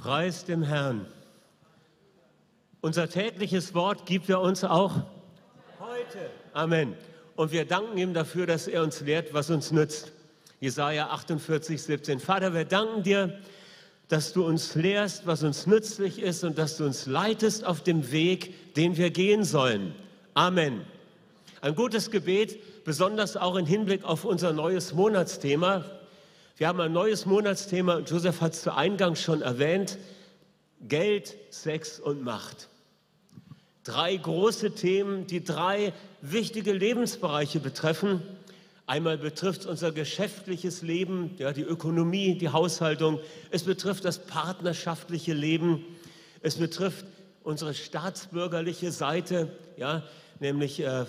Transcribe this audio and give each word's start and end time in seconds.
Preis 0.00 0.46
dem 0.46 0.62
Herrn. 0.62 1.04
Unser 2.80 3.10
tägliches 3.10 3.74
Wort 3.74 4.06
gibt 4.06 4.30
er 4.30 4.40
uns 4.40 4.64
auch 4.64 4.94
heute. 5.78 6.30
Amen. 6.54 6.94
Und 7.36 7.52
wir 7.52 7.66
danken 7.66 7.98
ihm 7.98 8.14
dafür, 8.14 8.46
dass 8.46 8.66
er 8.66 8.82
uns 8.82 9.02
lehrt, 9.02 9.34
was 9.34 9.50
uns 9.50 9.72
nützt. 9.72 10.12
Jesaja 10.58 11.08
48, 11.08 11.82
17. 11.82 12.18
Vater, 12.18 12.54
wir 12.54 12.64
danken 12.64 13.02
dir, 13.02 13.38
dass 14.08 14.32
du 14.32 14.46
uns 14.46 14.74
lehrst, 14.74 15.26
was 15.26 15.42
uns 15.42 15.66
nützlich 15.66 16.18
ist 16.18 16.44
und 16.44 16.56
dass 16.56 16.78
du 16.78 16.86
uns 16.86 17.04
leitest 17.04 17.66
auf 17.66 17.82
dem 17.82 18.10
Weg, 18.10 18.74
den 18.76 18.96
wir 18.96 19.10
gehen 19.10 19.44
sollen. 19.44 19.94
Amen. 20.32 20.80
Ein 21.60 21.74
gutes 21.74 22.10
Gebet, 22.10 22.84
besonders 22.86 23.36
auch 23.36 23.56
im 23.56 23.66
Hinblick 23.66 24.04
auf 24.04 24.24
unser 24.24 24.54
neues 24.54 24.94
Monatsthema. 24.94 25.84
Wir 26.60 26.68
haben 26.68 26.80
ein 26.82 26.92
neues 26.92 27.24
Monatsthema, 27.24 28.00
Joseph 28.00 28.42
hat 28.42 28.52
es 28.52 28.60
zu 28.60 28.76
Eingang 28.76 29.16
schon 29.16 29.40
erwähnt, 29.40 29.96
Geld, 30.82 31.34
Sex 31.48 31.98
und 31.98 32.22
Macht. 32.22 32.68
Drei 33.82 34.14
große 34.14 34.74
Themen, 34.74 35.26
die 35.26 35.42
drei 35.42 35.94
wichtige 36.20 36.74
Lebensbereiche 36.74 37.60
betreffen. 37.60 38.20
Einmal 38.86 39.16
betrifft 39.16 39.62
es 39.62 39.66
unser 39.66 39.90
geschäftliches 39.90 40.82
Leben, 40.82 41.34
ja, 41.38 41.54
die 41.54 41.62
Ökonomie, 41.62 42.36
die 42.36 42.50
Haushaltung. 42.50 43.20
Es 43.50 43.62
betrifft 43.62 44.04
das 44.04 44.18
partnerschaftliche 44.18 45.32
Leben. 45.32 45.82
Es 46.42 46.56
betrifft 46.56 47.06
unsere 47.42 47.72
staatsbürgerliche 47.72 48.92
Seite, 48.92 49.48
ja, 49.78 50.02
nämlich 50.40 50.78
äh, 50.80 51.06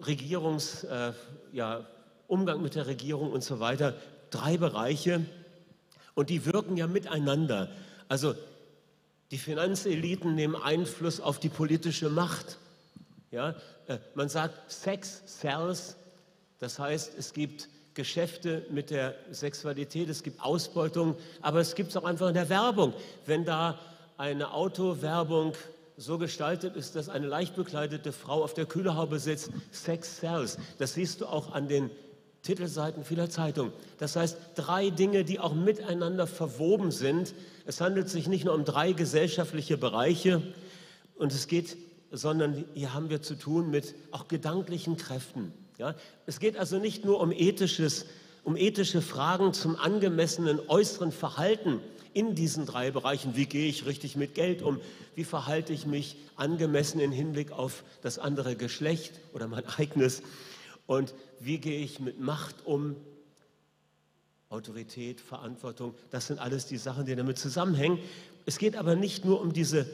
Regierungs, 0.00 0.84
äh, 0.84 1.12
ja, 1.52 1.86
Umgang 2.28 2.62
mit 2.62 2.74
der 2.74 2.86
Regierung 2.86 3.32
und 3.32 3.42
so 3.42 3.60
weiter. 3.60 3.94
Drei 4.30 4.56
Bereiche 4.56 5.24
und 6.14 6.30
die 6.30 6.44
wirken 6.46 6.76
ja 6.76 6.86
miteinander. 6.86 7.70
Also 8.08 8.34
die 9.30 9.38
Finanzeliten 9.38 10.34
nehmen 10.34 10.56
Einfluss 10.56 11.20
auf 11.20 11.38
die 11.38 11.48
politische 11.48 12.08
Macht. 12.08 12.58
Ja, 13.30 13.54
äh, 13.88 13.98
man 14.14 14.28
sagt 14.28 14.70
Sex 14.70 15.22
sells, 15.26 15.96
das 16.58 16.78
heißt, 16.78 17.12
es 17.18 17.32
gibt 17.32 17.68
Geschäfte 17.94 18.64
mit 18.70 18.90
der 18.90 19.14
Sexualität, 19.30 20.08
es 20.08 20.22
gibt 20.22 20.40
Ausbeutung, 20.42 21.16
aber 21.40 21.60
es 21.60 21.74
gibt 21.74 21.90
es 21.90 21.96
auch 21.96 22.04
einfach 22.04 22.28
in 22.28 22.34
der 22.34 22.48
Werbung. 22.48 22.94
Wenn 23.24 23.44
da 23.44 23.78
eine 24.16 24.52
Autowerbung 24.52 25.54
so 25.96 26.18
gestaltet 26.18 26.76
ist, 26.76 26.94
dass 26.94 27.08
eine 27.08 27.26
leicht 27.26 27.56
bekleidete 27.56 28.12
Frau 28.12 28.44
auf 28.44 28.54
der 28.54 28.66
Kühlerhaube 28.66 29.18
sitzt, 29.18 29.50
Sex 29.70 30.18
sells. 30.18 30.58
Das 30.78 30.94
siehst 30.94 31.20
du 31.20 31.26
auch 31.26 31.52
an 31.52 31.68
den 31.68 31.90
Titelseiten 32.46 33.04
vieler 33.04 33.28
Zeitungen. 33.28 33.72
Das 33.98 34.14
heißt, 34.14 34.38
drei 34.54 34.90
Dinge, 34.90 35.24
die 35.24 35.40
auch 35.40 35.54
miteinander 35.54 36.26
verwoben 36.26 36.92
sind. 36.92 37.34
Es 37.66 37.80
handelt 37.80 38.08
sich 38.08 38.28
nicht 38.28 38.44
nur 38.44 38.54
um 38.54 38.64
drei 38.64 38.92
gesellschaftliche 38.92 39.76
Bereiche 39.76 40.42
und 41.16 41.32
es 41.32 41.48
geht, 41.48 41.76
sondern 42.12 42.64
hier 42.74 42.94
haben 42.94 43.10
wir 43.10 43.20
zu 43.20 43.34
tun 43.34 43.70
mit 43.70 43.94
auch 44.12 44.28
gedanklichen 44.28 44.96
Kräften. 44.96 45.52
Ja? 45.78 45.94
Es 46.26 46.38
geht 46.38 46.56
also 46.56 46.78
nicht 46.78 47.04
nur 47.04 47.20
um, 47.20 47.32
ethisches, 47.32 48.06
um 48.44 48.56
ethische 48.56 49.02
Fragen 49.02 49.52
zum 49.52 49.74
angemessenen 49.74 50.60
äußeren 50.68 51.10
Verhalten 51.10 51.80
in 52.14 52.36
diesen 52.36 52.64
drei 52.64 52.92
Bereichen. 52.92 53.34
Wie 53.34 53.46
gehe 53.46 53.68
ich 53.68 53.86
richtig 53.86 54.14
mit 54.14 54.34
Geld 54.34 54.62
um? 54.62 54.80
Wie 55.16 55.24
verhalte 55.24 55.72
ich 55.72 55.84
mich 55.84 56.16
angemessen 56.36 57.00
im 57.00 57.10
Hinblick 57.10 57.50
auf 57.50 57.82
das 58.02 58.20
andere 58.20 58.54
Geschlecht 58.54 59.14
oder 59.34 59.48
mein 59.48 59.66
eigenes? 59.66 60.22
Und 60.86 61.14
wie 61.40 61.58
gehe 61.58 61.80
ich 61.80 62.00
mit 62.00 62.20
Macht 62.20 62.64
um? 62.64 62.96
Autorität, 64.48 65.20
Verantwortung, 65.20 65.94
das 66.10 66.28
sind 66.28 66.38
alles 66.38 66.66
die 66.66 66.76
Sachen, 66.76 67.04
die 67.04 67.16
damit 67.16 67.36
zusammenhängen. 67.36 67.98
Es 68.46 68.58
geht 68.58 68.76
aber 68.76 68.94
nicht 68.94 69.24
nur 69.24 69.40
um 69.40 69.52
diese 69.52 69.86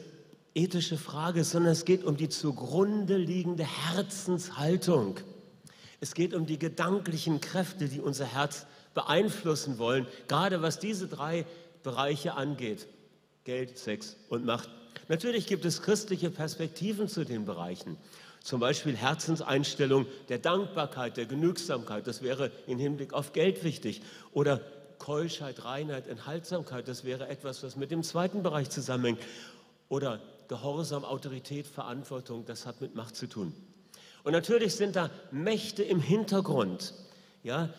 ethische 0.53 0.97
Frage, 0.97 1.43
sondern 1.43 1.71
es 1.71 1.85
geht 1.85 2.03
um 2.03 2.17
die 2.17 2.29
zugrunde 2.29 3.17
liegende 3.17 3.63
Herzenshaltung. 3.63 5.19
Es 5.99 6.13
geht 6.13 6.35
um 6.35 6.45
die 6.45 6.59
gedanklichen 6.59 7.41
Kräfte, 7.41 7.87
die 7.87 7.99
unser 7.99 8.25
Herz 8.25 8.67
beeinflussen 8.93 9.79
wollen, 9.79 10.05
gerade 10.27 10.61
was 10.61 10.77
diese 10.77 11.07
drei 11.07 11.45
Bereiche 11.81 12.35
angeht. 12.35 12.87
Geld, 13.45 13.77
Sex 13.77 14.17
und 14.29 14.45
Macht. 14.45 14.69
Natürlich 15.07 15.47
gibt 15.47 15.65
es 15.65 15.81
christliche 15.81 16.29
Perspektiven 16.29 17.07
zu 17.07 17.25
den 17.25 17.45
Bereichen. 17.45 17.97
Zum 18.43 18.59
Beispiel 18.59 18.97
Herzenseinstellung 18.97 20.05
der 20.27 20.37
Dankbarkeit, 20.37 21.15
der 21.15 21.25
Genügsamkeit, 21.25 22.05
das 22.07 22.21
wäre 22.21 22.51
im 22.67 22.77
Hinblick 22.77 23.13
auf 23.13 23.31
Geld 23.31 23.63
wichtig. 23.63 24.01
Oder 24.33 24.59
Keuschheit, 24.99 25.63
Reinheit, 25.63 26.07
Enthaltsamkeit, 26.07 26.89
das 26.89 27.05
wäre 27.05 27.29
etwas, 27.29 27.63
was 27.63 27.77
mit 27.77 27.89
dem 27.89 28.03
zweiten 28.03 28.43
Bereich 28.43 28.69
zusammenhängt. 28.69 29.21
Oder 29.87 30.19
Gehorsam, 30.49 31.05
Autorität, 31.05 31.67
Verantwortung, 31.67 32.45
das 32.45 32.65
hat 32.65 32.81
mit 32.81 32.95
Macht 32.95 33.15
zu 33.15 33.27
tun. 33.27 33.53
Und 34.25 34.33
natürlich 34.33 34.75
sind 34.75 34.97
da 34.97 35.09
Mächte 35.31 35.81
im 35.81 36.01
Hintergrund. 36.01 36.93
Ja, 37.43 37.69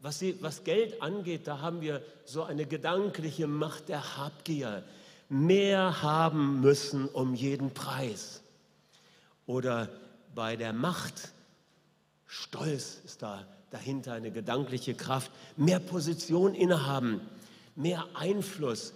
was, 0.00 0.18
sie, 0.18 0.36
was 0.40 0.64
Geld 0.64 1.00
angeht, 1.00 1.46
da 1.46 1.60
haben 1.60 1.80
wir 1.80 2.02
so 2.24 2.42
eine 2.42 2.66
gedankliche 2.66 3.46
Macht 3.46 3.88
der 3.88 4.16
Habgier. 4.16 4.82
Mehr 5.28 6.02
haben 6.02 6.60
müssen 6.60 7.08
um 7.08 7.34
jeden 7.34 7.72
Preis. 7.72 8.41
Oder 9.46 9.88
bei 10.34 10.56
der 10.56 10.72
Macht, 10.72 11.32
Stolz 12.26 13.00
ist 13.04 13.22
da 13.22 13.46
dahinter 13.70 14.12
eine 14.12 14.30
gedankliche 14.30 14.94
Kraft. 14.94 15.30
Mehr 15.56 15.80
Position 15.80 16.54
innehaben, 16.54 17.20
mehr 17.74 18.06
Einfluss, 18.14 18.92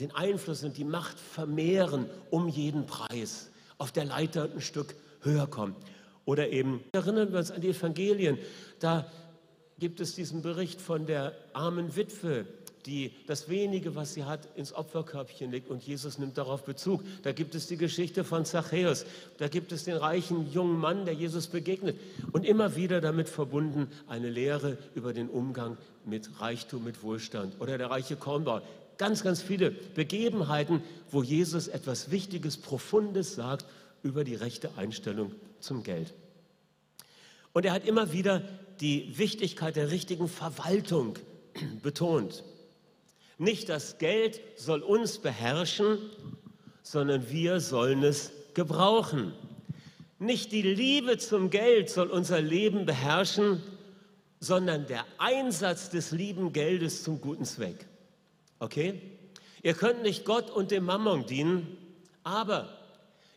den 0.00 0.14
Einfluss 0.14 0.62
und 0.62 0.76
die 0.76 0.84
Macht 0.84 1.18
vermehren 1.18 2.06
um 2.30 2.48
jeden 2.48 2.86
Preis. 2.86 3.50
Auf 3.78 3.92
der 3.92 4.04
Leiter 4.04 4.50
ein 4.52 4.60
Stück 4.60 4.94
höher 5.20 5.46
kommen. 5.46 5.76
Oder 6.24 6.50
eben 6.50 6.82
erinnern 6.92 7.32
wir 7.32 7.38
uns 7.38 7.50
an 7.50 7.60
die 7.60 7.70
Evangelien. 7.70 8.38
Da 8.80 9.10
gibt 9.78 10.00
es 10.00 10.14
diesen 10.14 10.42
Bericht 10.42 10.80
von 10.80 11.06
der 11.06 11.34
armen 11.52 11.96
Witwe, 11.96 12.46
die 12.86 13.12
das 13.26 13.48
wenige, 13.48 13.94
was 13.94 14.14
sie 14.14 14.24
hat, 14.24 14.48
ins 14.56 14.72
Opferkörbchen 14.72 15.50
legt 15.50 15.68
und 15.68 15.82
Jesus 15.82 16.18
nimmt 16.18 16.38
darauf 16.38 16.64
Bezug. 16.64 17.02
Da 17.22 17.32
gibt 17.32 17.54
es 17.54 17.66
die 17.66 17.76
Geschichte 17.76 18.24
von 18.24 18.44
Zachäus. 18.44 19.04
Da 19.38 19.48
gibt 19.48 19.72
es 19.72 19.84
den 19.84 19.96
reichen 19.96 20.50
jungen 20.52 20.78
Mann, 20.78 21.04
der 21.04 21.14
Jesus 21.14 21.48
begegnet. 21.48 21.98
Und 22.32 22.46
immer 22.46 22.76
wieder 22.76 23.00
damit 23.00 23.28
verbunden 23.28 23.88
eine 24.08 24.30
Lehre 24.30 24.78
über 24.94 25.12
den 25.12 25.28
Umgang 25.28 25.76
mit 26.04 26.40
Reichtum, 26.40 26.84
mit 26.84 27.02
Wohlstand. 27.02 27.60
Oder 27.60 27.76
der 27.78 27.90
reiche 27.90 28.16
Kornbauer. 28.16 28.62
Ganz, 28.98 29.22
ganz 29.22 29.42
viele 29.42 29.70
Begebenheiten, 29.70 30.82
wo 31.10 31.22
Jesus 31.22 31.68
etwas 31.68 32.10
Wichtiges, 32.10 32.56
Profundes 32.56 33.34
sagt 33.34 33.66
über 34.02 34.24
die 34.24 34.34
rechte 34.34 34.70
Einstellung 34.76 35.32
zum 35.60 35.82
Geld. 35.82 36.14
Und 37.52 37.64
er 37.64 37.72
hat 37.72 37.86
immer 37.86 38.12
wieder 38.12 38.42
die 38.80 39.18
Wichtigkeit 39.18 39.76
der 39.76 39.90
richtigen 39.90 40.28
Verwaltung 40.28 41.18
betont. 41.82 42.44
Nicht 43.38 43.68
das 43.68 43.98
Geld 43.98 44.40
soll 44.56 44.82
uns 44.82 45.18
beherrschen, 45.18 45.98
sondern 46.82 47.30
wir 47.30 47.60
sollen 47.60 48.02
es 48.02 48.32
gebrauchen. 48.54 49.34
Nicht 50.18 50.52
die 50.52 50.62
Liebe 50.62 51.18
zum 51.18 51.50
Geld 51.50 51.90
soll 51.90 52.08
unser 52.08 52.40
Leben 52.40 52.86
beherrschen, 52.86 53.62
sondern 54.40 54.86
der 54.86 55.04
Einsatz 55.18 55.90
des 55.90 56.12
lieben 56.12 56.52
Geldes 56.52 57.02
zum 57.02 57.20
guten 57.20 57.44
Zweck. 57.44 57.86
Okay? 58.58 59.02
Ihr 59.62 59.74
könnt 59.74 60.02
nicht 60.02 60.24
Gott 60.24 60.50
und 60.50 60.70
dem 60.70 60.84
Mammon 60.84 61.26
dienen, 61.26 61.76
aber 62.22 62.76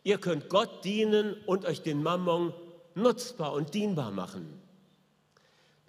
Ihr 0.04 0.18
könnt 0.18 0.50
Gott 0.50 0.84
dienen 0.86 1.36
und 1.46 1.66
euch 1.66 1.82
den 1.82 2.02
Mammon 2.02 2.54
nutzbar 2.96 3.54
und 3.54 3.74
dienbar 3.74 4.12
machen. 4.12 4.60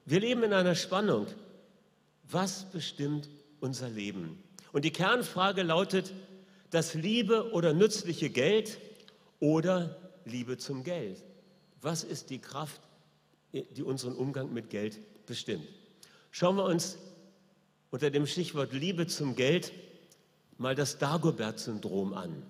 Wir 0.04 0.20
leben 0.20 0.42
in 0.42 0.52
einer 0.52 0.74
Spannung. 0.74 1.26
Was 2.28 2.70
bestimmt 2.70 3.28
unser 3.60 3.88
Leben? 3.88 4.42
Und 4.72 4.84
die 4.84 4.92
Kernfrage 4.92 5.62
lautet, 5.62 6.12
das 6.70 6.94
Liebe 6.94 7.52
oder 7.52 7.72
nützliche 7.72 8.30
Geld 8.30 8.78
oder 9.40 9.96
Liebe 10.24 10.58
zum 10.58 10.84
Geld? 10.84 11.22
Was 11.80 12.04
ist 12.04 12.30
die 12.30 12.38
Kraft, 12.38 12.80
die 13.52 13.82
unseren 13.82 14.14
Umgang 14.14 14.52
mit 14.52 14.70
Geld 14.70 14.98
bestimmt? 15.26 15.66
Schauen 16.30 16.56
wir 16.56 16.64
uns 16.64 16.98
unter 17.90 18.10
dem 18.10 18.26
Stichwort 18.26 18.72
Liebe 18.72 19.06
zum 19.06 19.34
Geld 19.34 19.72
mal 20.58 20.74
das 20.74 20.98
Dagobert-Syndrom 20.98 22.14
an 22.14 22.42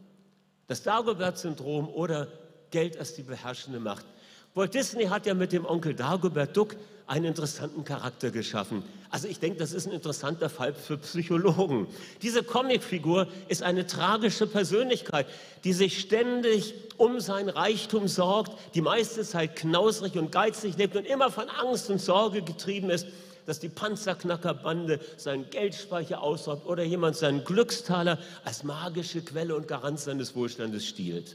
das 0.70 0.84
Dagobert-Syndrom 0.84 1.88
oder 1.88 2.28
Geld 2.70 2.96
als 2.96 3.14
die 3.14 3.24
beherrschende 3.24 3.80
Macht. 3.80 4.06
Walt 4.54 4.72
Disney 4.72 5.06
hat 5.06 5.26
ja 5.26 5.34
mit 5.34 5.50
dem 5.50 5.66
Onkel 5.66 5.96
Dagobert 5.96 6.56
Duck 6.56 6.76
einen 7.10 7.24
interessanten 7.24 7.82
Charakter 7.82 8.30
geschaffen. 8.30 8.84
Also 9.10 9.26
ich 9.26 9.40
denke, 9.40 9.58
das 9.58 9.72
ist 9.72 9.88
ein 9.88 9.92
interessanter 9.92 10.48
Fall 10.48 10.72
für 10.72 10.96
Psychologen. 10.96 11.88
Diese 12.22 12.44
Comicfigur 12.44 13.26
ist 13.48 13.64
eine 13.64 13.88
tragische 13.88 14.46
Persönlichkeit, 14.46 15.26
die 15.64 15.72
sich 15.72 15.98
ständig 15.98 16.72
um 16.98 17.18
sein 17.18 17.48
Reichtum 17.48 18.06
sorgt, 18.06 18.52
die 18.76 18.80
meiste 18.80 19.24
Zeit 19.24 19.56
knausrig 19.56 20.16
und 20.16 20.30
geizig 20.30 20.76
lebt 20.76 20.94
und 20.94 21.04
immer 21.04 21.32
von 21.32 21.48
Angst 21.48 21.90
und 21.90 22.00
Sorge 22.00 22.42
getrieben 22.42 22.90
ist. 22.90 23.06
dass 23.46 23.58
die 23.58 23.70
Panzerknackerbande 23.70 25.00
seinen 25.16 25.50
Geldspeicher 25.50 26.22
ausraubt 26.22 26.66
oder 26.66 26.84
jemand 26.84 27.16
seinen 27.16 27.42
Glückstaler 27.42 28.18
als 28.44 28.62
magische 28.62 29.22
Quelle 29.22 29.56
und 29.56 29.66
Garant 29.66 29.98
seines 29.98 30.36
Wohlstandes 30.36 30.86
stiehlt. 30.86 31.34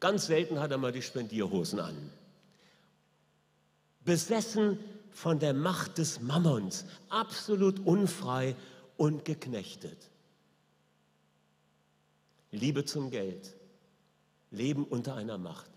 Ganz 0.00 0.26
selten 0.26 0.58
hat 0.58 0.72
er 0.72 0.78
mal 0.78 0.90
die 0.90 1.02
Spendierhosen 1.02 1.78
an. 1.78 2.10
Besessen 4.04 4.78
von 5.10 5.38
der 5.38 5.54
Macht 5.54 5.98
des 5.98 6.20
Mammons, 6.20 6.84
absolut 7.08 7.80
unfrei 7.80 8.56
und 8.96 9.24
geknechtet. 9.24 10.10
Liebe 12.52 12.84
zum 12.84 13.10
Geld, 13.10 13.56
Leben 14.50 14.84
unter 14.84 15.14
einer 15.14 15.38
Macht. 15.38 15.70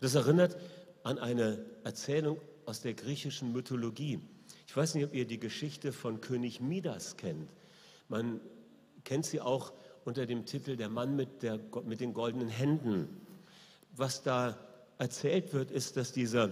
Das 0.00 0.14
erinnert 0.14 0.56
an 1.02 1.18
eine 1.18 1.64
Erzählung 1.84 2.40
aus 2.66 2.80
der 2.80 2.94
griechischen 2.94 3.52
Mythologie. 3.52 4.20
Ich 4.66 4.76
weiß 4.76 4.94
nicht, 4.94 5.04
ob 5.04 5.14
ihr 5.14 5.26
die 5.26 5.40
Geschichte 5.40 5.92
von 5.92 6.20
König 6.20 6.60
Midas 6.60 7.16
kennt. 7.16 7.50
Man 8.08 8.40
kennt 9.04 9.26
sie 9.26 9.40
auch 9.40 9.72
unter 10.04 10.26
dem 10.26 10.46
Titel 10.46 10.76
Der 10.76 10.88
Mann 10.88 11.16
mit, 11.16 11.42
der, 11.42 11.58
mit 11.84 12.00
den 12.00 12.14
goldenen 12.14 12.48
Händen. 12.48 13.08
Was 13.96 14.22
da 14.22 14.56
erzählt 14.98 15.52
wird, 15.52 15.70
ist, 15.70 15.96
dass 15.96 16.12
dieser 16.12 16.50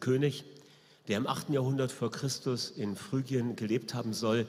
König, 0.00 0.44
der 1.08 1.18
im 1.18 1.26
8. 1.26 1.50
Jahrhundert 1.50 1.92
vor 1.92 2.10
Christus 2.10 2.70
in 2.70 2.96
Phrygien 2.96 3.56
gelebt 3.56 3.94
haben 3.94 4.12
soll, 4.12 4.46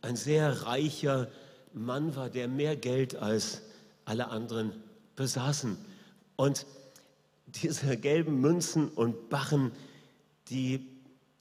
ein 0.00 0.16
sehr 0.16 0.66
reicher 0.66 1.28
Mann 1.72 2.16
war, 2.16 2.28
der 2.28 2.48
mehr 2.48 2.76
Geld 2.76 3.16
als 3.16 3.62
alle 4.04 4.28
anderen 4.28 4.72
besaßen. 5.16 5.76
Und 6.36 6.66
diese 7.46 7.96
gelben 7.96 8.40
Münzen 8.40 8.88
und 8.88 9.28
Barren, 9.28 9.72
die 10.48 10.88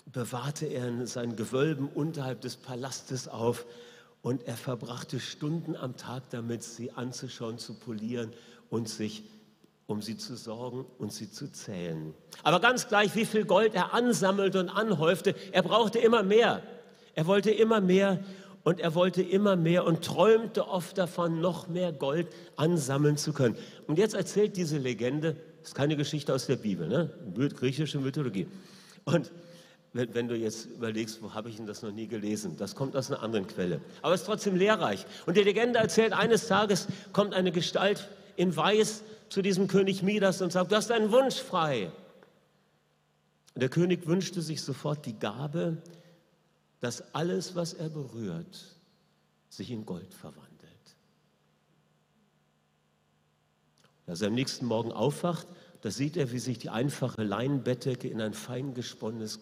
bewahrte 0.05 0.65
er 0.65 0.87
in 0.87 1.07
seinen 1.07 1.35
Gewölben 1.35 1.87
unterhalb 1.87 2.41
des 2.41 2.57
Palastes 2.57 3.27
auf 3.27 3.65
und 4.21 4.43
er 4.47 4.57
verbrachte 4.57 5.19
Stunden 5.19 5.75
am 5.75 5.97
Tag 5.97 6.29
damit, 6.29 6.63
sie 6.63 6.91
anzuschauen, 6.91 7.57
zu 7.57 7.73
polieren 7.73 8.31
und 8.69 8.89
sich 8.89 9.23
um 9.91 10.01
sie 10.01 10.17
zu 10.17 10.35
sorgen 10.35 10.85
und 10.97 11.11
sie 11.11 11.29
zu 11.29 11.51
zählen. 11.51 12.13
Aber 12.43 12.59
ganz 12.59 12.87
gleich, 12.87 13.15
wie 13.15 13.25
viel 13.25 13.45
Gold 13.45 13.75
er 13.75 13.93
ansammelte 13.93 14.59
und 14.59 14.69
anhäufte, 14.69 15.35
er 15.51 15.61
brauchte 15.61 15.99
immer 15.99 16.23
mehr. 16.23 16.63
Er 17.13 17.27
wollte 17.27 17.51
immer 17.51 17.81
mehr 17.81 18.19
und 18.63 18.79
er 18.79 18.95
wollte 18.95 19.21
immer 19.21 19.55
mehr 19.55 19.85
und 19.85 20.03
träumte 20.03 20.67
oft 20.67 20.97
davon, 20.97 21.41
noch 21.41 21.67
mehr 21.67 21.91
Gold 21.91 22.27
ansammeln 22.55 23.17
zu 23.17 23.33
können. 23.33 23.57
Und 23.87 23.97
jetzt 23.97 24.13
erzählt 24.13 24.55
diese 24.55 24.77
Legende, 24.77 25.35
das 25.59 25.69
ist 25.69 25.75
keine 25.75 25.95
Geschichte 25.95 26.33
aus 26.33 26.47
der 26.47 26.55
Bibel, 26.55 26.87
ne? 26.87 27.09
griechische 27.49 27.99
Mythologie. 27.99 28.47
Und 29.03 29.31
wenn, 29.93 30.13
wenn, 30.13 30.27
du 30.29 30.35
jetzt 30.35 30.67
überlegst, 30.67 31.21
wo 31.21 31.33
habe 31.33 31.49
ich 31.49 31.57
denn 31.57 31.67
das 31.67 31.81
noch 31.81 31.91
nie 31.91 32.07
gelesen? 32.07 32.55
Das 32.57 32.75
kommt 32.75 32.95
aus 32.95 33.11
einer 33.11 33.21
anderen 33.21 33.45
Quelle. 33.45 33.81
Aber 34.01 34.13
es 34.13 34.21
ist 34.21 34.27
trotzdem 34.27 34.55
lehrreich. 34.55 35.05
Und 35.25 35.35
die 35.35 35.43
Legende 35.43 35.79
erzählt, 35.79 36.13
eines 36.13 36.47
Tages 36.47 36.87
kommt 37.11 37.33
eine 37.33 37.51
Gestalt 37.51 38.07
in 38.37 38.55
Weiß 38.55 39.03
zu 39.31 39.41
diesem 39.41 39.67
König 39.67 40.03
Midas 40.03 40.41
und 40.41 40.51
sagt, 40.51 40.73
du 40.73 40.75
hast 40.75 40.91
einen 40.91 41.11
Wunsch 41.13 41.37
frei. 41.37 41.89
Der 43.55 43.69
König 43.69 44.05
wünschte 44.05 44.41
sich 44.41 44.61
sofort 44.61 45.05
die 45.05 45.17
Gabe, 45.17 45.81
dass 46.81 47.15
alles, 47.15 47.55
was 47.55 47.71
er 47.71 47.87
berührt, 47.87 48.75
sich 49.47 49.71
in 49.71 49.85
Gold 49.85 50.13
verwandelt. 50.13 50.51
Als 54.05 54.21
er 54.21 54.27
am 54.27 54.33
nächsten 54.33 54.65
Morgen 54.65 54.91
aufwacht, 54.91 55.47
da 55.81 55.91
sieht 55.91 56.17
er, 56.17 56.33
wie 56.33 56.39
sich 56.39 56.59
die 56.59 56.69
einfache 56.69 57.23
Leinenbettdecke 57.23 58.09
in 58.09 58.19
ein 58.19 58.33
fein 58.33 58.73
gesponnenes 58.73 59.41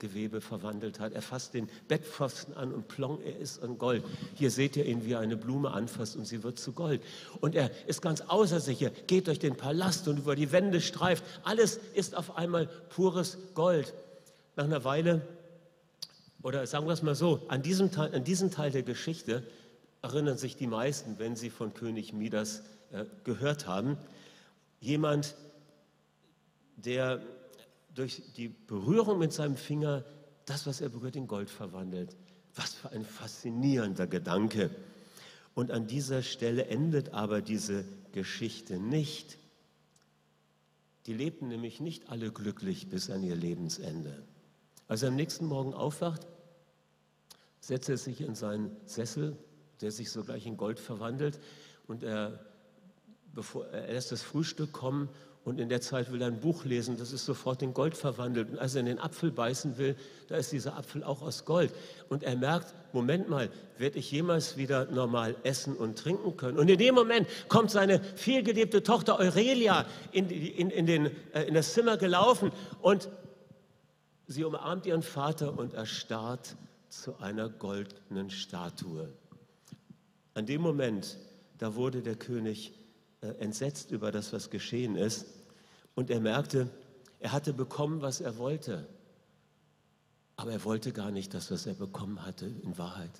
Goldgewebe 0.00 0.40
verwandelt 0.40 0.98
hat. 0.98 1.12
Er 1.12 1.22
fasst 1.22 1.54
den 1.54 1.68
Bettpfosten 1.88 2.54
an 2.54 2.72
und 2.72 2.88
plong, 2.88 3.20
er 3.22 3.36
ist 3.38 3.62
an 3.62 3.78
Gold. 3.78 4.02
Hier 4.34 4.50
seht 4.50 4.76
ihr 4.76 4.86
ihn, 4.86 5.04
wie 5.04 5.12
er 5.12 5.20
eine 5.20 5.36
Blume 5.36 5.70
anfasst 5.72 6.16
und 6.16 6.26
sie 6.26 6.42
wird 6.42 6.58
zu 6.58 6.72
Gold. 6.72 7.02
Und 7.40 7.54
er 7.54 7.70
ist 7.86 8.00
ganz 8.00 8.22
außer 8.22 8.60
sich, 8.60 8.80
er 8.82 8.90
geht 8.90 9.26
durch 9.26 9.38
den 9.38 9.56
Palast 9.56 10.08
und 10.08 10.18
über 10.18 10.36
die 10.36 10.52
Wände 10.52 10.80
streift. 10.80 11.22
Alles 11.44 11.78
ist 11.94 12.16
auf 12.16 12.36
einmal 12.36 12.66
pures 12.66 13.36
Gold. 13.54 13.92
Nach 14.56 14.64
einer 14.64 14.84
Weile, 14.84 15.20
oder 16.42 16.66
sagen 16.66 16.86
wir 16.86 16.92
es 16.92 17.02
mal 17.02 17.14
so, 17.14 17.42
an 17.48 17.62
diesem 17.62 17.92
Teil, 17.92 18.14
an 18.14 18.24
diesen 18.24 18.50
Teil 18.50 18.70
der 18.70 18.82
Geschichte 18.82 19.42
erinnern 20.02 20.38
sich 20.38 20.56
die 20.56 20.66
meisten, 20.66 21.18
wenn 21.18 21.36
sie 21.36 21.50
von 21.50 21.74
König 21.74 22.14
Midas 22.14 22.62
äh, 22.92 23.04
gehört 23.24 23.66
haben. 23.66 23.98
Jemand, 24.80 25.34
der 26.76 27.20
durch 27.94 28.22
die 28.36 28.48
Berührung 28.48 29.18
mit 29.18 29.32
seinem 29.32 29.56
Finger 29.56 30.04
das, 30.46 30.66
was 30.66 30.80
er 30.80 30.88
berührt, 30.88 31.16
in 31.16 31.26
Gold 31.26 31.50
verwandelt. 31.50 32.16
Was 32.54 32.74
für 32.74 32.90
ein 32.90 33.04
faszinierender 33.04 34.06
Gedanke. 34.06 34.70
Und 35.54 35.70
an 35.70 35.86
dieser 35.86 36.22
Stelle 36.22 36.66
endet 36.66 37.10
aber 37.10 37.42
diese 37.42 37.84
Geschichte 38.12 38.78
nicht. 38.78 39.38
Die 41.06 41.14
lebten 41.14 41.48
nämlich 41.48 41.80
nicht 41.80 42.08
alle 42.08 42.30
glücklich 42.32 42.88
bis 42.88 43.10
an 43.10 43.22
ihr 43.22 43.36
Lebensende. 43.36 44.22
Als 44.88 45.02
er 45.02 45.08
am 45.08 45.16
nächsten 45.16 45.46
Morgen 45.46 45.72
aufwacht, 45.72 46.26
setzt 47.60 47.88
er 47.88 47.96
sich 47.96 48.20
in 48.20 48.34
seinen 48.34 48.74
Sessel, 48.86 49.36
der 49.80 49.92
sich 49.92 50.10
sogleich 50.10 50.46
in 50.46 50.56
Gold 50.56 50.80
verwandelt, 50.80 51.38
und 51.86 52.02
er, 52.02 52.38
bevor, 53.32 53.66
er 53.66 53.92
lässt 53.92 54.12
das 54.12 54.22
Frühstück 54.22 54.72
kommen 54.72 55.08
und 55.42 55.58
in 55.58 55.70
der 55.70 55.80
Zeit 55.80 56.12
will 56.12 56.20
er 56.20 56.26
ein 56.26 56.40
Buch 56.40 56.66
lesen, 56.66 56.98
das 56.98 57.12
ist 57.12 57.24
sofort 57.24 57.62
in 57.62 57.72
Gold 57.72 57.96
verwandelt. 57.96 58.50
Und 58.50 58.58
als 58.58 58.74
er 58.74 58.80
in 58.80 58.86
den 58.86 58.98
Apfel 58.98 59.30
beißen 59.30 59.78
will, 59.78 59.96
da 60.28 60.36
ist 60.36 60.52
dieser 60.52 60.76
Apfel 60.76 61.02
auch 61.02 61.22
aus 61.22 61.46
Gold. 61.46 61.72
Und 62.10 62.24
er 62.24 62.36
merkt, 62.36 62.74
Moment 62.92 63.30
mal, 63.30 63.48
werde 63.78 63.98
ich 63.98 64.10
jemals 64.10 64.58
wieder 64.58 64.84
normal 64.90 65.34
essen 65.42 65.76
und 65.76 65.98
trinken 65.98 66.36
können? 66.36 66.58
Und 66.58 66.68
in 66.68 66.78
dem 66.78 66.94
Moment 66.94 67.26
kommt 67.48 67.70
seine 67.70 68.02
vielgeliebte 68.16 68.82
Tochter 68.82 69.18
Aurelia 69.18 69.86
in, 70.12 70.28
in, 70.28 70.68
in, 70.68 70.86
den, 70.86 71.06
äh, 71.32 71.44
in 71.44 71.54
das 71.54 71.72
Zimmer 71.72 71.96
gelaufen 71.96 72.52
und 72.82 73.08
sie 74.26 74.44
umarmt 74.44 74.84
ihren 74.84 75.02
Vater 75.02 75.58
und 75.58 75.72
erstarrt 75.72 76.54
zu 76.90 77.18
einer 77.18 77.48
goldenen 77.48 78.28
Statue. 78.28 79.08
An 80.34 80.44
dem 80.44 80.60
Moment, 80.60 81.16
da 81.56 81.74
wurde 81.76 82.02
der 82.02 82.16
König 82.16 82.72
entsetzt 83.20 83.90
über 83.90 84.12
das, 84.12 84.32
was 84.32 84.50
geschehen 84.50 84.96
ist. 84.96 85.26
Und 85.94 86.10
er 86.10 86.20
merkte, 86.20 86.70
er 87.18 87.32
hatte 87.32 87.52
bekommen, 87.52 88.00
was 88.00 88.20
er 88.20 88.38
wollte. 88.38 88.86
Aber 90.36 90.52
er 90.52 90.64
wollte 90.64 90.92
gar 90.92 91.10
nicht 91.10 91.34
das, 91.34 91.50
was 91.50 91.66
er 91.66 91.74
bekommen 91.74 92.24
hatte, 92.24 92.46
in 92.46 92.78
Wahrheit. 92.78 93.10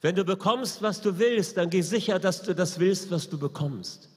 Wenn 0.00 0.16
du 0.16 0.24
bekommst, 0.24 0.82
was 0.82 1.00
du 1.00 1.18
willst, 1.18 1.56
dann 1.56 1.70
geh 1.70 1.80
sicher, 1.80 2.18
dass 2.18 2.42
du 2.42 2.54
das 2.54 2.78
willst, 2.78 3.10
was 3.10 3.28
du 3.30 3.38
bekommst. 3.38 4.10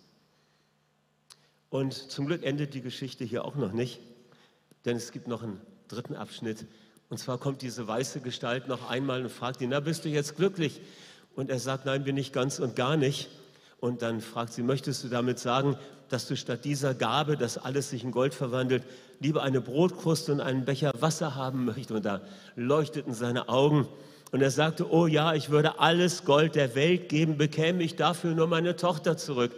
Und 1.70 1.94
zum 1.94 2.26
Glück 2.26 2.44
endet 2.44 2.74
die 2.74 2.82
Geschichte 2.82 3.24
hier 3.24 3.46
auch 3.46 3.56
noch 3.56 3.72
nicht, 3.72 4.00
denn 4.86 4.98
es 4.98 5.12
gibt 5.12 5.28
noch 5.28 5.44
einen 5.44 5.62
dritten 5.88 6.16
Abschnitt. 6.16 6.66
Und 7.10 7.20
zwar 7.20 7.38
kommt 7.38 7.62
diese 7.62 7.88
weiße 7.88 8.22
Gestalt 8.22 8.68
noch 8.68 8.90
einmal 8.90 9.24
und 9.24 9.30
fragt 9.30 9.62
ihn, 9.62 9.70
na 9.70 9.80
bist 9.80 10.04
du 10.04 10.10
jetzt 10.10 10.36
glücklich? 10.36 10.82
Und 11.38 11.52
er 11.52 11.60
sagt, 11.60 11.86
nein, 11.86 12.04
bin 12.04 12.18
ich 12.18 12.34
ganz 12.34 12.58
und 12.58 12.76
gar 12.76 12.98
nicht. 12.98 13.30
Und 13.80 14.02
dann 14.02 14.22
fragt 14.22 14.54
sie, 14.54 14.64
möchtest 14.64 15.04
du 15.04 15.08
damit 15.08 15.38
sagen, 15.38 15.78
dass 16.10 16.28
du 16.28 16.36
statt 16.36 16.66
dieser 16.66 16.96
Gabe, 16.96 17.38
dass 17.38 17.60
alles 17.60 17.92
sich 17.92 18.04
in 18.04 18.10
Gold 18.10 18.34
verwandelt, 18.34 18.82
lieber 19.20 19.44
eine 19.44 19.62
Brotkruste 19.62 20.32
und 20.32 20.42
einen 20.42 20.66
Becher 20.66 20.92
Wasser 21.00 21.36
haben 21.36 21.66
möchtest? 21.66 21.92
Und 21.92 22.06
da 22.06 22.22
leuchteten 22.56 23.14
seine 23.14 23.50
Augen. 23.50 23.88
Und 24.32 24.42
er 24.42 24.50
sagte, 24.50 24.92
oh 24.92 25.06
ja, 25.06 25.36
ich 25.36 25.52
würde 25.52 25.80
alles 25.80 26.26
Gold 26.26 26.56
der 26.56 26.74
Welt 26.74 27.08
geben, 27.08 27.38
bekäme 27.38 27.84
ich 27.84 27.96
dafür 27.96 28.34
nur 28.34 28.48
meine 28.48 28.76
Tochter 28.76 29.16
zurück. 29.16 29.52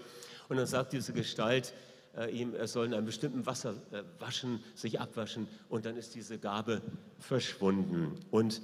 Und 0.49 0.57
dann 0.57 0.67
sagt 0.67 0.91
diese 0.91 1.13
Gestalt 1.13 1.71
äh, 2.17 2.29
ihm, 2.29 2.55
er 2.55 2.67
soll 2.67 2.87
in 2.87 2.93
einem 2.93 3.05
bestimmten 3.05 3.45
Wasser 3.45 3.75
äh, 3.93 4.03
waschen, 4.19 4.61
sich 4.75 4.99
abwaschen. 4.99 5.47
Und 5.69 5.85
dann 5.85 5.95
ist 5.95 6.13
diese 6.13 6.39
Gabe 6.39 6.81
verschwunden. 7.19 8.19
Und 8.31 8.61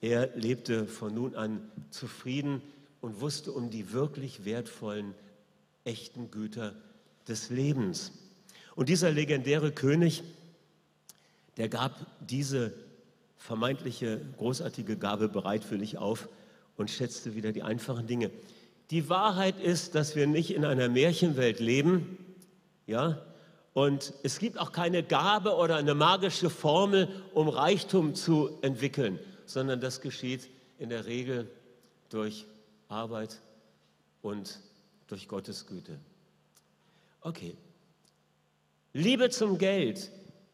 er 0.00 0.30
lebte 0.36 0.86
von 0.86 1.14
nun 1.14 1.34
an 1.34 1.60
zufrieden 1.90 2.62
und 3.00 3.20
wusste 3.20 3.52
um 3.52 3.70
die 3.70 3.92
wirklich 3.92 4.44
wertvollen, 4.44 5.14
echten 5.84 6.30
Güter 6.30 6.74
des 7.26 7.50
Lebens. 7.50 8.12
Und 8.74 8.88
dieser 8.88 9.10
legendäre 9.10 9.72
König, 9.72 10.22
der 11.56 11.68
gab 11.68 12.06
diese 12.20 12.72
vermeintliche 13.36 14.20
großartige 14.36 14.96
Gabe 14.96 15.28
bereitwillig 15.28 15.98
auf 15.98 16.28
und 16.76 16.90
schätzte 16.90 17.34
wieder 17.34 17.52
die 17.52 17.62
einfachen 17.62 18.06
Dinge. 18.06 18.30
Die 18.90 19.08
Wahrheit 19.08 19.60
ist, 19.60 19.94
dass 19.94 20.16
wir 20.16 20.26
nicht 20.26 20.54
in 20.54 20.64
einer 20.64 20.88
Märchenwelt 20.88 21.60
leben, 21.60 22.18
ja, 22.86 23.22
und 23.74 24.12
es 24.22 24.38
gibt 24.38 24.58
auch 24.58 24.72
keine 24.72 25.02
Gabe 25.02 25.54
oder 25.54 25.76
eine 25.76 25.94
magische 25.94 26.50
Formel, 26.50 27.08
um 27.32 27.48
Reichtum 27.48 28.14
zu 28.14 28.58
entwickeln, 28.62 29.20
sondern 29.50 29.80
das 29.80 30.00
geschieht 30.00 30.48
in 30.78 30.90
der 30.90 31.06
Regel 31.06 31.50
durch 32.08 32.46
Arbeit 32.88 33.40
und 34.22 34.60
durch 35.06 35.28
Gottes 35.28 35.66
Güte. 35.66 35.98
Okay. 37.20 37.56
Liebe 38.92 39.30
zum 39.30 39.58
Geld 39.58 40.10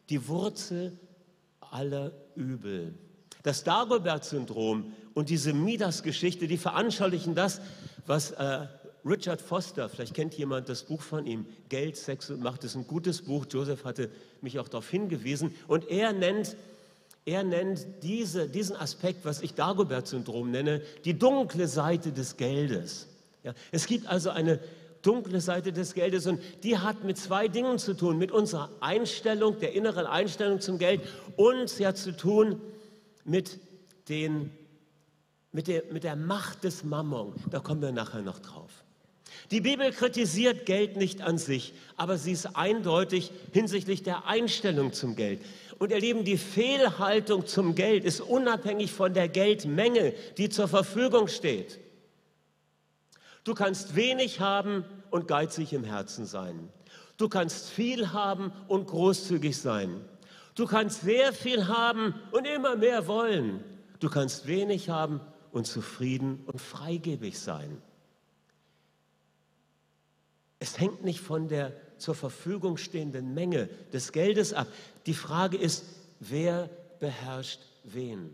die 0.09 0.27
Wurzel 0.27 0.97
aller 1.59 2.11
Übel. 2.35 2.93
Das 3.43 3.63
Dagobert-Syndrom 3.63 4.93
und 5.13 5.29
diese 5.29 5.53
Midas-Geschichte, 5.53 6.47
die 6.47 6.57
veranschaulichen 6.57 7.35
das, 7.35 7.61
was 8.05 8.31
äh, 8.31 8.67
Richard 9.05 9.41
Foster, 9.41 9.87
vielleicht 9.87 10.15
kennt 10.15 10.33
jemand 10.33 10.67
das 10.67 10.83
Buch 10.83 11.01
von 11.01 11.27
ihm, 11.27 11.45
Geld, 11.69 11.95
Sex 11.95 12.31
und 12.31 12.41
Macht, 12.41 12.63
ist 12.63 12.75
ein 12.75 12.87
gutes 12.87 13.21
Buch. 13.21 13.45
Joseph 13.49 13.85
hatte 13.85 14.09
mich 14.41 14.57
auch 14.57 14.67
darauf 14.67 14.89
hingewiesen. 14.89 15.53
Und 15.67 15.87
er 15.89 16.11
nennt, 16.11 16.55
er 17.25 17.43
nennt 17.43 17.85
diese, 18.03 18.47
diesen 18.47 18.75
Aspekt, 18.75 19.25
was 19.25 19.41
ich 19.41 19.55
Dagobert-Syndrom 19.55 20.51
nenne, 20.51 20.81
die 21.05 21.17
dunkle 21.17 21.67
Seite 21.67 22.11
des 22.11 22.37
Geldes. 22.37 23.07
Ja, 23.43 23.53
es 23.71 23.87
gibt 23.87 24.07
also 24.07 24.29
eine 24.29 24.59
dunkle 25.01 25.41
Seite 25.41 25.73
des 25.73 25.93
Geldes 25.93 26.27
und 26.27 26.39
die 26.63 26.77
hat 26.77 27.03
mit 27.03 27.17
zwei 27.17 27.47
Dingen 27.47 27.79
zu 27.79 27.95
tun, 27.95 28.17
mit 28.17 28.31
unserer 28.31 28.69
Einstellung, 28.79 29.59
der 29.59 29.73
inneren 29.73 30.05
Einstellung 30.05 30.61
zum 30.61 30.77
Geld 30.77 31.01
und 31.35 31.69
hat 31.79 31.97
zu 31.97 32.15
tun 32.15 32.61
mit, 33.23 33.59
den, 34.07 34.51
mit, 35.51 35.67
der, 35.67 35.83
mit 35.91 36.03
der 36.03 36.15
Macht 36.15 36.63
des 36.63 36.83
Mammon. 36.83 37.33
Da 37.49 37.59
kommen 37.59 37.81
wir 37.81 37.91
nachher 37.91 38.21
noch 38.21 38.39
drauf. 38.39 38.84
Die 39.51 39.61
Bibel 39.61 39.91
kritisiert 39.91 40.65
Geld 40.65 40.97
nicht 40.97 41.21
an 41.21 41.37
sich, 41.37 41.73
aber 41.97 42.17
sie 42.17 42.31
ist 42.31 42.55
eindeutig 42.55 43.31
hinsichtlich 43.53 44.03
der 44.03 44.27
Einstellung 44.27 44.93
zum 44.93 45.15
Geld. 45.15 45.41
Und 45.77 45.91
ihr 45.91 45.99
Lieben, 45.99 46.23
die 46.23 46.37
Fehlhaltung 46.37 47.45
zum 47.45 47.75
Geld 47.75 48.05
ist 48.05 48.21
unabhängig 48.21 48.91
von 48.91 49.13
der 49.13 49.27
Geldmenge, 49.27 50.13
die 50.37 50.49
zur 50.49 50.67
Verfügung 50.67 51.27
steht. 51.27 51.79
Du 53.43 53.53
kannst 53.53 53.95
wenig 53.95 54.39
haben 54.39 54.85
und 55.11 55.27
geizig 55.27 55.73
im 55.73 55.83
Herzen 55.83 56.25
sein. 56.25 56.69
Du 57.17 57.29
kannst 57.29 57.69
viel 57.69 58.11
haben 58.11 58.51
und 58.67 58.87
großzügig 58.87 59.57
sein. 59.57 60.01
Du 60.55 60.65
kannst 60.65 61.01
sehr 61.01 61.33
viel 61.33 61.67
haben 61.67 62.15
und 62.31 62.47
immer 62.47 62.75
mehr 62.75 63.07
wollen. 63.07 63.63
Du 63.99 64.09
kannst 64.09 64.47
wenig 64.47 64.89
haben 64.89 65.19
und 65.51 65.67
zufrieden 65.67 66.43
und 66.45 66.59
freigebig 66.59 67.39
sein. 67.39 67.81
Es 70.65 70.79
hängt 70.79 71.03
nicht 71.03 71.19
von 71.19 71.47
der 71.47 71.73
zur 71.99 72.15
Verfügung 72.15 72.77
stehenden 72.77 73.35
Menge 73.35 73.69
des 73.93 74.11
Geldes 74.11 74.51
ab. 74.51 74.65
Die 75.05 75.13
Frage 75.13 75.57
ist, 75.57 75.83
wer 76.19 76.71
beherrscht 76.99 77.59
wen? 77.83 78.31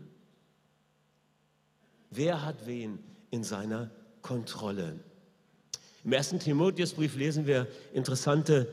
Wer 2.10 2.42
hat 2.42 2.64
wen 2.64 2.98
in 3.30 3.44
seiner 3.44 3.90
Kontrolle? 4.22 4.98
Im 6.04 6.12
ersten 6.14 6.38
Timotheusbrief 6.38 7.16
lesen 7.16 7.46
wir 7.46 7.66
interessante 7.92 8.66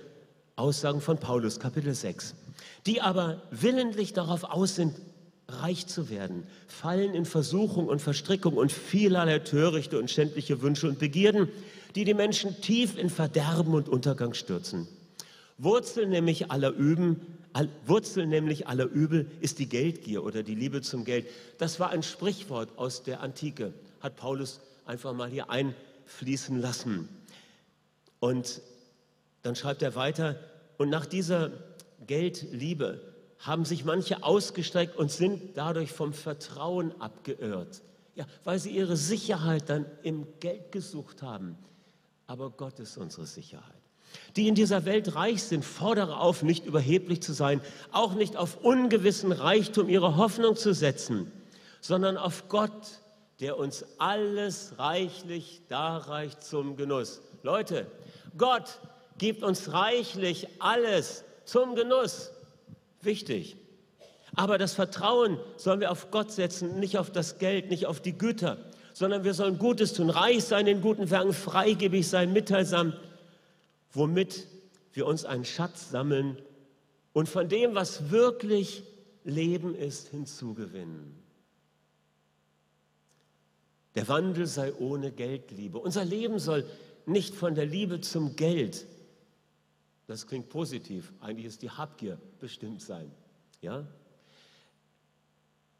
Aussagen 0.55 1.01
von 1.01 1.17
Paulus, 1.17 1.59
Kapitel 1.59 1.93
6. 1.93 2.35
Die 2.85 3.01
aber 3.01 3.41
willentlich 3.51 4.13
darauf 4.13 4.45
aus 4.45 4.75
sind, 4.75 4.95
reich 5.49 5.85
zu 5.85 6.09
werden, 6.09 6.47
fallen 6.67 7.13
in 7.13 7.25
Versuchung 7.25 7.89
und 7.89 8.01
Verstrickung 8.01 8.55
und 8.55 8.71
vielerlei 8.71 9.39
törichte 9.39 9.99
und 9.99 10.09
schändliche 10.09 10.61
Wünsche 10.61 10.87
und 10.87 10.97
Begierden, 10.97 11.49
die 11.96 12.03
die 12.03 12.13
Menschen 12.13 12.62
tief 12.62 12.98
in 12.98 13.10
Verderben 13.10 13.74
und 13.74 13.89
Untergang 13.89 14.34
stürzen. 14.34 14.88
Wurzel 15.58 16.08
nämlich 16.08 16.51
aller 16.51 16.72
Üben, 16.72 17.19
Wurzel 17.86 18.27
nämlich 18.27 18.67
aller 18.67 18.86
Übel 18.86 19.29
ist 19.41 19.60
die 19.60 19.67
Geldgier 19.67 20.24
oder 20.24 20.43
die 20.43 20.55
Liebe 20.55 20.81
zum 20.81 21.03
Geld. 21.03 21.27
Das 21.58 21.79
war 21.79 21.89
ein 21.89 22.03
Sprichwort 22.03 22.77
aus 22.77 23.03
der 23.03 23.22
Antike, 23.22 23.74
hat 24.00 24.15
Paulus 24.15 24.62
einfach 24.86 25.13
mal 25.13 25.29
hier 25.29 25.50
einfließen 25.50 26.60
lassen. 26.60 27.10
Und 28.19 28.62
dann 29.41 29.55
schreibt 29.55 29.81
er 29.81 29.96
weiter, 29.96 30.39
und 30.77 30.89
nach 30.89 31.05
dieser 31.05 31.51
Geldliebe 32.08 33.01
haben 33.39 33.65
sich 33.65 33.86
manche 33.86 34.24
ausgestreckt 34.24 34.98
und 34.98 35.12
sind 35.12 35.58
dadurch 35.58 35.91
vom 35.91 36.13
Vertrauen 36.13 36.93
abgeirrt. 37.01 37.81
Ja, 38.15 38.25
weil 38.43 38.60
sie 38.60 38.72
ihre 38.72 38.98
Sicherheit 38.98 39.69
dann 39.69 39.86
im 40.03 40.27
Geld 40.39 40.72
gesucht 40.72 41.22
haben. 41.22 41.58
Aber 42.29 42.51
Gott 42.51 42.79
ist 42.79 42.95
unsere 42.95 43.25
Sicherheit. 43.25 43.65
Die 44.36 44.48
in 44.48 44.53
dieser 44.53 44.86
Welt 44.86 45.15
reich 45.15 45.41
sind, 45.41 45.65
fordere 45.65 46.19
auf, 46.19 46.43
nicht 46.43 46.63
überheblich 46.63 47.24
zu 47.24 47.33
sein, 47.33 47.59
auch 47.91 48.13
nicht 48.13 48.38
auf 48.38 48.57
ungewissen 48.57 49.31
Reichtum 49.31 49.89
ihre 49.89 50.15
Hoffnung 50.15 50.55
zu 50.55 50.75
setzen, 50.75 51.31
sondern 51.81 52.17
auf 52.17 52.48
Gott, 52.48 53.01
der 53.39 53.57
uns 53.57 53.83
alles 53.98 54.77
reichlich 54.77 55.63
darreicht 55.69 56.43
zum 56.43 56.77
Genuss. 56.77 57.21
Leute, 57.41 57.88
Gott 58.38 58.79
gibt 59.17 59.41
uns 59.41 59.74
reichlich 59.74 60.48
alles 60.59 61.24
zum 61.45 61.74
Genuss. 61.74 62.29
Wichtig. 63.01 63.57
Aber 64.36 64.59
das 64.59 64.74
Vertrauen 64.74 65.39
sollen 65.57 65.79
wir 65.79 65.89
auf 65.89 66.12
Gott 66.12 66.31
setzen, 66.31 66.79
nicht 66.79 67.00
auf 67.00 67.09
das 67.12 67.39
Geld, 67.39 67.71
nicht 67.71 67.88
auf 67.88 68.00
die 68.00 68.15
Güter, 68.15 68.68
sondern 69.00 69.24
wir 69.24 69.34
sollen 69.34 69.58
Gutes 69.58 69.94
tun, 69.94 70.10
reich 70.10 70.44
sein 70.44 70.68
in 70.68 70.82
guten 70.82 71.10
Werken, 71.10 71.32
freigebig 71.32 72.06
sein, 72.06 72.34
mitteilsam, 72.34 72.91
womit 73.94 74.46
wir 74.91 75.06
uns 75.06 75.24
einen 75.24 75.46
Schatz 75.46 75.89
sammeln 75.89 76.38
und 77.13 77.29
von 77.29 77.48
dem, 77.48 77.75
was 77.75 78.12
wirklich 78.12 78.84
Leben 79.24 79.74
ist, 79.74 80.10
hinzugewinnen. 80.10 81.15
Der 83.96 84.06
Wandel 84.10 84.48
sei 84.48 84.74
ohne 84.74 85.13
Geldliebe. 85.13 85.77
Unser 85.77 86.03
Leben 86.03 86.38
soll 86.38 86.65
nicht 87.06 87.34
von 87.34 87.56
der 87.56 87.68
Liebe 87.68 88.01
zum 88.01 88.36
Geld, 88.36 88.86
das 90.08 90.27
klingt 90.27 90.50
positiv, 90.50 91.13
eigentlich 91.22 91.46
ist 91.46 91.62
die 91.62 91.72
Habgier 91.72 92.20
bestimmt 92.41 92.82
sein. 92.82 93.10
Ja? 93.62 93.88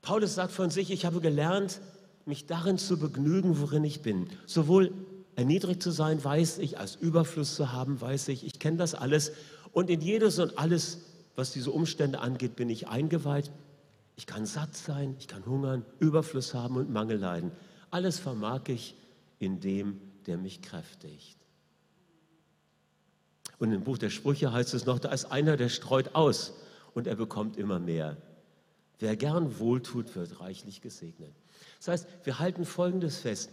Paulus 0.02 0.36
sagt 0.36 0.54
von 0.54 0.70
sich, 0.70 0.90
ich 0.90 1.04
habe 1.04 1.20
gelernt, 1.20 1.82
mich 2.26 2.46
darin 2.46 2.78
zu 2.78 2.98
begnügen, 3.00 3.60
worin 3.60 3.84
ich 3.84 4.02
bin. 4.02 4.28
Sowohl 4.46 4.94
erniedrigt 5.36 5.82
zu 5.82 5.92
sein, 5.92 6.24
weiß 6.24 6.58
ich, 6.60 6.80
als 6.80 6.96
Überfluss 6.96 7.56
zu 7.56 7.72
haben, 7.72 8.00
weiß 8.02 8.28
ich, 8.28 8.46
ich 8.46 8.60
kenne 8.60 8.78
das 8.78 8.96
alles. 8.96 9.32
Und 9.72 9.90
in 9.90 10.02
jedes 10.02 10.40
und 10.40 10.58
alles, 10.58 11.00
was 11.36 11.52
diese 11.52 11.72
Umstände 11.72 12.20
angeht, 12.20 12.56
bin 12.56 12.70
ich 12.70 12.88
eingeweiht. 12.88 13.52
Ich 14.16 14.26
kann 14.26 14.46
satt 14.46 14.76
sein, 14.76 15.16
ich 15.20 15.28
kann 15.28 15.46
hungern, 15.46 15.86
Überfluss 16.00 16.54
haben 16.54 16.76
und 16.76 16.90
Mangel 16.90 17.18
leiden. 17.18 17.52
Alles 17.90 18.20
vermag 18.20 18.68
ich 18.68 18.96
in 19.40 19.62
dem, 19.62 20.00
der 20.28 20.38
mich 20.38 20.62
kräftigt. 20.62 21.38
Und 23.60 23.72
im 23.72 23.84
Buch 23.84 23.98
der 23.98 24.10
Sprüche 24.10 24.52
heißt 24.52 24.74
es 24.74 24.86
noch, 24.86 25.00
da 25.00 25.12
ist 25.12 25.26
einer, 25.26 25.58
der 25.58 25.70
streut 25.70 26.16
aus 26.16 26.54
und 26.94 27.08
er 27.08 27.16
bekommt 27.16 27.58
immer 27.58 27.80
mehr. 27.80 28.18
Wer 29.00 29.16
gern 29.16 29.60
wohltut, 29.60 30.16
wird 30.16 30.40
reichlich 30.40 30.82
gesegnet. 30.82 31.34
Das 31.80 31.88
heißt, 31.88 32.08
wir 32.24 32.40
halten 32.40 32.66
Folgendes 32.66 33.18
fest. 33.18 33.50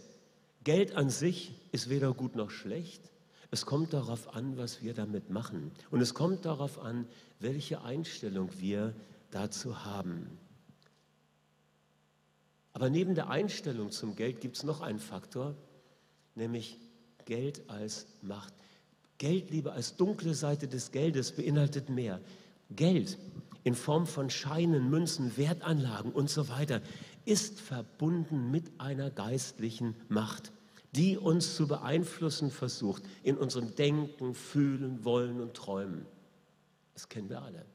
Geld 0.64 0.96
an 0.96 1.10
sich 1.10 1.54
ist 1.72 1.88
weder 1.88 2.12
gut 2.12 2.34
noch 2.36 2.50
schlecht. 2.50 3.02
Es 3.50 3.64
kommt 3.66 3.92
darauf 3.92 4.34
an, 4.34 4.56
was 4.56 4.82
wir 4.82 4.94
damit 4.94 5.30
machen. 5.30 5.70
Und 5.90 6.00
es 6.00 6.12
kommt 6.12 6.44
darauf 6.44 6.80
an, 6.80 7.06
welche 7.38 7.82
Einstellung 7.82 8.50
wir 8.58 8.92
dazu 9.30 9.84
haben. 9.84 10.38
Aber 12.72 12.90
neben 12.90 13.14
der 13.14 13.30
Einstellung 13.30 13.90
zum 13.90 14.16
Geld 14.16 14.40
gibt 14.40 14.56
es 14.56 14.64
noch 14.64 14.80
einen 14.80 14.98
Faktor, 14.98 15.54
nämlich 16.34 16.78
Geld 17.24 17.70
als 17.70 18.06
Macht. 18.20 18.52
Geldliebe 19.18 19.72
als 19.72 19.96
dunkle 19.96 20.34
Seite 20.34 20.68
des 20.68 20.90
Geldes 20.92 21.32
beinhaltet 21.32 21.88
mehr. 21.88 22.20
Geld 22.70 23.16
in 23.64 23.74
Form 23.74 24.06
von 24.06 24.30
Scheinen, 24.30 24.90
Münzen, 24.90 25.36
Wertanlagen 25.36 26.12
und 26.12 26.28
so 26.28 26.48
weiter 26.48 26.82
ist 27.26 27.60
verbunden 27.60 28.50
mit 28.50 28.80
einer 28.80 29.10
geistlichen 29.10 29.94
Macht, 30.08 30.52
die 30.92 31.18
uns 31.18 31.56
zu 31.56 31.68
beeinflussen 31.68 32.50
versucht 32.50 33.02
in 33.22 33.36
unserem 33.36 33.74
Denken, 33.74 34.34
Fühlen, 34.34 35.04
Wollen 35.04 35.40
und 35.40 35.54
Träumen. 35.54 36.06
Das 36.94 37.08
kennen 37.08 37.28
wir 37.28 37.42
alle. 37.42 37.66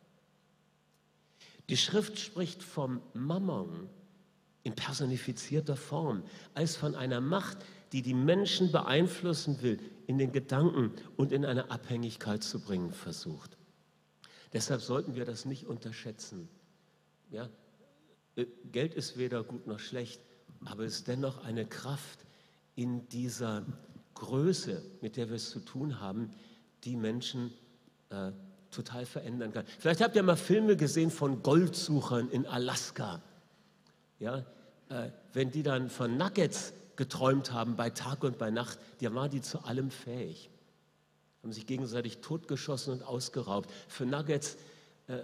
Die 1.70 1.78
Schrift 1.78 2.18
spricht 2.18 2.64
vom 2.64 3.02
Mammon 3.14 3.88
in 4.64 4.74
personifizierter 4.74 5.76
Form 5.76 6.24
als 6.54 6.76
von 6.76 6.96
einer 6.96 7.22
Macht, 7.22 7.60
die 7.92 8.02
die 8.02 8.14
Menschen 8.14 8.72
beeinflussen 8.72 9.62
will, 9.62 9.80
in 10.08 10.18
den 10.18 10.32
Gedanken 10.32 10.92
und 11.18 11.32
in 11.32 11.46
eine 11.46 11.70
Abhängigkeit 11.72 12.44
zu 12.44 12.60
bringen 12.60 12.92
versucht. 12.92 13.58
Deshalb 14.54 14.82
sollten 14.82 15.16
wir 15.16 15.26
das 15.26 15.46
nicht 15.46 15.66
unterschätzen. 15.66 16.50
Ja? 17.30 17.50
Äh, 18.36 18.46
Geld 18.72 18.94
ist 18.94 19.18
weder 19.18 19.44
gut 19.44 19.68
noch 19.68 19.80
schlecht, 19.80 20.22
aber 20.66 20.84
es 20.84 20.98
ist 20.98 21.08
dennoch 21.08 21.44
eine 21.44 21.66
Kraft 21.66 22.26
in 22.76 23.08
dieser 23.10 23.66
Größe, 24.16 24.84
mit 25.02 25.18
der 25.18 25.30
wir 25.30 25.36
es 25.36 25.50
zu 25.50 25.60
tun 25.60 26.00
haben, 26.00 26.34
die 26.84 26.96
Menschen 26.96 27.52
äh, 28.10 28.32
total 28.70 29.06
verändern 29.06 29.52
kann. 29.52 29.66
Vielleicht 29.80 30.02
habt 30.02 30.16
ihr 30.16 30.24
mal 30.24 30.36
Filme 30.36 30.78
gesehen 30.78 31.12
von 31.12 31.44
Goldsuchern 31.44 32.30
in 32.30 32.46
Alaska. 32.46 33.22
Ja, 34.20 34.46
äh, 34.90 35.10
wenn 35.34 35.52
die 35.52 35.64
dann 35.64 35.90
von 35.90 36.18
Nuggets 36.18 36.74
geträumt 36.96 37.52
haben 37.52 37.76
bei 37.76 37.90
Tag 37.90 38.24
und 38.24 38.38
bei 38.38 38.52
Nacht, 38.52 38.80
die 39.00 39.14
waren 39.14 39.32
die 39.32 39.42
zu 39.42 39.64
allem 39.64 39.92
fähig. 39.92 40.50
Haben 41.42 41.54
sich 41.54 41.66
gegenseitig 41.66 42.20
totgeschossen 42.20 42.94
und 42.94 43.04
ausgeraubt. 43.04 43.72
Für 43.88 44.06
Nuggets 44.06 44.58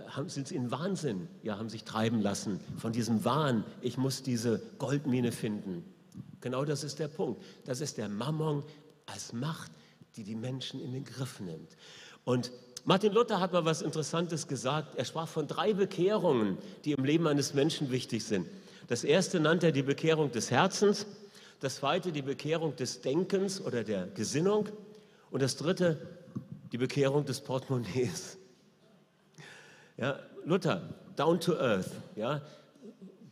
haben, 0.09 0.29
sind 0.29 0.47
sie 0.47 0.55
in 0.55 0.71
Wahnsinn, 0.71 1.27
ja, 1.43 1.57
haben 1.57 1.69
sich 1.69 1.83
treiben 1.83 2.21
lassen 2.21 2.59
von 2.77 2.91
diesem 2.91 3.25
Wahn, 3.25 3.63
ich 3.81 3.97
muss 3.97 4.23
diese 4.23 4.61
Goldmine 4.77 5.31
finden. 5.31 5.83
Genau 6.41 6.65
das 6.65 6.83
ist 6.83 6.99
der 6.99 7.07
Punkt. 7.07 7.41
Das 7.65 7.81
ist 7.81 7.97
der 7.97 8.09
Mammon 8.09 8.63
als 9.05 9.33
Macht, 9.33 9.71
die 10.15 10.23
die 10.23 10.35
Menschen 10.35 10.79
in 10.79 10.93
den 10.93 11.03
Griff 11.03 11.39
nimmt. 11.39 11.75
Und 12.23 12.51
Martin 12.85 13.13
Luther 13.13 13.39
hat 13.39 13.53
mal 13.53 13.65
was 13.65 13.81
Interessantes 13.81 14.47
gesagt. 14.47 14.95
Er 14.95 15.05
sprach 15.05 15.27
von 15.27 15.47
drei 15.47 15.73
Bekehrungen, 15.73 16.57
die 16.85 16.93
im 16.93 17.03
Leben 17.03 17.27
eines 17.27 17.53
Menschen 17.53 17.91
wichtig 17.91 18.23
sind. 18.23 18.47
Das 18.87 19.03
erste 19.03 19.39
nannte 19.39 19.67
er 19.67 19.71
die 19.71 19.83
Bekehrung 19.83 20.31
des 20.31 20.51
Herzens, 20.51 21.05
das 21.59 21.77
zweite 21.77 22.11
die 22.11 22.21
Bekehrung 22.21 22.75
des 22.75 23.01
Denkens 23.01 23.59
oder 23.59 23.83
der 23.83 24.07
Gesinnung 24.07 24.69
und 25.31 25.41
das 25.41 25.57
dritte 25.57 25.99
die 26.71 26.77
Bekehrung 26.77 27.25
des 27.25 27.41
Portemonnaies. 27.41 28.37
Ja, 29.97 30.19
Luther, 30.45 30.81
down 31.15 31.39
to 31.39 31.57
earth, 31.57 31.91
ja, 32.15 32.41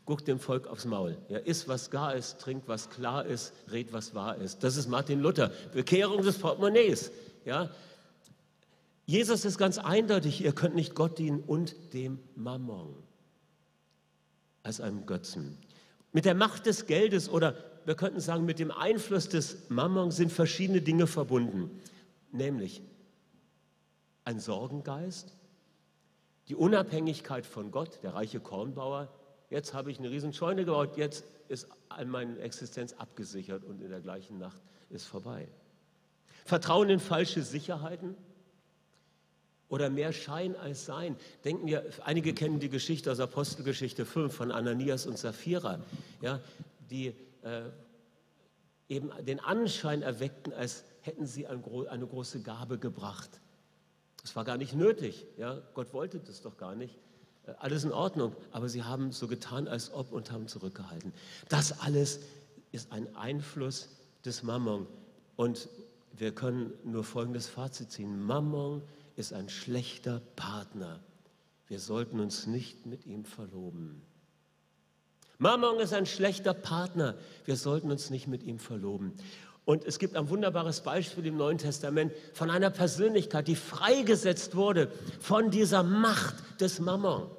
guckt 0.05 0.27
dem 0.27 0.39
Volk 0.39 0.67
aufs 0.67 0.85
Maul. 0.85 1.17
Ja, 1.29 1.39
isst, 1.39 1.67
was 1.67 1.89
gar 1.91 2.15
ist, 2.15 2.39
trinkt, 2.39 2.67
was 2.67 2.89
klar 2.89 3.25
ist, 3.25 3.53
red, 3.71 3.91
was 3.93 4.13
wahr 4.13 4.37
ist. 4.37 4.63
Das 4.63 4.77
ist 4.77 4.87
Martin 4.87 5.19
Luther. 5.19 5.51
Bekehrung 5.73 6.21
des 6.23 6.37
Portemonnaies. 6.37 7.11
Ja. 7.43 7.69
Jesus 9.05 9.45
ist 9.45 9.57
ganz 9.57 9.77
eindeutig, 9.77 10.43
ihr 10.43 10.51
könnt 10.51 10.75
nicht 10.75 10.95
Gott 10.95 11.19
dienen 11.19 11.41
und 11.41 11.75
dem 11.93 12.19
Mammon 12.35 12.95
als 14.63 14.81
einem 14.81 15.05
Götzen. 15.05 15.57
Mit 16.11 16.25
der 16.25 16.33
Macht 16.33 16.65
des 16.65 16.87
Geldes 16.87 17.29
oder 17.29 17.55
wir 17.85 17.95
könnten 17.95 18.19
sagen, 18.19 18.45
mit 18.45 18.57
dem 18.57 18.71
Einfluss 18.71 19.29
des 19.29 19.69
Mammon 19.69 20.09
sind 20.09 20.31
verschiedene 20.31 20.81
Dinge 20.81 21.05
verbunden. 21.05 21.69
Nämlich 22.31 22.81
ein 24.23 24.39
Sorgengeist, 24.39 25.35
die 26.47 26.55
Unabhängigkeit 26.55 27.45
von 27.45 27.71
Gott, 27.71 27.99
der 28.03 28.13
reiche 28.13 28.39
Kornbauer, 28.39 29.09
jetzt 29.49 29.73
habe 29.73 29.91
ich 29.91 29.99
eine 29.99 30.09
riesen 30.09 30.33
Scheune 30.33 30.65
gebaut, 30.65 30.97
jetzt 30.97 31.25
ist 31.47 31.67
meine 32.05 32.39
Existenz 32.39 32.93
abgesichert 32.93 33.63
und 33.63 33.81
in 33.81 33.89
der 33.89 34.01
gleichen 34.01 34.37
Nacht 34.37 34.59
ist 34.89 35.05
vorbei. 35.05 35.47
Vertrauen 36.45 36.89
in 36.89 36.99
falsche 36.99 37.41
Sicherheiten 37.41 38.15
oder 39.67 39.89
mehr 39.89 40.13
Schein 40.13 40.55
als 40.55 40.85
Sein. 40.85 41.15
Denken 41.43 41.67
wir, 41.67 41.83
einige 42.03 42.33
kennen 42.33 42.59
die 42.59 42.69
Geschichte 42.69 43.11
aus 43.11 43.19
Apostelgeschichte 43.19 44.05
5 44.05 44.33
von 44.33 44.51
Ananias 44.51 45.07
und 45.07 45.17
Sapphira, 45.17 45.79
ja, 46.21 46.39
die 46.91 47.07
äh, 47.41 47.63
eben 48.87 49.09
den 49.25 49.39
Anschein 49.39 50.03
erweckten, 50.03 50.53
als 50.53 50.83
hätten 51.01 51.25
sie 51.25 51.47
eine 51.47 52.05
große 52.05 52.41
Gabe 52.41 52.77
gebracht. 52.77 53.41
Das 54.25 54.35
war 54.35 54.43
gar 54.43 54.57
nicht 54.57 54.73
nötig. 54.73 55.27
Ja? 55.37 55.61
Gott 55.75 55.93
wollte 55.93 56.19
das 56.19 56.41
doch 56.41 56.57
gar 56.57 56.73
nicht. 56.73 56.97
Äh, 57.45 57.51
alles 57.59 57.83
in 57.83 57.91
Ordnung, 57.91 58.35
aber 58.51 58.67
sie 58.69 58.81
haben 58.81 59.11
so 59.11 59.27
getan, 59.27 59.67
als 59.67 59.93
ob 59.93 60.11
und 60.11 60.31
haben 60.31 60.47
zurückgehalten. 60.47 61.13
Das 61.47 61.79
alles 61.81 62.21
ist 62.71 62.91
ein 62.91 63.15
Einfluss 63.15 63.87
des 64.25 64.41
Mammon. 64.41 64.87
Und 65.35 65.69
wir 66.17 66.33
können 66.33 66.73
nur 66.83 67.03
folgendes 67.03 67.47
Fazit 67.47 67.91
ziehen. 67.91 68.19
Mammon 68.23 68.81
ist 69.15 69.31
ein 69.31 69.47
schlechter 69.47 70.23
Partner. 70.35 70.99
Wir 71.67 71.79
sollten 71.79 72.19
uns 72.19 72.47
nicht 72.47 72.87
mit 72.87 73.05
ihm 73.05 73.25
verloben. 73.25 74.01
Mammon 75.37 75.79
ist 75.79 75.93
ein 75.93 76.07
schlechter 76.07 76.55
Partner. 76.55 77.13
Wir 77.45 77.57
sollten 77.57 77.91
uns 77.91 78.09
nicht 78.09 78.25
mit 78.25 78.41
ihm 78.41 78.57
verloben. 78.57 79.13
Und 79.65 79.83
es 79.83 79.97
gibt 79.97 80.15
ein 80.15 80.29
wunderbares 80.29 80.81
Beispiel 80.81 81.25
im 81.25 81.37
Neuen 81.37 81.57
Testament 81.57 82.13
von 82.33 82.51
einer 82.51 82.69
Persönlichkeit, 82.69 83.47
die 83.47 83.55
freigesetzt 83.55 84.55
wurde 84.55 84.91
von 85.19 85.49
dieser 85.49 85.81
Macht 85.81 86.35
des 86.61 86.79
Mammon. 86.79 87.29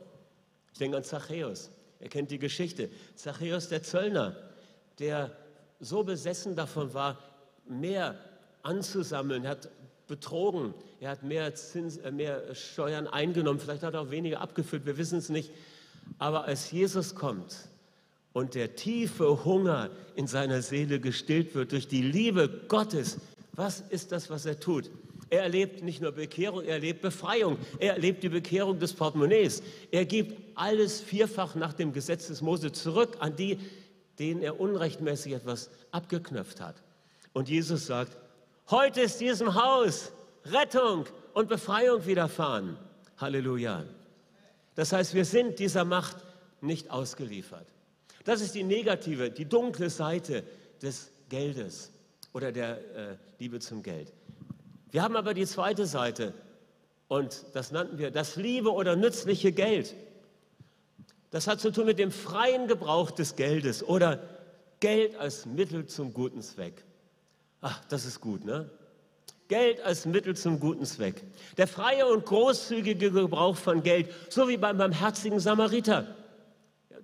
Ich 0.72 0.78
denke 0.78 0.96
an 0.96 1.04
Zachäus. 1.04 1.70
Ihr 2.00 2.08
kennt 2.08 2.30
die 2.32 2.38
Geschichte. 2.38 2.90
Zachäus, 3.14 3.68
der 3.68 3.82
Zöllner, 3.82 4.36
der 4.98 5.36
so 5.78 6.02
besessen 6.02 6.56
davon 6.56 6.92
war, 6.94 7.18
mehr 7.68 8.16
anzusammeln, 8.62 9.44
er 9.44 9.52
hat 9.52 9.68
betrogen, 10.08 10.74
er 11.00 11.10
hat 11.10 11.22
mehr, 11.22 11.54
Zins, 11.54 11.96
äh, 11.98 12.10
mehr 12.10 12.54
Steuern 12.54 13.06
eingenommen, 13.06 13.60
vielleicht 13.60 13.82
hat 13.82 13.94
er 13.94 14.02
auch 14.02 14.10
weniger 14.10 14.40
abgeführt, 14.40 14.86
wir 14.86 14.98
wissen 14.98 15.18
es 15.18 15.28
nicht. 15.28 15.52
Aber 16.18 16.44
als 16.44 16.70
Jesus 16.70 17.14
kommt, 17.14 17.68
und 18.36 18.54
der 18.54 18.76
tiefe 18.76 19.46
Hunger 19.46 19.88
in 20.14 20.26
seiner 20.26 20.60
Seele 20.60 21.00
gestillt 21.00 21.54
wird 21.54 21.72
durch 21.72 21.88
die 21.88 22.02
Liebe 22.02 22.50
Gottes, 22.68 23.16
was 23.52 23.80
ist 23.88 24.12
das, 24.12 24.28
was 24.28 24.44
er 24.44 24.60
tut? 24.60 24.90
Er 25.30 25.44
erlebt 25.44 25.82
nicht 25.82 26.02
nur 26.02 26.12
Bekehrung, 26.12 26.62
er 26.62 26.74
erlebt 26.74 27.00
Befreiung. 27.00 27.56
Er 27.78 27.94
erlebt 27.94 28.22
die 28.22 28.28
Bekehrung 28.28 28.78
des 28.78 28.92
Portemonnaies. 28.92 29.62
Er 29.90 30.04
gibt 30.04 30.38
alles 30.54 31.00
vierfach 31.00 31.54
nach 31.54 31.72
dem 31.72 31.94
Gesetz 31.94 32.26
des 32.26 32.42
Mose 32.42 32.72
zurück 32.72 33.16
an 33.20 33.36
die, 33.36 33.58
denen 34.18 34.42
er 34.42 34.60
unrechtmäßig 34.60 35.32
etwas 35.32 35.70
abgeknöpft 35.90 36.60
hat. 36.60 36.76
Und 37.32 37.48
Jesus 37.48 37.86
sagt, 37.86 38.18
heute 38.70 39.00
ist 39.00 39.18
diesem 39.18 39.54
Haus 39.54 40.12
Rettung 40.44 41.06
und 41.32 41.48
Befreiung 41.48 42.04
widerfahren. 42.04 42.76
Halleluja. 43.16 43.84
Das 44.74 44.92
heißt, 44.92 45.14
wir 45.14 45.24
sind 45.24 45.58
dieser 45.58 45.86
Macht 45.86 46.18
nicht 46.60 46.90
ausgeliefert. 46.90 47.66
Das 48.26 48.40
ist 48.40 48.56
die 48.56 48.64
negative, 48.64 49.30
die 49.30 49.44
dunkle 49.44 49.88
Seite 49.88 50.42
des 50.82 51.10
Geldes 51.28 51.92
oder 52.32 52.50
der 52.50 52.78
äh, 52.94 53.16
Liebe 53.38 53.60
zum 53.60 53.84
Geld. 53.84 54.12
Wir 54.90 55.02
haben 55.02 55.14
aber 55.16 55.32
die 55.32 55.46
zweite 55.46 55.86
Seite 55.86 56.34
und 57.06 57.44
das 57.54 57.70
nannten 57.70 57.98
wir 57.98 58.10
das 58.10 58.34
liebe 58.34 58.72
oder 58.72 58.96
nützliche 58.96 59.52
Geld. 59.52 59.94
Das 61.30 61.46
hat 61.46 61.60
zu 61.60 61.70
tun 61.70 61.86
mit 61.86 62.00
dem 62.00 62.10
freien 62.10 62.66
Gebrauch 62.66 63.12
des 63.12 63.36
Geldes 63.36 63.84
oder 63.84 64.20
Geld 64.80 65.16
als 65.16 65.46
Mittel 65.46 65.86
zum 65.86 66.12
guten 66.12 66.42
Zweck. 66.42 66.84
Ach, 67.60 67.80
das 67.88 68.06
ist 68.06 68.20
gut, 68.20 68.44
ne? 68.44 68.68
Geld 69.46 69.80
als 69.82 70.04
Mittel 70.04 70.34
zum 70.36 70.58
guten 70.58 70.84
Zweck. 70.84 71.22
Der 71.56 71.68
freie 71.68 72.08
und 72.08 72.26
großzügige 72.26 73.12
Gebrauch 73.12 73.56
von 73.56 73.84
Geld, 73.84 74.10
so 74.28 74.48
wie 74.48 74.56
beim 74.56 74.78
barmherzigen 74.78 75.38
Samariter. 75.38 76.16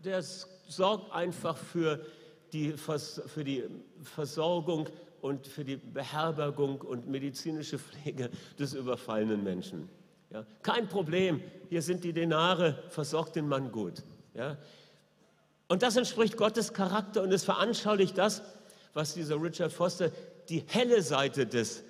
Der 0.05 0.19
ist 0.19 0.49
sorgt 0.77 1.13
einfach 1.13 1.57
für 1.57 2.05
die, 2.53 2.73
für 2.73 3.45
die 3.45 3.65
Versorgung 4.03 4.89
und 5.21 5.47
für 5.47 5.65
die 5.65 5.77
Beherbergung 5.77 6.81
und 6.81 7.09
medizinische 7.09 7.79
Pflege 7.79 8.31
des 8.59 8.75
überfallenen 8.75 9.43
Menschen. 9.43 9.89
Ja, 10.31 10.45
kein 10.63 10.89
Problem, 10.89 11.43
hier 11.69 11.83
sind 11.83 12.05
die 12.05 12.13
Denare, 12.13 12.83
versorgt 12.89 13.37
den 13.37 13.49
Mann 13.49 13.71
gut. 13.71 14.03
Ja. 14.35 14.57
Und 15.69 15.83
das 15.83 15.97
entspricht 15.97 16.37
Gottes 16.37 16.73
Charakter 16.73 17.23
und 17.23 17.33
es 17.33 17.45
veranschaulicht 17.45 18.17
das, 18.19 18.43
was 18.95 19.15
dieser 19.15 19.41
Richard 19.41 19.73
Foster 19.73 20.11
die 20.49 20.65
helle 20.67 21.03
Seite 21.03 21.47
des 21.47 21.83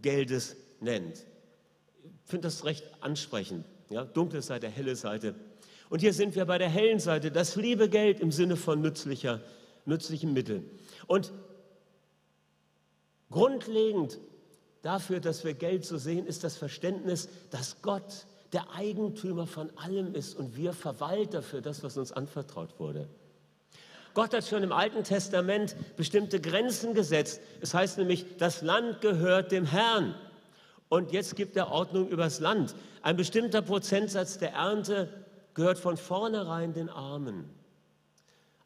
Geldes 0.00 0.56
nennt. 0.80 1.18
Ich 1.18 2.30
finde 2.30 2.48
das 2.48 2.64
recht 2.64 2.84
ansprechend. 3.00 3.64
Ja, 3.88 4.04
dunkle 4.04 4.42
Seite, 4.42 4.68
helle 4.68 4.96
Seite. 4.96 5.34
Und 5.88 6.00
hier 6.00 6.12
sind 6.12 6.34
wir 6.34 6.44
bei 6.46 6.58
der 6.58 6.68
hellen 6.68 6.98
Seite, 6.98 7.30
das 7.30 7.56
liebe 7.56 7.88
Geld 7.88 8.20
im 8.20 8.32
Sinne 8.32 8.56
von 8.56 8.80
nützlicher, 8.80 9.40
nützlichen 9.84 10.32
Mitteln. 10.32 10.68
Und 11.06 11.32
grundlegend 13.30 14.18
dafür, 14.82 15.20
dass 15.20 15.44
wir 15.44 15.54
Geld 15.54 15.84
so 15.84 15.96
sehen, 15.96 16.26
ist 16.26 16.44
das 16.44 16.56
Verständnis, 16.56 17.28
dass 17.50 17.82
Gott 17.82 18.26
der 18.52 18.70
Eigentümer 18.74 19.46
von 19.46 19.70
allem 19.76 20.14
ist 20.14 20.36
und 20.36 20.56
wir 20.56 20.72
Verwalter 20.72 21.42
für 21.42 21.60
das, 21.60 21.82
was 21.82 21.96
uns 21.96 22.12
anvertraut 22.12 22.78
wurde. 22.78 23.08
Gott 24.14 24.32
hat 24.32 24.46
schon 24.46 24.62
im 24.62 24.72
Alten 24.72 25.04
Testament 25.04 25.76
bestimmte 25.96 26.40
Grenzen 26.40 26.94
gesetzt. 26.94 27.40
Es 27.60 27.74
heißt 27.74 27.98
nämlich, 27.98 28.24
das 28.38 28.62
Land 28.62 29.02
gehört 29.02 29.52
dem 29.52 29.66
Herrn. 29.66 30.14
Und 30.88 31.12
jetzt 31.12 31.36
gibt 31.36 31.56
er 31.56 31.70
Ordnung 31.70 32.08
übers 32.08 32.40
Land. 32.40 32.74
Ein 33.02 33.16
bestimmter 33.16 33.60
Prozentsatz 33.60 34.38
der 34.38 34.52
Ernte 34.52 35.25
gehört 35.56 35.78
von 35.78 35.96
vornherein 35.96 36.74
den 36.74 36.88
Armen. 36.88 37.50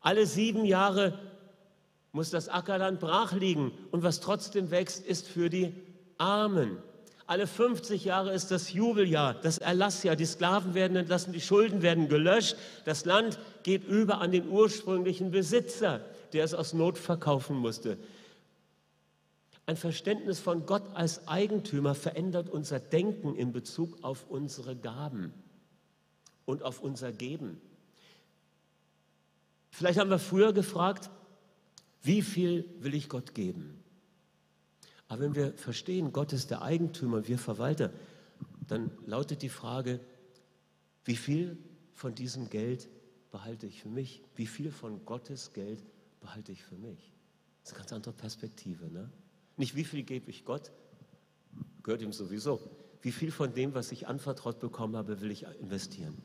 Alle 0.00 0.26
sieben 0.26 0.64
Jahre 0.64 1.18
muss 2.12 2.31
das 2.31 2.48
Ackerland 2.48 2.98
brach 2.98 3.33
liegen 3.33 3.72
und 3.92 4.03
was 4.03 4.20
trotzdem 4.20 4.70
wächst, 4.70 5.07
ist 5.07 5.29
für 5.29 5.48
die 5.48 5.72
Armen. 6.18 6.79
Alle 7.26 7.46
50 7.46 8.05
Jahre 8.05 8.33
ist 8.33 8.50
das 8.50 8.72
Jubeljahr, 8.72 9.35
das 9.35 9.59
Erlassjahr. 9.59 10.16
Die 10.16 10.26
Sklaven 10.26 10.74
werden 10.74 10.96
entlassen, 10.96 11.33
die 11.33 11.40
Schulden 11.40 11.81
werden 11.81 12.09
gelöscht. 12.09 12.57
Das 12.85 13.05
Land 13.05 13.38
geht 13.62 13.85
über 13.85 14.20
an 14.20 14.33
den 14.33 14.48
ursprünglichen 14.48 15.31
Besitzer, 15.31 16.00
der 16.33 16.42
es 16.42 16.55
aus 16.55 16.72
Not 16.72 16.98
verkaufen 16.98 17.57
musste. 17.57 17.98
Ein 19.66 19.76
Verständnis 19.76 20.40
von 20.40 20.66
Gott 20.66 20.83
als 20.94 21.29
Eigentümer 21.29 21.94
verändert 21.94 22.50
unser 22.50 22.81
Denken 22.81 23.37
in 23.37 23.53
Bezug 23.53 24.03
auf 24.03 24.24
unsere 24.29 24.74
Gaben 24.74 25.33
und 26.50 26.62
auf 26.62 26.80
unser 26.80 27.12
Geben. 27.12 27.60
Vielleicht 29.70 29.98
haben 29.98 30.10
wir 30.10 30.18
früher 30.18 30.52
gefragt, 30.52 31.10
wie 32.02 32.22
viel 32.22 32.64
will 32.80 32.94
ich 32.94 33.08
Gott 33.08 33.34
geben? 33.34 33.82
Aber 35.08 35.22
wenn 35.22 35.34
wir 35.34 35.52
verstehen, 35.54 36.12
Gott 36.12 36.32
ist 36.32 36.50
der 36.50 36.62
Eigentümer, 36.62 37.26
wir 37.26 37.38
Verwalter, 37.38 37.92
dann 38.68 38.90
lautet 39.06 39.42
die 39.42 39.48
Frage, 39.48 40.00
Wie 41.04 41.16
viel 41.16 41.56
von 41.94 42.14
diesem 42.14 42.50
Geld 42.50 42.88
behalte 43.30 43.66
ich 43.66 43.82
für 43.82 43.88
mich? 43.88 44.22
Wie 44.36 44.46
viel 44.46 44.70
von 44.70 45.04
Gottes 45.04 45.52
Geld 45.52 45.82
behalte 46.20 46.52
ich 46.52 46.62
für 46.62 46.76
mich? 46.76 47.12
Das 47.62 47.72
ist 47.72 47.76
eine 47.76 47.80
ganz 47.80 47.92
andere 47.92 48.12
Perspektive. 48.12 48.90
Ne? 48.90 49.10
Nicht 49.56 49.74
wie 49.74 49.84
viel 49.84 50.02
gebe 50.02 50.30
ich 50.30 50.44
Gott, 50.44 50.70
gehört 51.82 52.02
ihm 52.02 52.12
sowieso. 52.12 52.60
Wie 53.02 53.12
viel 53.12 53.32
von 53.32 53.54
dem, 53.54 53.74
was 53.74 53.92
ich 53.92 54.06
anvertraut 54.06 54.60
bekommen 54.60 54.96
habe, 54.96 55.20
will 55.20 55.30
ich 55.30 55.44
investieren? 55.60 56.22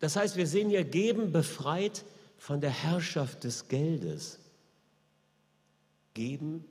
Das 0.00 0.16
heißt, 0.16 0.36
wir 0.36 0.46
sehen 0.46 0.68
hier 0.68 0.84
Geben 0.84 1.32
befreit 1.32 2.04
von 2.36 2.60
der 2.60 2.70
Herrschaft 2.70 3.44
des 3.44 3.68
Geldes. 3.68 4.38
Geben 6.14 6.64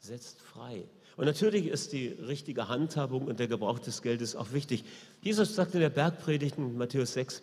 setzt 0.00 0.40
frei. 0.40 0.84
Und 1.16 1.24
natürlich 1.24 1.66
ist 1.66 1.92
die 1.92 2.08
richtige 2.08 2.68
Handhabung 2.68 3.26
und 3.26 3.40
der 3.40 3.48
Gebrauch 3.48 3.78
des 3.78 4.02
Geldes 4.02 4.36
auch 4.36 4.52
wichtig. 4.52 4.84
Jesus 5.22 5.54
sagt 5.54 5.74
in 5.74 5.80
der 5.80 5.90
Bergpredigt 5.90 6.58
in 6.58 6.76
Matthäus 6.76 7.14
6, 7.14 7.42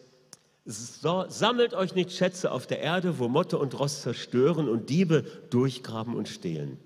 so, 0.66 1.26
sammelt 1.28 1.74
euch 1.74 1.94
nicht 1.94 2.12
Schätze 2.12 2.52
auf 2.52 2.68
der 2.68 2.80
Erde, 2.80 3.20
wo 3.20 3.28
Motte 3.28 3.58
und 3.58 3.78
Rost 3.78 4.04
zerstören 4.04 4.70
und 4.70 4.90
Diebe 4.90 5.24
durchgraben 5.50 6.16
und 6.16 6.30
stehlen. 6.30 6.78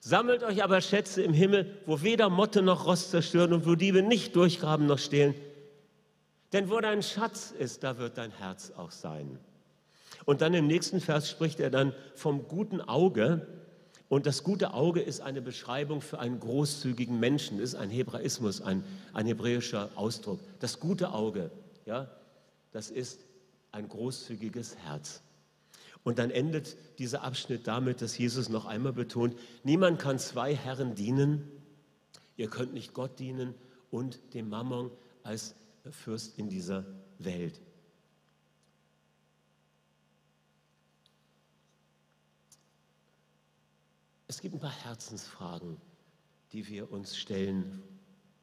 Sammelt 0.00 0.42
euch 0.42 0.62
aber 0.62 0.80
Schätze 0.80 1.22
im 1.22 1.32
Himmel, 1.32 1.78
wo 1.86 2.02
weder 2.02 2.28
Motte 2.28 2.60
noch 2.60 2.86
Rost 2.86 3.10
zerstören 3.10 3.52
und 3.52 3.66
wo 3.66 3.74
Diebe 3.74 4.02
nicht 4.02 4.36
durchgraben 4.36 4.86
noch 4.86 4.98
stehlen. 4.98 5.34
Denn 6.52 6.68
wo 6.68 6.80
dein 6.80 7.02
Schatz 7.02 7.52
ist, 7.58 7.82
da 7.82 7.98
wird 7.98 8.18
dein 8.18 8.30
Herz 8.30 8.72
auch 8.76 8.90
sein. 8.90 9.38
Und 10.24 10.40
dann 10.40 10.54
im 10.54 10.66
nächsten 10.66 11.00
Vers 11.00 11.30
spricht 11.30 11.60
er 11.60 11.70
dann 11.70 11.94
vom 12.14 12.46
guten 12.46 12.80
Auge. 12.80 13.46
Und 14.08 14.26
das 14.26 14.44
gute 14.44 14.74
Auge 14.74 15.00
ist 15.00 15.20
eine 15.20 15.40
Beschreibung 15.40 16.00
für 16.00 16.18
einen 16.18 16.38
großzügigen 16.38 17.18
Menschen, 17.18 17.58
ist 17.58 17.74
ein 17.74 17.90
Hebraismus, 17.90 18.60
ein, 18.60 18.84
ein 19.14 19.26
hebräischer 19.26 19.90
Ausdruck. 19.94 20.40
Das 20.60 20.80
gute 20.80 21.12
Auge, 21.12 21.50
ja, 21.86 22.10
das 22.72 22.90
ist 22.90 23.20
ein 23.72 23.88
großzügiges 23.88 24.76
Herz. 24.76 25.22
Und 26.04 26.18
dann 26.18 26.30
endet 26.30 26.76
dieser 26.98 27.22
Abschnitt 27.22 27.66
damit, 27.66 28.02
dass 28.02 28.18
Jesus 28.18 28.48
noch 28.48 28.66
einmal 28.66 28.92
betont, 28.92 29.36
niemand 29.62 29.98
kann 29.98 30.18
zwei 30.18 30.54
Herren 30.54 30.94
dienen. 30.94 31.48
Ihr 32.36 32.48
könnt 32.48 32.74
nicht 32.74 32.92
Gott 32.92 33.18
dienen 33.18 33.54
und 33.90 34.34
dem 34.34 34.48
Mammon 34.48 34.90
als 35.22 35.54
Fürst 35.90 36.38
in 36.38 36.48
dieser 36.48 36.84
Welt. 37.18 37.60
Es 44.28 44.40
gibt 44.40 44.54
ein 44.54 44.60
paar 44.60 44.84
Herzensfragen, 44.84 45.76
die 46.52 46.66
wir 46.68 46.90
uns 46.90 47.16
stellen 47.16 47.82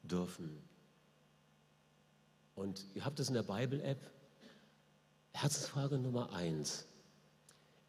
dürfen. 0.02 0.62
Und 2.54 2.84
ihr 2.94 3.04
habt 3.04 3.18
es 3.20 3.28
in 3.28 3.34
der 3.34 3.42
Bible-App. 3.42 4.10
Herzensfrage 5.32 5.98
Nummer 5.98 6.32
eins. 6.32 6.86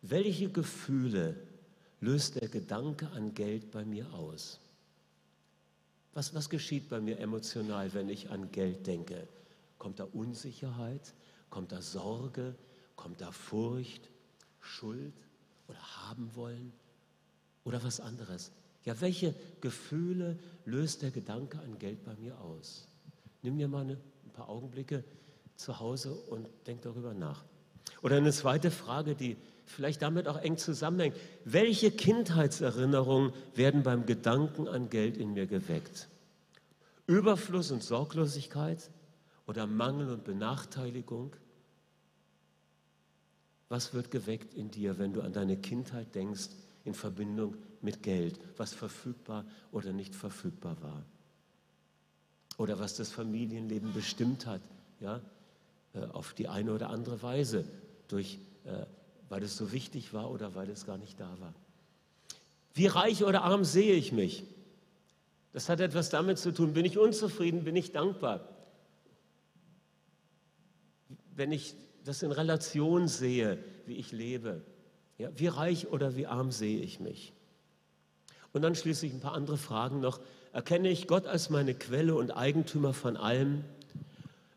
Welche 0.02 0.50
Gefühle 0.50 1.36
löst 2.00 2.42
der 2.42 2.48
Gedanke 2.48 3.10
an 3.12 3.34
Geld 3.34 3.70
bei 3.72 3.86
mir 3.86 4.12
aus? 4.14 4.60
Was, 6.14 6.34
was 6.34 6.50
geschieht 6.50 6.90
bei 6.90 7.00
mir 7.00 7.20
emotional, 7.20 7.94
wenn 7.94 8.10
ich 8.10 8.30
an 8.30 8.52
Geld 8.52 8.88
denke? 8.88 9.28
Kommt 9.82 10.00
da 10.00 10.04
Unsicherheit? 10.14 11.16
Kommt 11.50 11.72
da 11.72 11.82
Sorge? 11.82 12.54
Kommt 12.96 13.20
da 13.20 13.32
Furcht? 13.32 14.12
Schuld 14.60 15.16
oder 15.68 15.80
haben 16.08 16.36
wollen? 16.36 16.72
Oder 17.64 17.84
was 17.84 18.00
anderes? 18.00 18.52
Ja, 18.86 19.02
welche 19.02 19.34
Gefühle 19.60 20.38
löst 20.66 21.02
der 21.02 21.10
Gedanke 21.10 21.58
an 21.58 21.80
Geld 21.80 22.06
bei 22.06 22.14
mir 22.18 22.40
aus? 22.42 22.88
Nimm 23.42 23.58
dir 23.58 23.68
mal 23.68 23.82
eine, 23.82 23.94
ein 23.94 24.30
paar 24.34 24.50
Augenblicke 24.50 25.04
zu 25.56 25.80
Hause 25.80 26.14
und 26.14 26.48
denk 26.68 26.84
darüber 26.84 27.16
nach. 27.16 27.44
Oder 28.04 28.18
eine 28.18 28.32
zweite 28.34 28.70
Frage, 28.70 29.16
die 29.16 29.36
vielleicht 29.66 30.04
damit 30.04 30.28
auch 30.28 30.38
eng 30.38 30.58
zusammenhängt. 30.58 31.18
Welche 31.44 31.90
Kindheitserinnerungen 31.90 33.34
werden 33.56 33.82
beim 33.82 34.06
Gedanken 34.06 34.68
an 34.68 34.92
Geld 34.92 35.18
in 35.18 35.34
mir 35.34 35.48
geweckt? 35.48 36.08
Überfluss 37.08 37.72
und 37.72 37.82
Sorglosigkeit 37.82 38.92
oder 39.48 39.68
Mangel 39.68 40.10
und 40.10 40.24
Benachteiligung? 40.24 41.36
Was 43.70 43.94
wird 43.94 44.12
geweckt 44.12 44.54
in 44.54 44.72
dir, 44.72 44.98
wenn 45.00 45.14
du 45.14 45.22
an 45.22 45.34
deine 45.34 45.58
Kindheit 45.58 46.14
denkst 46.16 46.50
in 46.84 46.94
Verbindung 46.94 47.56
mit 47.82 48.04
Geld, 48.04 48.40
was 48.58 48.74
verfügbar 48.74 49.46
oder 49.72 49.94
nicht 49.94 50.16
verfügbar 50.16 50.78
war. 50.82 51.04
Oder 52.58 52.80
was 52.80 52.96
das 52.96 53.12
Familienleben 53.12 53.94
bestimmt 53.94 54.46
hat, 54.46 54.62
ja, 55.00 55.22
äh, 55.94 56.06
auf 56.06 56.34
die 56.34 56.48
eine 56.48 56.74
oder 56.74 56.90
andere 56.90 57.22
Weise, 57.22 57.66
durch, 58.08 58.40
äh, 58.66 58.86
weil 59.30 59.44
es 59.44 59.58
so 59.58 59.72
wichtig 59.72 60.14
war 60.14 60.30
oder 60.30 60.54
weil 60.56 60.70
es 60.70 60.86
gar 60.86 60.98
nicht 60.98 61.20
da 61.20 61.30
war. 61.40 61.54
Wie 62.74 62.88
reich 62.88 63.24
oder 63.24 63.44
arm 63.44 63.64
sehe 63.64 63.94
ich 63.94 64.12
mich? 64.12 64.44
Das 65.54 65.70
hat 65.70 65.80
etwas 65.80 66.10
damit 66.10 66.38
zu 66.38 66.52
tun, 66.52 66.74
bin 66.74 66.86
ich 66.86 66.98
unzufrieden, 66.98 67.64
bin 67.64 67.76
ich 67.76 67.92
dankbar. 67.92 68.48
Wenn 71.36 71.52
ich 71.52 71.76
das 72.04 72.24
in 72.24 72.32
Relation 72.32 73.08
sehe, 73.08 73.58
wie 73.86 73.96
ich 73.96 74.12
lebe, 74.12 74.62
ja, 75.18 75.30
wie 75.36 75.48
reich 75.48 75.88
oder 75.88 76.16
wie 76.16 76.28
arm 76.28 76.52
sehe 76.52 76.80
ich 76.80 77.00
mich? 77.00 77.34
Und 78.54 78.64
dann 78.64 78.76
schließlich 78.76 79.14
ein 79.14 79.20
paar 79.20 79.34
andere 79.34 79.58
Fragen 79.58 80.00
noch. 80.00 80.20
Erkenne 80.52 80.90
ich 80.90 81.08
Gott 81.08 81.26
als 81.28 81.50
meine 81.50 81.74
Quelle 81.74 82.16
und 82.16 82.32
Eigentümer 82.32 82.94
von 82.94 83.16
allem? 83.16 83.64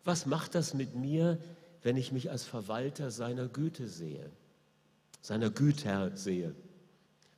Was 0.04 0.26
macht 0.26 0.54
das 0.54 0.74
mit 0.74 0.94
mir, 0.94 1.38
wenn 1.82 1.96
ich 1.96 2.12
mich 2.12 2.30
als 2.30 2.44
Verwalter 2.44 3.10
seiner 3.10 3.46
Güte 3.46 3.88
sehe? 3.88 4.30
Seiner 5.20 5.50
Güter 5.50 6.16
sehe. 6.16 6.54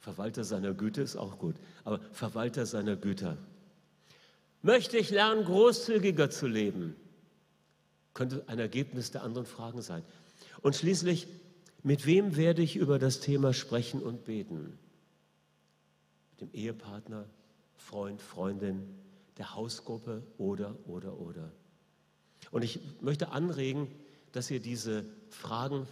Verwalter 0.01 0.45
seiner 0.45 0.73
Güte 0.73 1.03
ist 1.03 1.17
auch 1.17 1.39
gut, 1.39 1.57
aber 1.85 1.99
Verwalter 2.13 2.65
seiner 2.65 2.97
Güter. 2.97 3.37
Möchte 4.63 4.97
ich 4.99 5.11
lernen, 5.11 5.45
großzügiger 5.45 6.31
zu 6.31 6.47
leben? 6.47 6.97
Könnte 8.17 8.45
ein 8.47 8.59
Ergebnis 8.59 9.11
der 9.11 9.23
anderen 9.25 9.47
Fragen 9.47 9.83
sein. 9.83 10.03
Und 10.63 10.75
schließlich, 10.75 11.29
mit 11.83 12.07
wem 12.07 12.35
werde 12.35 12.63
ich 12.63 12.77
über 12.77 12.99
das 12.99 13.21
Thema 13.21 13.53
sprechen 13.53 14.03
und 14.03 14.25
beten? 14.25 14.79
Mit 16.31 16.41
dem 16.41 16.59
Ehepartner, 16.59 17.27
Freund, 17.77 18.23
Freundin, 18.23 18.89
der 19.37 19.55
Hausgruppe 19.55 20.23
oder, 20.39 20.75
oder, 20.87 21.21
oder. 21.21 21.53
Und 22.51 22.63
ich 22.63 22.81
möchte 23.03 23.33
anregen, 23.33 23.87
dass 24.33 24.51
ihr 24.51 24.61
diese 24.61 25.05
Fragen 25.29 25.87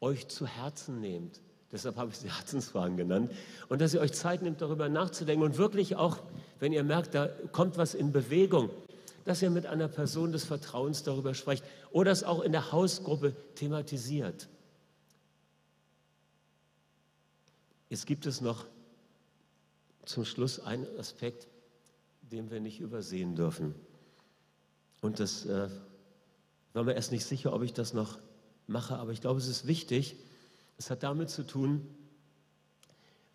euch 0.00 0.28
zu 0.28 0.46
Herzen 0.46 1.02
nehmt. 1.02 1.42
Deshalb 1.72 1.96
habe 1.96 2.10
ich 2.10 2.16
sie 2.16 2.30
Herzensfragen 2.34 2.96
genannt. 2.96 3.30
Und 3.68 3.82
dass 3.82 3.92
ihr 3.92 4.00
euch 4.00 4.14
Zeit 4.14 4.40
nehmt, 4.40 4.62
darüber 4.62 4.88
nachzudenken 4.88 5.44
und 5.44 5.58
wirklich 5.58 5.96
auch, 5.96 6.22
wenn 6.58 6.72
ihr 6.72 6.84
merkt, 6.84 7.14
da 7.14 7.26
kommt 7.52 7.76
was 7.76 7.92
in 7.92 8.12
Bewegung, 8.12 8.70
dass 9.24 9.42
ihr 9.42 9.50
mit 9.50 9.66
einer 9.66 9.88
Person 9.88 10.32
des 10.32 10.44
Vertrauens 10.44 11.02
darüber 11.02 11.34
sprecht 11.34 11.64
oder 11.90 12.10
es 12.10 12.24
auch 12.24 12.40
in 12.40 12.52
der 12.52 12.72
Hausgruppe 12.72 13.34
thematisiert. 13.54 14.48
Jetzt 17.88 18.06
gibt 18.06 18.26
es 18.26 18.40
noch 18.40 18.66
zum 20.04 20.24
Schluss 20.24 20.60
einen 20.60 20.86
Aspekt, 20.98 21.48
den 22.22 22.50
wir 22.50 22.60
nicht 22.60 22.80
übersehen 22.80 23.36
dürfen. 23.36 23.74
Und 25.00 25.20
das 25.20 25.46
äh, 25.46 25.68
war 26.72 26.84
mir 26.84 26.94
erst 26.94 27.12
nicht 27.12 27.24
sicher, 27.24 27.52
ob 27.52 27.62
ich 27.62 27.72
das 27.72 27.94
noch 27.94 28.18
mache, 28.66 28.96
aber 28.96 29.12
ich 29.12 29.20
glaube, 29.20 29.38
es 29.38 29.48
ist 29.48 29.66
wichtig. 29.66 30.16
Es 30.76 30.90
hat 30.90 31.02
damit 31.02 31.30
zu 31.30 31.46
tun, 31.46 31.86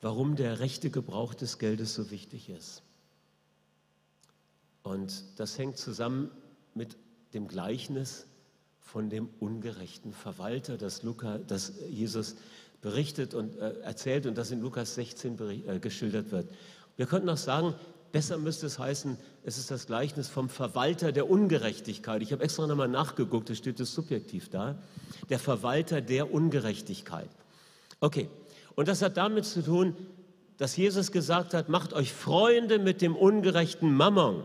warum 0.01 0.35
der 0.35 0.59
rechte 0.59 0.89
Gebrauch 0.89 1.33
des 1.33 1.57
Geldes 1.57 1.93
so 1.93 2.11
wichtig 2.11 2.49
ist. 2.49 2.83
Und 4.89 5.23
das 5.35 5.59
hängt 5.59 5.77
zusammen 5.77 6.31
mit 6.73 6.97
dem 7.35 7.47
Gleichnis 7.47 8.25
von 8.81 9.11
dem 9.11 9.29
ungerechten 9.39 10.13
Verwalter, 10.13 10.77
das, 10.77 11.03
Luca, 11.03 11.37
das 11.37 11.73
Jesus 11.91 12.37
berichtet 12.81 13.35
und 13.35 13.55
äh, 13.59 13.81
erzählt 13.81 14.25
und 14.25 14.35
das 14.35 14.49
in 14.49 14.61
Lukas 14.61 14.95
16 14.95 15.37
äh, 15.67 15.77
geschildert 15.77 16.31
wird. 16.31 16.49
Wir 16.97 17.05
könnten 17.05 17.29
auch 17.29 17.37
sagen, 17.37 17.75
besser 18.11 18.39
müsste 18.39 18.65
es 18.65 18.79
heißen, 18.79 19.15
es 19.43 19.59
ist 19.59 19.69
das 19.69 19.85
Gleichnis 19.85 20.27
vom 20.27 20.49
Verwalter 20.49 21.11
der 21.11 21.29
Ungerechtigkeit. 21.29 22.23
Ich 22.23 22.31
habe 22.31 22.43
extra 22.43 22.65
nochmal 22.65 22.87
nachgeguckt, 22.87 23.51
es 23.51 23.59
steht 23.59 23.79
es 23.79 23.93
subjektiv 23.93 24.49
da. 24.49 24.81
Der 25.29 25.37
Verwalter 25.37 26.01
der 26.01 26.33
Ungerechtigkeit. 26.33 27.29
Okay, 27.99 28.27
und 28.73 28.87
das 28.87 29.03
hat 29.03 29.17
damit 29.17 29.45
zu 29.45 29.61
tun, 29.63 29.95
dass 30.57 30.75
Jesus 30.75 31.11
gesagt 31.11 31.53
hat, 31.53 31.69
macht 31.69 31.93
euch 31.93 32.11
Freunde 32.11 32.79
mit 32.79 33.03
dem 33.03 33.15
ungerechten 33.15 33.93
Mammon. 33.93 34.43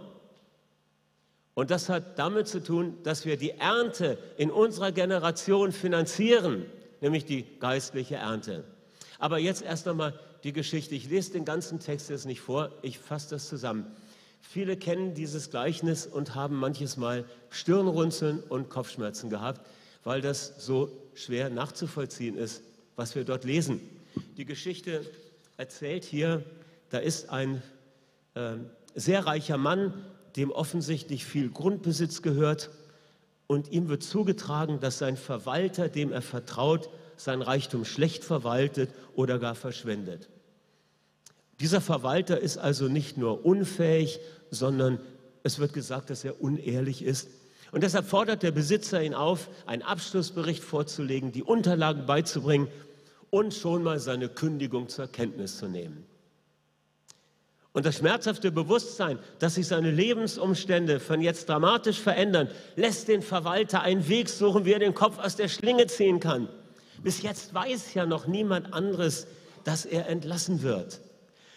Und 1.55 1.71
das 1.71 1.89
hat 1.89 2.19
damit 2.19 2.49
zu 2.49 2.63
tun, 2.63 2.99
dass 3.05 3.25
wir 3.25 3.37
die 3.37 3.51
Ernte 3.51 4.19
in 4.37 4.51
unserer 4.51 4.93
Generation 4.93 5.73
finanzieren 5.73 6.67
nämlich 7.05 7.27
die 7.27 7.45
geistliche 7.61 8.17
Ernte. 8.17 8.65
Aber 9.19 9.39
jetzt 9.39 9.63
erst 9.63 9.87
einmal 9.87 10.19
die 10.43 10.55
Geschichte. 10.55 10.95
Ich 10.95 11.09
lese 11.09 11.33
den 11.33 11.45
ganzen 11.45 11.79
Text 11.79 12.09
jetzt 12.09 12.25
nicht 12.25 12.41
vor, 12.41 12.71
ich 12.81 12.99
fasse 12.99 13.31
das 13.31 13.49
zusammen. 13.49 13.87
Viele 14.41 14.77
kennen 14.77 15.15
dieses 15.15 15.51
Gleichnis 15.51 16.07
und 16.07 16.35
haben 16.35 16.57
manches 16.57 16.97
Mal 16.97 17.27
Stirnrunzeln 17.51 18.41
und 18.41 18.71
Kopfschmerzen 18.71 19.29
gehabt, 19.29 19.67
weil 20.03 20.23
das 20.23 20.55
so 20.59 20.91
schwer 21.15 21.51
nachzuvollziehen 21.51 22.37
ist, 22.37 22.63
was 22.97 23.15
wir 23.15 23.25
dort 23.25 23.45
lesen. 23.45 23.81
Die 24.39 24.47
Geschichte 24.47 25.05
erzählt 25.59 26.05
hier, 26.05 26.43
da 26.89 26.99
ist 26.99 27.29
ein 27.29 27.63
äh, 28.35 28.55
sehr 28.95 29.27
reicher 29.27 29.59
Mann, 29.59 29.93
dem 30.37 30.51
offensichtlich 30.51 31.25
viel 31.25 31.51
Grundbesitz 31.51 32.23
gehört 32.23 32.71
und 33.47 33.71
ihm 33.71 33.89
wird 33.89 34.03
zugetragen, 34.03 34.81
dass 34.81 34.99
sein 34.99 35.17
Verwalter, 35.17 35.89
dem 35.89 36.13
er 36.13 36.23
vertraut, 36.23 36.91
sein 37.17 37.43
Reichtum 37.43 37.85
schlecht 37.85 38.25
verwaltet 38.25 38.91
oder 39.15 39.39
gar 39.39 39.55
verschwendet. 39.55 40.29
Dieser 41.61 41.81
Verwalter 41.81 42.41
ist 42.41 42.59
also 42.59 42.89
nicht 42.89 43.17
nur 43.17 43.45
unfähig, 43.45 44.19
sondern 44.51 44.99
es 45.45 45.59
wird 45.59 45.73
gesagt, 45.73 46.11
dass 46.11 46.25
er 46.25 46.41
unehrlich 46.41 47.03
ist. 47.03 47.29
Und 47.71 47.83
deshalb 47.83 48.07
fordert 48.07 48.43
der 48.43 48.51
Besitzer 48.51 49.03
ihn 49.03 49.15
auf, 49.15 49.49
einen 49.67 49.83
Abschlussbericht 49.83 50.63
vorzulegen, 50.63 51.33
die 51.33 51.43
Unterlagen 51.43 52.07
beizubringen 52.07 52.69
und 53.31 53.53
schon 53.53 53.83
mal 53.83 53.99
seine 54.01 54.29
Kündigung 54.29 54.89
zur 54.89 55.07
Kenntnis 55.09 55.59
zu 55.59 55.69
nehmen. 55.69 56.07
Und 57.75 57.85
das 57.85 57.97
schmerzhafte 57.97 58.53
Bewusstsein, 58.53 59.19
dass 59.41 59.57
sich 59.57 59.67
seine 59.67 59.91
Lebensumstände 59.91 61.01
von 61.01 61.21
jetzt 61.21 61.49
dramatisch 61.49 61.99
verändern, 61.99 62.49
lässt 62.77 63.09
den 63.09 63.21
Verwalter 63.21 63.83
einen 63.83 64.09
Weg 64.09 64.29
suchen, 64.29 64.65
wie 64.65 64.73
er 64.73 64.79
den 64.79 64.95
Kopf 64.95 65.19
aus 65.19 65.35
der 65.35 65.49
Schlinge 65.49 65.89
ziehen 65.89 66.21
kann. 66.21 66.49
Bis 67.03 67.23
jetzt 67.23 67.53
weiß 67.53 67.93
ja 67.95 68.07
noch 68.07 68.29
niemand 68.29 68.73
anderes, 68.73 69.27
dass 69.65 69.87
er 69.87 70.09
entlassen 70.09 70.63
wird. 70.63 71.01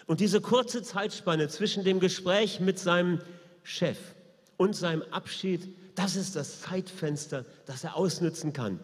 Und 0.08 0.20
diese 0.20 0.42
kurze 0.42 0.82
Zeitspanne 0.82 1.50
zwischen 1.50 1.84
dem 1.84 2.00
Gespräch 2.00 2.60
mit 2.60 2.80
seinem 2.80 3.22
Chef 3.62 4.00
und 4.58 4.76
seinem 4.76 5.04
Abschied, 5.12 5.70
das 5.94 6.16
ist 6.16 6.36
das 6.36 6.62
Zeitfenster, 6.62 7.46
das 7.68 7.84
er 7.84 7.96
ausnutzen 7.96 8.54
kann. 8.54 8.80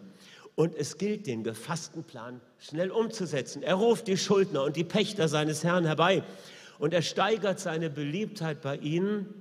Und 0.54 0.76
es 0.76 1.00
gilt, 1.00 1.26
den 1.26 1.44
gefassten 1.44 2.04
Plan 2.04 2.42
schnell 2.60 2.92
umzusetzen. 2.92 3.64
Er 3.64 3.74
ruft 3.74 4.08
die 4.08 4.18
Schuldner 4.18 4.64
und 4.64 4.76
die 4.76 4.84
Pächter 4.84 5.28
seines 5.28 5.64
Herrn 5.64 5.86
herbei 5.86 6.22
und 6.84 6.94
er 6.94 7.02
steigert 7.02 7.62
seine 7.62 7.90
Beliebtheit 7.90 8.62
bei 8.62 8.76
ihnen, 8.76 9.34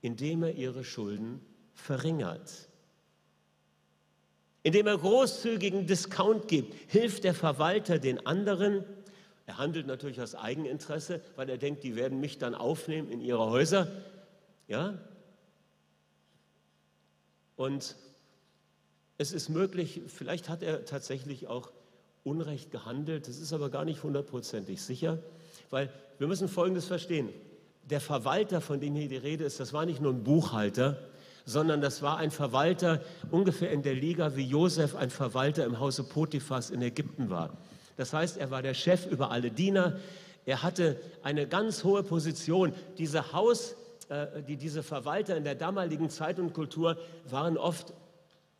indem 0.00 0.42
er 0.42 0.54
ihre 0.54 0.84
Schulden 0.84 1.42
verringert. 1.74 2.70
Indem 4.62 4.86
er 4.86 4.96
großzügigen 4.96 5.86
Discount 5.86 6.48
gibt, 6.48 6.74
hilft 6.90 7.24
der 7.24 7.34
Verwalter 7.34 7.98
den 7.98 8.24
anderen. 8.24 8.86
Er 9.44 9.58
handelt 9.58 9.86
natürlich 9.86 10.18
aus 10.18 10.34
Eigeninteresse, 10.34 11.20
weil 11.36 11.50
er 11.50 11.58
denkt, 11.58 11.84
die 11.84 11.94
werden 11.94 12.20
mich 12.20 12.38
dann 12.38 12.54
aufnehmen 12.54 13.10
in 13.10 13.20
ihre 13.20 13.50
Häuser. 13.50 13.86
Ja? 14.66 14.98
Und 17.54 17.96
es 19.18 19.32
ist 19.32 19.50
möglich, 19.50 20.00
vielleicht 20.06 20.48
hat 20.48 20.62
er 20.62 20.86
tatsächlich 20.86 21.48
auch 21.48 21.70
Unrecht 22.24 22.70
gehandelt, 22.70 23.28
das 23.28 23.36
ist 23.36 23.52
aber 23.52 23.68
gar 23.68 23.84
nicht 23.84 24.02
hundertprozentig 24.02 24.80
sicher, 24.80 25.18
weil 25.68 25.92
wir 26.22 26.28
müssen 26.28 26.46
Folgendes 26.46 26.84
verstehen. 26.84 27.30
Der 27.82 28.00
Verwalter, 28.00 28.60
von 28.60 28.78
dem 28.78 28.94
hier 28.94 29.08
die 29.08 29.16
Rede 29.16 29.42
ist, 29.42 29.58
das 29.58 29.72
war 29.72 29.86
nicht 29.86 30.00
nur 30.00 30.12
ein 30.12 30.22
Buchhalter, 30.22 30.96
sondern 31.46 31.80
das 31.80 32.00
war 32.00 32.18
ein 32.18 32.30
Verwalter 32.30 33.00
ungefähr 33.32 33.72
in 33.72 33.82
der 33.82 33.94
Liga, 33.94 34.36
wie 34.36 34.44
Josef 34.44 34.94
ein 34.94 35.10
Verwalter 35.10 35.64
im 35.64 35.80
Hause 35.80 36.04
Potiphas 36.04 36.70
in 36.70 36.80
Ägypten 36.80 37.28
war. 37.28 37.58
Das 37.96 38.12
heißt, 38.12 38.36
er 38.36 38.52
war 38.52 38.62
der 38.62 38.74
Chef 38.74 39.04
über 39.06 39.32
alle 39.32 39.50
Diener. 39.50 39.98
Er 40.46 40.62
hatte 40.62 40.96
eine 41.24 41.48
ganz 41.48 41.82
hohe 41.82 42.04
Position. 42.04 42.72
Diese 42.98 43.32
Haus, 43.32 43.74
äh, 44.08 44.44
die, 44.46 44.56
diese 44.56 44.84
Verwalter 44.84 45.36
in 45.36 45.42
der 45.42 45.56
damaligen 45.56 46.08
Zeit 46.08 46.38
und 46.38 46.52
Kultur 46.52 46.98
waren 47.28 47.58
oft 47.58 47.94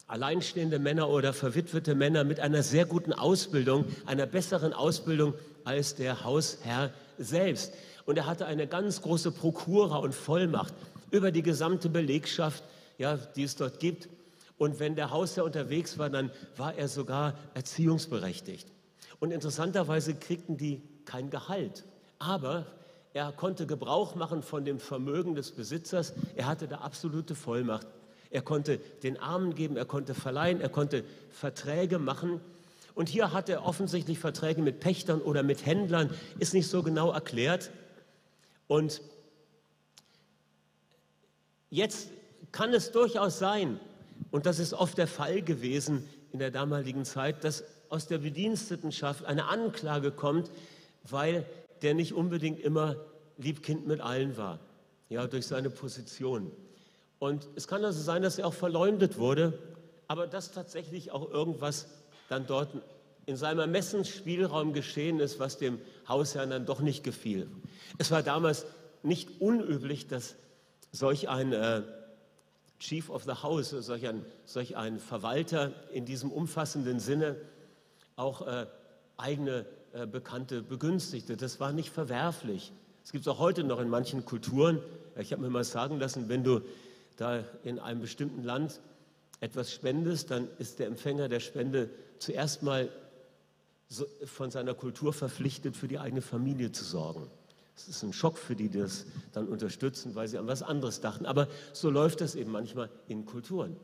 alleinstehende 0.09 0.81
Männer 0.81 1.09
oder 1.09 1.33
verwitwete 1.33 1.95
Männer 1.95 2.25
mit 2.25 2.41
einer 2.41 2.65
sehr 2.65 2.87
guten 2.87 3.13
Ausbildung, 3.13 3.85
einer 4.05 4.27
besseren 4.27 4.73
Ausbildung 4.73 5.35
als 5.63 5.95
der 5.95 6.25
Hausherr 6.25 6.91
selbst. 7.23 7.75
Und 8.05 8.19
er 8.19 8.27
hatte 8.27 8.47
eine 8.47 8.67
ganz 8.67 9.03
große 9.03 9.33
Prokura 9.33 9.97
und 9.97 10.15
Vollmacht 10.15 10.75
über 11.11 11.31
die 11.31 11.43
gesamte 11.43 11.89
Belegschaft, 11.89 12.65
ja, 12.99 13.17
die 13.17 13.45
es 13.45 13.57
dort 13.57 13.81
gibt. 13.81 14.09
Und 14.59 14.81
wenn 14.81 14.95
der 14.95 15.11
Hausherr 15.11 15.45
unterwegs 15.45 15.99
war, 15.99 16.11
dann 16.11 16.31
war 16.57 16.75
er 16.75 16.89
sogar 16.89 17.35
erziehungsberechtigt. 17.55 18.69
Und 19.21 19.31
interessanterweise 19.31 20.15
kriegten 20.15 20.57
die 20.57 20.83
kein 21.05 21.31
Gehalt. 21.31 21.85
Aber 22.19 22.67
er 23.15 23.33
konnte 23.33 23.67
Gebrauch 23.67 24.15
machen 24.15 24.43
von 24.43 24.65
dem 24.65 24.79
Vermögen 24.79 25.35
des 25.35 25.53
Besitzers. 25.53 26.15
Er 26.35 26.47
hatte 26.47 26.67
da 26.67 26.79
absolute 26.79 27.35
Vollmacht. 27.35 27.87
Er 28.31 28.41
konnte 28.41 28.79
den 29.03 29.19
Armen 29.19 29.55
geben, 29.55 29.77
er 29.77 29.85
konnte 29.85 30.15
verleihen, 30.15 30.61
er 30.61 30.71
konnte 30.71 31.05
Verträge 31.29 31.99
machen. 31.99 32.41
Und 32.95 33.09
hier 33.09 33.33
hat 33.33 33.49
er 33.49 33.65
offensichtlich 33.65 34.19
Verträge 34.19 34.63
mit 34.63 34.81
Pächtern 34.81 35.21
oder 35.21 35.43
mit 35.43 35.65
Händlern, 35.65 36.11
ist 36.39 36.55
nicht 36.55 36.69
so 36.69 36.83
genau 36.83 37.11
erklärt. 37.11 37.71
Und 38.67 39.01
jetzt 41.71 42.09
kann 42.51 42.73
es 42.75 42.93
durchaus 42.93 43.39
sein, 43.39 43.81
und 44.31 44.47
das 44.47 44.59
ist 44.59 44.75
oft 44.75 44.99
der 44.99 45.07
Fall 45.07 45.43
gewesen 45.43 46.09
in 46.33 46.39
der 46.39 46.51
damaligen 46.51 47.05
Zeit, 47.05 47.45
dass 47.45 47.65
aus 47.89 48.07
der 48.07 48.19
Bedienstetenschaft 48.19 49.25
eine 49.25 49.47
Anklage 49.47 50.11
kommt, 50.11 50.51
weil 51.05 51.45
der 51.83 51.95
nicht 51.95 52.15
unbedingt 52.15 52.61
immer 52.61 52.97
Liebkind 53.37 53.87
mit 53.87 54.01
allen 54.01 54.37
war, 54.37 54.61
ja, 55.09 55.27
durch 55.27 55.47
seine 55.47 55.69
Position. 55.71 56.51
Und 57.19 57.49
es 57.55 57.69
kann 57.69 57.85
also 57.85 58.01
sein, 58.01 58.23
dass 58.23 58.39
er 58.39 58.47
auch 58.47 58.55
verleumdet 58.55 59.19
wurde, 59.19 59.59
aber 60.09 60.27
dass 60.27 60.53
tatsächlich 60.53 61.11
auch 61.11 61.31
irgendwas 61.31 61.87
dann 62.33 62.47
dort 62.47 62.71
in 63.27 63.37
seinem 63.37 63.61
Ermessensspielraum 63.61 64.73
geschehen 64.73 65.21
ist, 65.21 65.39
was 65.39 65.59
dem 65.59 65.79
Hausherrn 66.09 66.51
dann 66.51 66.67
doch 66.67 66.81
nicht 66.81 67.05
gefiel. 67.05 67.49
Es 67.99 68.11
war 68.11 68.23
damals 68.23 68.67
nicht 69.03 69.41
unüblich, 69.41 70.09
dass 70.09 70.35
solch 70.91 71.29
ein 71.29 71.53
äh, 71.53 71.83
Chief 72.81 73.11
of 73.11 73.25
the 73.25 73.43
House, 73.43 73.71
solch 73.71 74.09
ein, 74.09 74.25
solch 74.45 74.77
ein 74.77 74.99
Verwalter 74.99 75.73
in 75.93 76.05
diesem 76.05 76.33
umfassenden 76.33 76.99
Sinne 76.99 77.37
auch 78.17 78.47
äh, 78.47 78.67
eigene 79.19 79.67
äh, 79.93 80.07
Bekannte 80.07 80.63
begünstigte. 80.63 81.37
Das 81.37 81.61
war 81.61 81.73
nicht 81.73 81.91
verwerflich. 81.91 82.73
Es 83.05 83.13
gibt 83.13 83.27
es 83.27 83.29
auch 83.29 83.39
heute 83.39 83.63
noch 83.63 83.79
in 83.79 83.89
manchen 83.89 84.25
Kulturen. 84.25 84.81
Ich 85.19 85.33
habe 85.33 85.43
mir 85.43 85.51
mal 85.51 85.65
sagen 85.65 85.99
lassen, 86.01 86.29
wenn 86.29 86.43
du 86.43 86.63
da 87.17 87.45
in 87.63 87.79
einem 87.79 88.01
bestimmten 88.01 88.43
Land 88.43 88.81
etwas 89.41 89.73
spendest, 89.73 90.31
dann 90.31 90.49
ist 90.59 90.79
der 90.79 90.87
Empfänger 90.87 91.29
der 91.29 91.41
Spende 91.41 91.91
zuerst 92.23 92.63
mal 92.63 92.89
von 94.25 94.51
seiner 94.51 94.75
Kultur 94.75 95.13
verpflichtet, 95.13 95.77
für 95.77 95.89
die 95.89 95.99
eigene 95.99 96.23
Familie 96.23 96.73
zu 96.73 96.85
sorgen. 96.85 97.31
Es 97.77 97.89
ist 97.89 98.03
ein 98.03 98.13
Schock 98.13 98.39
für 98.39 98.55
die, 98.55 98.69
die 98.69 98.79
das 98.79 99.07
dann 99.33 99.49
unterstützen, 99.49 100.15
weil 100.15 100.29
sie 100.29 100.39
an 100.39 100.47
was 100.47 100.63
anderes 100.63 101.01
dachten. 101.01 101.27
Aber 101.27 101.49
so 101.73 101.91
läuft 101.91 102.21
das 102.21 102.35
eben 102.35 102.53
manchmal 102.53 102.91
in 103.09 103.27
Kulturen. 103.27 103.77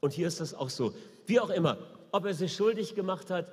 Und 0.00 0.12
hier 0.12 0.26
ist 0.28 0.40
das 0.40 0.54
auch 0.54 0.70
so. 0.70 0.94
Wie 1.26 1.40
auch 1.40 1.50
immer, 1.50 1.78
ob 2.12 2.24
er 2.24 2.34
sich 2.34 2.54
schuldig 2.54 2.94
gemacht 2.94 3.30
hat, 3.30 3.46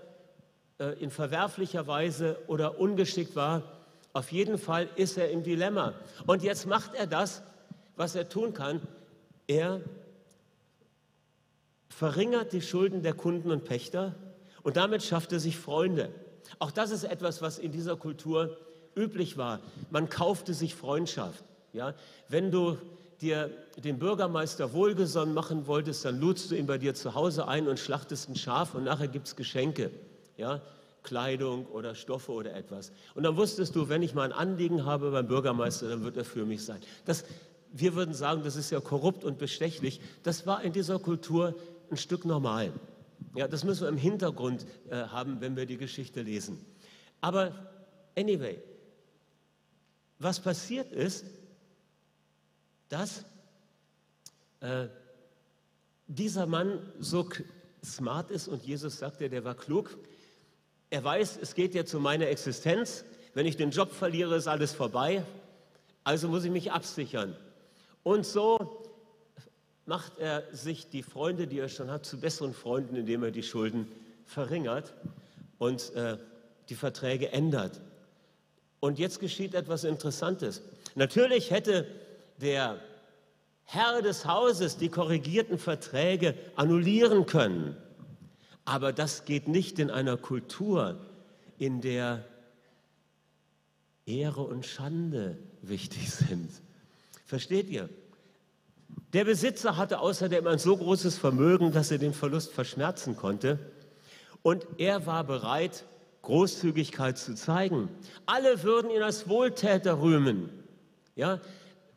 äh, 0.80 1.00
in 1.02 1.12
verwerflicher 1.12 1.88
Weise 1.88 2.38
oder 2.48 2.80
ungeschickt 2.80 3.36
war, 3.36 3.63
auf 4.13 4.32
jeden 4.32 4.58
Fall 4.58 4.89
ist 4.96 5.17
er 5.17 5.32
im 5.32 5.43
Dilemma. 5.43 5.93
Und 6.28 6.43
jetzt 6.43 6.65
macht 6.65 6.93
er 6.93 7.08
das, 7.08 7.41
was 7.96 8.15
er 8.15 8.30
tun 8.30 8.54
kann. 8.54 8.82
Er 9.48 9.82
verringert 11.93 12.53
die 12.53 12.62
Schulden 12.62 13.03
der 13.03 13.13
Kunden 13.13 13.51
und 13.51 13.63
Pächter 13.63 14.15
und 14.63 14.77
damit 14.77 15.03
schafft 15.03 15.32
er 15.32 15.39
sich 15.39 15.58
Freunde. 15.58 16.10
Auch 16.60 16.71
das 16.71 16.91
ist 16.91 17.03
etwas, 17.03 17.41
was 17.41 17.60
in 17.60 17.71
dieser 17.71 17.95
Kultur 17.95 18.58
üblich 18.95 19.38
war. 19.38 19.60
Man 19.91 20.10
kaufte 20.10 20.53
sich 20.53 20.75
Freundschaft. 20.75 21.43
Ja? 21.71 21.93
Wenn 22.29 22.51
du 22.51 22.77
dir 23.21 23.49
den 23.77 23.99
Bürgermeister 23.99 24.73
wohlgesonnen 24.73 25.34
machen 25.34 25.67
wolltest, 25.67 26.06
dann 26.06 26.19
ludst 26.19 26.51
du 26.51 26.56
ihn 26.56 26.65
bei 26.65 26.77
dir 26.77 26.93
zu 26.93 27.15
Hause 27.15 27.47
ein 27.47 27.67
und 27.67 27.79
schlachtest 27.79 28.29
ein 28.29 28.36
Schaf 28.36 28.75
und 28.75 28.84
nachher 28.84 29.08
gibt 29.08 29.27
es 29.27 29.36
Geschenke. 29.36 29.91
Ja? 30.38 30.62
Kleidung 31.03 31.65
oder 31.67 31.95
Stoffe 31.95 32.32
oder 32.32 32.56
etwas. 32.56 32.91
Und 33.13 33.23
dann 33.23 33.36
wusstest 33.36 33.75
du, 33.75 33.89
wenn 33.89 34.01
ich 34.01 34.13
mal 34.13 34.23
ein 34.23 34.32
Anliegen 34.32 34.86
habe 34.86 35.12
beim 35.12 35.27
Bürgermeister, 35.27 35.89
dann 35.89 36.03
wird 36.03 36.17
er 36.17 36.25
für 36.25 36.45
mich 36.45 36.63
sein. 36.63 36.79
Das, 37.06 37.25
wir 37.71 37.95
würden 37.95 38.13
sagen, 38.13 38.43
das 38.43 38.56
ist 38.56 38.71
ja 38.71 38.79
korrupt 38.79 39.23
und 39.23 39.38
bestechlich. 39.38 39.99
Das 40.23 40.47
war 40.47 40.63
in 40.63 40.71
dieser 40.71 40.99
Kultur 40.99 41.56
ein 41.91 41.98
Stück 41.98 42.26
normal. 42.26 42.74
Ja, 43.36 43.48
das 43.48 43.63
müssen 43.63 43.82
wir 43.82 43.89
im 43.89 43.98
Hintergrund 43.98 44.65
äh, 44.89 44.96
haben, 44.96 45.41
wenn 45.41 45.56
wir 45.56 45.65
die 45.65 45.78
Geschichte 45.78 46.22
lesen. 46.22 46.63
Aber 47.22 47.54
anyway, 48.17 48.62
was 50.19 50.39
passiert 50.39 50.91
ist, 50.91 51.26
dass 52.89 53.26
äh, 54.60 54.88
dieser 56.08 56.46
Mann 56.46 56.91
so 57.00 57.28
smart 57.84 58.30
ist 58.30 58.48
und 58.48 58.63
Jesus 58.63 59.00
sagte, 59.00 59.30
der 59.30 59.43
war 59.43 59.56
klug. 59.56 59.98
Er 60.89 61.04
weiß, 61.04 61.39
es 61.41 61.56
geht 61.56 61.74
jetzt 61.74 61.93
um 61.93 62.04
meine 62.04 62.28
Existenz. 62.28 63.04
Wenn 63.34 63.46
ich 63.46 63.58
den 63.58 63.72
Job 63.72 63.91
verliere, 63.91 64.36
ist 64.36 64.48
alles 64.48 64.74
vorbei. 64.74 65.26
Also 66.04 66.28
muss 66.28 66.43
ich 66.43 66.52
mich 66.52 66.72
absichern. 66.72 67.36
Und 68.04 68.26
so 68.26 68.83
macht 69.86 70.17
er 70.17 70.43
sich 70.52 70.89
die 70.89 71.04
Freunde, 71.04 71.48
die 71.48 71.60
er 71.60 71.69
schon 71.69 71.91
hat, 71.91 72.06
zu 72.06 72.19
besseren 72.19 72.54
Freunden, 72.54 72.96
indem 72.96 73.24
er 73.24 73.32
die 73.32 73.43
Schulden 73.43 73.88
verringert 74.26 74.93
und 75.58 75.93
äh, 75.96 76.17
die 76.69 76.76
Verträge 76.76 77.32
ändert. 77.32 77.82
Und 78.80 79.00
jetzt 79.00 79.19
geschieht 79.19 79.54
etwas 79.54 79.84
Interessantes. 79.84 80.62
Natürlich 80.96 81.52
hätte 81.52 81.88
der 82.41 82.80
Herr 83.65 84.02
des 84.02 84.26
Hauses 84.26 84.78
die 84.78 84.89
korrigierten 84.89 85.58
Verträge 85.58 86.36
annullieren 86.56 87.26
können. 87.26 87.78
Aber 88.65 88.93
das 88.93 89.26
geht 89.26 89.48
nicht 89.48 89.80
in 89.80 89.89
einer 89.89 90.17
Kultur, 90.17 91.00
in 91.58 91.82
der 91.82 92.26
Ehre 94.06 94.41
und 94.41 94.65
Schande 94.65 95.38
wichtig 95.62 96.12
sind. 96.12 96.50
Versteht 97.26 97.69
ihr? 97.69 97.89
Der 99.13 99.25
Besitzer 99.25 99.77
hatte 99.77 99.99
außerdem 99.99 100.47
ein 100.47 100.58
so 100.58 100.75
großes 100.75 101.17
Vermögen, 101.17 101.71
dass 101.71 101.91
er 101.91 101.99
den 101.99 102.13
Verlust 102.13 102.51
verschmerzen 102.51 103.15
konnte. 103.15 103.60
Und 104.41 104.65
er 104.77 105.06
war 105.06 105.23
bereit, 105.23 105.86
Großzügigkeit 106.23 107.17
zu 107.17 107.36
zeigen. 107.36 107.89
Alle 108.25 108.63
würden 108.63 108.89
ihn 108.89 109.03
als 109.03 109.27
Wohltäter 109.29 110.01
rühmen. 110.01 110.49
Ja, 111.15 111.39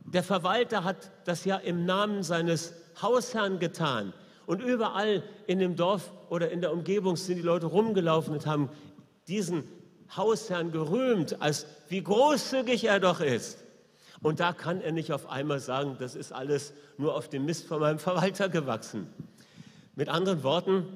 der 0.00 0.22
Verwalter 0.22 0.84
hat 0.84 1.10
das 1.24 1.44
ja 1.44 1.56
im 1.56 1.86
Namen 1.86 2.22
seines 2.22 2.74
Hausherrn 3.00 3.58
getan. 3.58 4.12
Und 4.46 4.62
überall 4.62 5.22
in 5.46 5.58
dem 5.58 5.74
Dorf 5.74 6.12
oder 6.28 6.50
in 6.50 6.60
der 6.60 6.72
Umgebung 6.72 7.16
sind 7.16 7.36
die 7.36 7.42
Leute 7.42 7.66
rumgelaufen 7.66 8.34
und 8.34 8.46
haben 8.46 8.68
diesen 9.26 9.64
Hausherrn 10.16 10.70
gerühmt, 10.70 11.40
als 11.40 11.66
wie 11.88 12.02
großzügig 12.02 12.84
er 12.84 13.00
doch 13.00 13.20
ist. 13.20 13.58
Und 14.22 14.40
da 14.40 14.52
kann 14.52 14.80
er 14.80 14.92
nicht 14.92 15.12
auf 15.12 15.28
einmal 15.28 15.60
sagen, 15.60 15.96
das 15.98 16.14
ist 16.14 16.32
alles 16.32 16.72
nur 16.98 17.14
auf 17.14 17.28
dem 17.28 17.44
Mist 17.44 17.66
von 17.66 17.80
meinem 17.80 17.98
Verwalter 17.98 18.48
gewachsen. 18.48 19.06
Mit 19.94 20.08
anderen 20.08 20.42
Worten, 20.42 20.86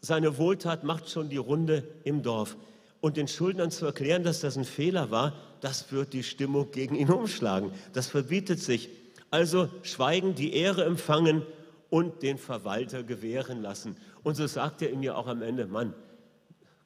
seine 0.00 0.38
Wohltat 0.38 0.84
macht 0.84 1.08
schon 1.08 1.28
die 1.28 1.36
Runde 1.36 1.84
im 2.04 2.22
Dorf. 2.22 2.56
Und 3.00 3.16
den 3.16 3.28
Schuldnern 3.28 3.70
zu 3.70 3.86
erklären, 3.86 4.22
dass 4.22 4.40
das 4.40 4.56
ein 4.56 4.64
Fehler 4.64 5.10
war, 5.10 5.34
das 5.60 5.92
wird 5.92 6.12
die 6.12 6.22
Stimmung 6.22 6.70
gegen 6.70 6.94
ihn 6.94 7.10
umschlagen. 7.10 7.70
Das 7.92 8.08
verbietet 8.08 8.60
sich. 8.60 8.88
Also 9.30 9.68
schweigen, 9.82 10.34
die 10.34 10.54
Ehre 10.54 10.84
empfangen 10.84 11.42
und 11.90 12.22
den 12.22 12.38
Verwalter 12.38 13.02
gewähren 13.02 13.62
lassen. 13.62 13.96
Und 14.22 14.36
so 14.36 14.46
sagt 14.46 14.82
er 14.82 14.90
ihm 14.90 15.02
ja 15.02 15.14
auch 15.14 15.26
am 15.26 15.42
Ende, 15.42 15.66
Mann, 15.66 15.94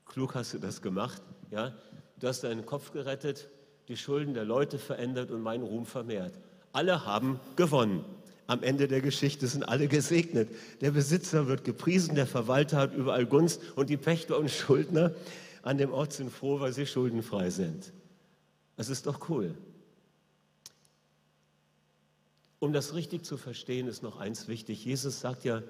klug 0.07 0.35
hast 0.35 0.55
du 0.55 0.59
das 0.59 0.83
gemacht. 0.83 1.23
Ja? 1.51 1.73
Du 2.21 2.27
hast 2.27 2.43
deinen 2.43 2.67
Kopf 2.67 2.93
gerettet, 2.93 3.49
die 3.89 3.97
Schulden 3.97 4.35
der 4.35 4.45
Leute 4.45 4.79
verändert 4.79 5.31
und 5.31 5.43
meinen 5.43 5.65
Ruhm 5.65 5.87
vermehrt. 5.87 6.35
Alle 6.73 7.07
haben 7.07 7.41
gewonnen. 7.57 8.05
Am 8.47 8.63
Ende 8.63 8.89
der 8.89 9.01
Geschichte 9.01 9.47
sind 9.47 9.63
alle 9.65 9.89
gesegnet. 9.89 10.49
Der 10.81 10.91
Besitzer 10.91 11.47
wird 11.49 11.65
gepriesen, 11.65 12.15
der 12.15 12.27
Verwalter 12.27 12.77
hat 12.79 12.95
überall 12.95 13.27
Gunst 13.27 13.61
und 13.77 13.91
die 13.91 13.97
Pächter 13.97 14.39
und 14.39 14.51
Schuldner 14.51 15.15
an 15.63 15.79
dem 15.79 15.93
Ort 15.93 16.13
sind 16.13 16.31
froh, 16.31 16.61
weil 16.61 16.73
sie 16.73 16.87
schuldenfrei 16.87 17.51
sind. 17.51 17.93
Das 18.77 18.89
ist 18.89 19.07
doch 19.07 19.29
cool. 19.29 19.55
Um 22.59 22.73
das 22.73 22.95
richtig 22.95 23.25
zu 23.25 23.37
verstehen, 23.37 23.87
ist 23.87 24.03
noch 24.03 24.19
eins 24.19 24.49
wichtig. 24.49 24.85
Jesus 24.85 25.21
sagt 25.21 25.45
ja 25.45 25.63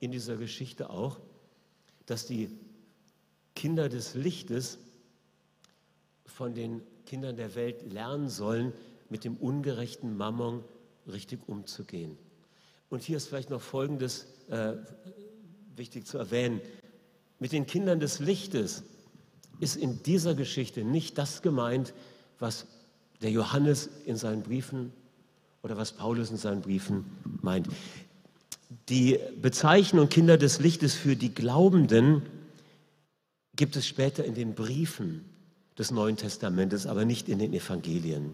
in 0.00 0.12
dieser 0.12 0.36
Geschichte 0.36 0.90
auch, 0.90 1.18
dass 2.06 2.26
die 2.26 2.50
Kinder 3.54 3.88
des 3.88 4.14
Lichtes 4.14 4.78
von 6.26 6.54
den 6.54 6.82
Kindern 7.06 7.36
der 7.36 7.54
Welt 7.54 7.90
lernen 7.92 8.28
sollen, 8.28 8.72
mit 9.08 9.24
dem 9.24 9.36
ungerechten 9.36 10.16
Mammon 10.16 10.62
richtig 11.06 11.40
umzugehen. 11.46 12.18
Und 12.90 13.02
hier 13.02 13.16
ist 13.16 13.28
vielleicht 13.28 13.50
noch 13.50 13.62
Folgendes 13.62 14.26
äh, 14.48 14.74
wichtig 15.76 16.06
zu 16.06 16.18
erwähnen. 16.18 16.60
Mit 17.38 17.52
den 17.52 17.66
Kindern 17.66 18.00
des 18.00 18.18
Lichtes 18.18 18.82
ist 19.60 19.76
in 19.76 20.02
dieser 20.02 20.34
Geschichte 20.34 20.84
nicht 20.84 21.18
das 21.18 21.42
gemeint, 21.42 21.94
was 22.38 22.66
der 23.22 23.30
Johannes 23.30 23.88
in 24.04 24.16
seinen 24.16 24.42
Briefen 24.42 24.92
oder 25.62 25.76
was 25.76 25.92
Paulus 25.92 26.30
in 26.30 26.36
seinen 26.36 26.60
Briefen 26.60 27.06
meint. 27.42 27.68
Die 28.88 29.18
Bezeichnung 29.40 30.08
Kinder 30.08 30.36
des 30.36 30.60
Lichtes 30.60 30.94
für 30.94 31.16
die 31.16 31.32
Glaubenden 31.32 32.22
gibt 33.54 33.76
es 33.76 33.86
später 33.86 34.24
in 34.24 34.34
den 34.34 34.54
Briefen 34.54 35.24
des 35.78 35.90
Neuen 35.90 36.16
Testamentes, 36.16 36.86
aber 36.86 37.04
nicht 37.04 37.28
in 37.28 37.38
den 37.38 37.52
Evangelien. 37.52 38.32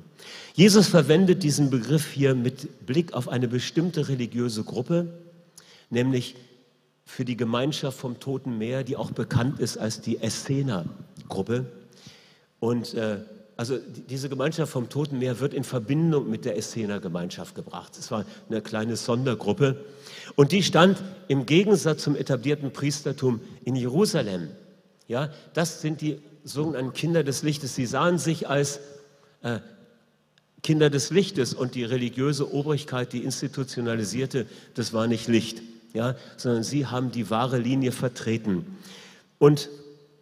Jesus 0.54 0.88
verwendet 0.88 1.42
diesen 1.42 1.70
Begriff 1.70 2.12
hier 2.12 2.34
mit 2.34 2.86
Blick 2.86 3.14
auf 3.14 3.28
eine 3.28 3.48
bestimmte 3.48 4.08
religiöse 4.08 4.62
Gruppe, 4.62 5.12
nämlich 5.90 6.36
für 7.04 7.24
die 7.24 7.36
Gemeinschaft 7.36 7.98
vom 7.98 8.20
Toten 8.20 8.58
Meer, 8.58 8.84
die 8.84 8.96
auch 8.96 9.10
bekannt 9.10 9.58
ist 9.58 9.76
als 9.76 10.00
die 10.00 10.18
Essener-Gruppe. 10.18 11.66
Und 12.60 12.94
äh, 12.94 13.18
also 13.56 13.78
diese 14.08 14.28
Gemeinschaft 14.28 14.72
vom 14.72 14.88
Toten 14.88 15.18
Meer 15.18 15.40
wird 15.40 15.52
in 15.52 15.64
Verbindung 15.64 16.30
mit 16.30 16.44
der 16.44 16.56
Essener 16.56 17.00
Gemeinschaft 17.00 17.54
gebracht. 17.54 17.98
Es 17.98 18.10
war 18.10 18.24
eine 18.48 18.62
kleine 18.62 18.96
Sondergruppe 18.96 19.84
und 20.36 20.52
die 20.52 20.62
stand 20.62 21.02
im 21.28 21.44
Gegensatz 21.44 22.02
zum 22.02 22.16
etablierten 22.16 22.72
Priestertum 22.72 23.40
in 23.64 23.76
Jerusalem. 23.76 24.48
Ja, 25.06 25.30
das 25.54 25.82
sind 25.82 26.00
die 26.00 26.18
sogenannten 26.44 26.92
Kinder 26.92 27.24
des 27.24 27.42
Lichtes. 27.42 27.74
Sie 27.74 27.86
sahen 27.86 28.18
sich 28.18 28.48
als 28.48 28.80
äh, 29.42 29.58
Kinder 30.62 30.90
des 30.90 31.10
Lichtes 31.10 31.54
und 31.54 31.74
die 31.74 31.84
religiöse 31.84 32.52
Obrigkeit, 32.52 33.12
die 33.12 33.24
institutionalisierte, 33.24 34.46
das 34.74 34.92
war 34.92 35.06
nicht 35.06 35.28
Licht, 35.28 35.60
ja, 35.92 36.14
sondern 36.36 36.62
sie 36.62 36.86
haben 36.86 37.10
die 37.10 37.30
wahre 37.30 37.58
Linie 37.58 37.92
vertreten. 37.92 38.78
Und 39.38 39.68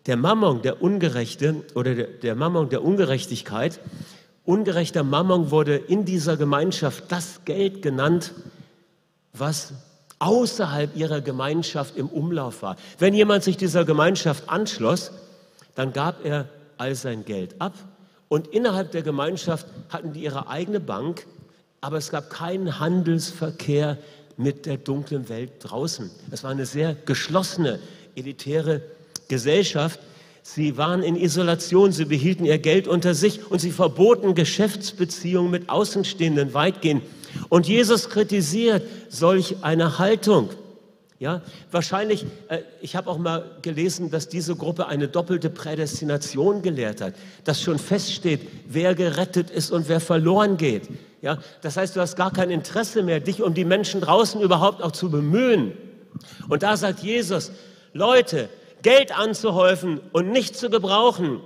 der 0.06 0.16
Mammon, 0.16 0.62
der 0.62 0.82
Ungerechte 0.82 1.62
oder 1.74 1.94
der, 1.94 2.06
der 2.06 2.34
Mammon 2.34 2.70
der 2.70 2.82
Ungerechtigkeit, 2.82 3.80
ungerechter 4.44 5.04
Mammon 5.04 5.50
wurde 5.50 5.76
in 5.76 6.06
dieser 6.06 6.38
Gemeinschaft 6.38 7.04
das 7.08 7.44
Geld 7.44 7.82
genannt, 7.82 8.32
was 9.34 9.74
außerhalb 10.18 10.96
ihrer 10.96 11.20
Gemeinschaft 11.20 11.96
im 11.96 12.08
Umlauf 12.08 12.62
war. 12.62 12.76
Wenn 12.98 13.14
jemand 13.14 13.44
sich 13.44 13.58
dieser 13.58 13.84
Gemeinschaft 13.84 14.48
anschloss, 14.48 15.12
dann 15.74 15.92
gab 15.92 16.24
er 16.24 16.48
all 16.76 16.94
sein 16.94 17.24
Geld 17.24 17.60
ab 17.60 17.74
und 18.28 18.46
innerhalb 18.46 18.92
der 18.92 19.02
Gemeinschaft 19.02 19.66
hatten 19.88 20.12
die 20.12 20.22
ihre 20.22 20.48
eigene 20.48 20.78
Bank, 20.78 21.26
aber 21.80 21.96
es 21.96 22.10
gab 22.10 22.30
keinen 22.30 22.78
Handelsverkehr 22.78 23.98
mit 24.36 24.66
der 24.66 24.76
dunklen 24.76 25.28
Welt 25.28 25.52
draußen. 25.58 26.10
Es 26.30 26.44
war 26.44 26.52
eine 26.52 26.64
sehr 26.64 26.94
geschlossene, 26.94 27.80
elitäre 28.14 28.82
Gesellschaft. 29.26 29.98
Sie 30.42 30.76
waren 30.76 31.02
in 31.02 31.16
Isolation, 31.16 31.90
sie 31.90 32.04
behielten 32.04 32.44
ihr 32.44 32.58
Geld 32.58 32.86
unter 32.86 33.14
sich 33.14 33.50
und 33.50 33.58
sie 33.58 33.72
verboten 33.72 34.36
Geschäftsbeziehungen 34.36 35.50
mit 35.50 35.68
Außenstehenden 35.68 36.54
weitgehend. 36.54 37.02
Und 37.48 37.66
Jesus 37.66 38.08
kritisiert 38.08 38.82
solch 39.08 39.56
eine 39.62 39.98
Haltung. 39.98 40.50
Ja, 41.20 41.42
wahrscheinlich, 41.70 42.24
äh, 42.48 42.60
ich 42.80 42.96
habe 42.96 43.10
auch 43.10 43.18
mal 43.18 43.44
gelesen, 43.60 44.10
dass 44.10 44.30
diese 44.30 44.56
Gruppe 44.56 44.86
eine 44.86 45.06
doppelte 45.06 45.50
Prädestination 45.50 46.62
gelehrt 46.62 47.02
hat, 47.02 47.12
dass 47.44 47.60
schon 47.60 47.78
feststeht, 47.78 48.40
wer 48.66 48.94
gerettet 48.94 49.50
ist 49.50 49.70
und 49.70 49.90
wer 49.90 50.00
verloren 50.00 50.56
geht. 50.56 50.88
Ja, 51.20 51.36
das 51.60 51.76
heißt, 51.76 51.94
du 51.94 52.00
hast 52.00 52.16
gar 52.16 52.32
kein 52.32 52.50
Interesse 52.50 53.02
mehr, 53.02 53.20
dich 53.20 53.42
um 53.42 53.52
die 53.52 53.66
Menschen 53.66 54.00
draußen 54.00 54.40
überhaupt 54.40 54.82
auch 54.82 54.92
zu 54.92 55.10
bemühen. 55.10 55.72
Und 56.48 56.62
da 56.62 56.78
sagt 56.78 57.00
Jesus, 57.00 57.52
Leute, 57.92 58.48
Geld 58.80 59.14
anzuhäufen 59.14 60.00
und 60.12 60.30
nicht 60.30 60.56
zu 60.56 60.70
gebrauchen, 60.70 61.42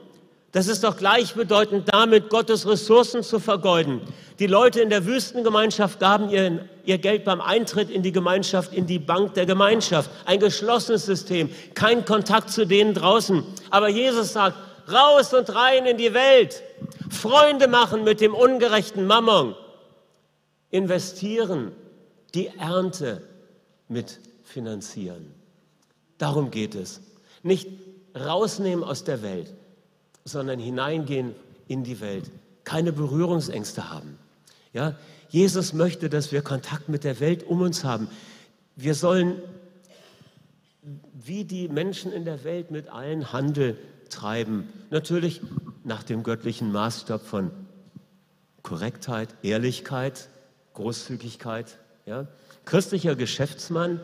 das 0.54 0.68
ist 0.68 0.84
doch 0.84 0.96
gleichbedeutend 0.96 1.92
damit, 1.92 2.30
Gottes 2.30 2.64
Ressourcen 2.64 3.24
zu 3.24 3.40
vergeuden. 3.40 4.00
Die 4.38 4.46
Leute 4.46 4.80
in 4.80 4.88
der 4.88 5.04
Wüstengemeinschaft 5.04 5.98
gaben 5.98 6.30
ihr, 6.30 6.68
ihr 6.84 6.98
Geld 6.98 7.24
beim 7.24 7.40
Eintritt 7.40 7.90
in 7.90 8.04
die 8.04 8.12
Gemeinschaft, 8.12 8.72
in 8.72 8.86
die 8.86 9.00
Bank 9.00 9.34
der 9.34 9.46
Gemeinschaft. 9.46 10.08
Ein 10.26 10.38
geschlossenes 10.38 11.06
System, 11.06 11.50
kein 11.74 12.04
Kontakt 12.04 12.50
zu 12.50 12.68
denen 12.68 12.94
draußen. 12.94 13.42
Aber 13.70 13.88
Jesus 13.88 14.32
sagt, 14.32 14.56
raus 14.88 15.34
und 15.34 15.52
rein 15.52 15.86
in 15.86 15.96
die 15.96 16.14
Welt. 16.14 16.62
Freunde 17.10 17.66
machen 17.66 18.04
mit 18.04 18.20
dem 18.20 18.32
ungerechten 18.32 19.08
Mammon. 19.08 19.56
Investieren, 20.70 21.72
die 22.32 22.46
Ernte 22.60 23.22
mitfinanzieren. 23.88 25.34
Darum 26.18 26.52
geht 26.52 26.76
es. 26.76 27.00
Nicht 27.42 27.66
rausnehmen 28.14 28.84
aus 28.84 29.02
der 29.02 29.20
Welt, 29.22 29.52
sondern 30.24 30.58
hineingehen 30.58 31.34
in 31.68 31.84
die 31.84 32.00
Welt. 32.00 32.30
Keine 32.64 32.92
Berührungsängste 32.92 33.90
haben. 33.90 34.18
Ja? 34.72 34.96
Jesus 35.28 35.72
möchte, 35.72 36.08
dass 36.08 36.32
wir 36.32 36.42
Kontakt 36.42 36.88
mit 36.88 37.04
der 37.04 37.20
Welt 37.20 37.42
um 37.44 37.60
uns 37.60 37.84
haben. 37.84 38.08
Wir 38.76 38.94
sollen 38.94 39.42
wie 41.12 41.44
die 41.44 41.68
Menschen 41.68 42.12
in 42.12 42.24
der 42.24 42.44
Welt 42.44 42.70
mit 42.70 42.88
allen 42.88 43.32
Handel 43.32 43.78
treiben. 44.10 44.68
Natürlich 44.90 45.40
nach 45.82 46.02
dem 46.02 46.22
göttlichen 46.22 46.72
Maßstab 46.72 47.22
von 47.22 47.50
Korrektheit, 48.62 49.28
Ehrlichkeit, 49.42 50.28
Großzügigkeit. 50.74 51.78
Ja? 52.06 52.26
Christlicher 52.64 53.16
Geschäftsmann 53.16 54.00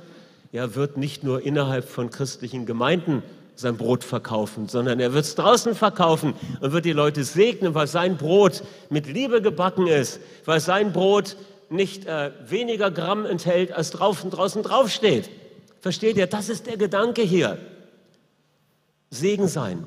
ja, 0.52 0.74
wird 0.74 0.96
nicht 0.96 1.22
nur 1.22 1.42
innerhalb 1.42 1.88
von 1.88 2.10
christlichen 2.10 2.66
Gemeinden 2.66 3.22
sein 3.60 3.76
Brot 3.76 4.04
verkaufen, 4.04 4.68
sondern 4.68 5.00
er 5.00 5.12
wird 5.12 5.24
es 5.24 5.34
draußen 5.34 5.74
verkaufen 5.74 6.34
und 6.60 6.72
wird 6.72 6.84
die 6.84 6.92
Leute 6.92 7.24
segnen, 7.24 7.74
weil 7.74 7.86
sein 7.86 8.16
Brot 8.16 8.62
mit 8.88 9.06
Liebe 9.06 9.42
gebacken 9.42 9.86
ist, 9.86 10.20
weil 10.44 10.60
sein 10.60 10.92
Brot 10.92 11.36
nicht 11.68 12.06
äh, 12.06 12.32
weniger 12.46 12.90
Gramm 12.90 13.26
enthält, 13.26 13.72
als 13.72 13.90
draußen, 13.90 14.30
draußen 14.30 14.62
draufsteht. 14.62 15.30
Versteht 15.80 16.16
ihr? 16.16 16.26
Das 16.26 16.48
ist 16.48 16.66
der 16.66 16.76
Gedanke 16.76 17.22
hier. 17.22 17.58
Segen 19.10 19.48
sein. 19.48 19.84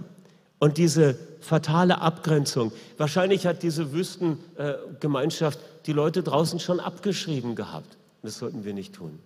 Und 0.59 0.77
diese 0.77 1.17
fatale 1.41 1.99
Abgrenzung. 2.01 2.71
Wahrscheinlich 2.97 3.45
hat 3.45 3.63
diese 3.63 3.91
Wüstengemeinschaft 3.91 5.59
äh, 5.59 5.63
die 5.85 5.93
Leute 5.93 6.23
draußen 6.23 6.59
schon 6.59 6.79
abgeschrieben 6.79 7.55
gehabt. 7.55 7.97
Das 8.21 8.39
sollten 8.39 8.63
wir 8.63 8.73
nicht 8.73 8.95
tun. 8.95 9.19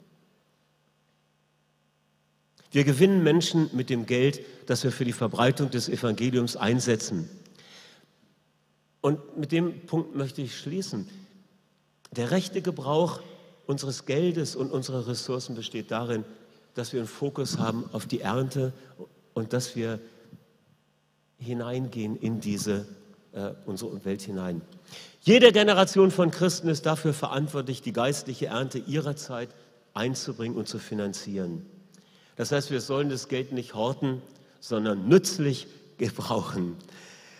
Wir 2.72 2.84
gewinnen 2.84 3.24
Menschen 3.24 3.70
mit 3.74 3.90
dem 3.90 4.06
Geld, 4.06 4.42
das 4.66 4.84
wir 4.84 4.92
für 4.92 5.06
die 5.06 5.14
Verbreitung 5.14 5.70
des 5.70 5.90
Evangeliums 5.90 6.58
einsetzen. 6.58 7.30
Und 9.02 9.38
mit 9.38 9.52
dem 9.52 9.86
Punkt 9.86 10.16
möchte 10.16 10.42
ich 10.42 10.58
schließen. 10.58 11.08
Der 12.12 12.32
rechte 12.32 12.62
Gebrauch 12.62 13.22
unseres 13.66 14.06
Geldes 14.06 14.56
und 14.56 14.72
unserer 14.72 15.08
Ressourcen 15.08 15.56
besteht 15.56 15.92
darin, 15.92 16.26
dass 16.74 16.94
wir 16.94 17.00
einen 17.00 17.08
Fokus 17.08 17.58
haben 17.58 17.86
auf 17.92 18.06
die 18.06 18.22
Ernte 18.22 18.74
und 19.34 19.54
dass 19.54 19.76
wir 19.76 20.00
hineingehen 21.38 22.18
in 22.18 22.40
diese 22.40 22.86
äh, 23.34 23.52
unsere 23.66 24.04
Welt 24.06 24.22
hinein. 24.22 24.62
Jede 25.22 25.52
Generation 25.52 26.12
von 26.12 26.32
Christen 26.32 26.70
ist 26.70 26.86
dafür 26.86 27.14
verantwortlich, 27.14 27.82
die 27.82 27.94
geistliche 27.94 28.48
Ernte 28.48 28.80
ihrer 28.80 29.16
Zeit 29.16 29.50
einzubringen 29.94 30.58
und 30.58 30.68
zu 30.68 30.80
finanzieren. 30.80 31.66
Das 32.38 32.52
heißt, 32.52 32.72
wir 32.72 32.82
sollen 32.82 33.10
das 33.10 33.28
Geld 33.28 33.52
nicht 33.52 33.74
horten, 33.74 34.22
sondern 34.60 35.08
nützlich 35.08 35.68
gebrauchen. 35.98 36.78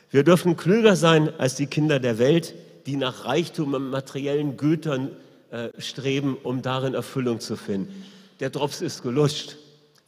Wir 0.10 0.24
dürfen 0.24 0.58
klüger 0.58 0.96
sein 0.96 1.32
als 1.38 1.56
die 1.56 1.68
Kinder 1.68 2.00
der 2.00 2.18
Welt, 2.18 2.56
die 2.86 2.96
nach 2.96 3.26
Reichtum 3.26 3.74
und 3.74 3.90
materiellen 3.90 4.58
Gütern 4.58 5.12
äh, 5.52 5.70
streben, 5.78 6.38
um 6.44 6.62
darin 6.62 6.94
Erfüllung 6.94 7.40
zu 7.40 7.56
finden. 7.56 8.06
Der 8.40 8.50
Drops 8.50 8.82
ist 8.82 9.04
geluscht. 9.04 9.58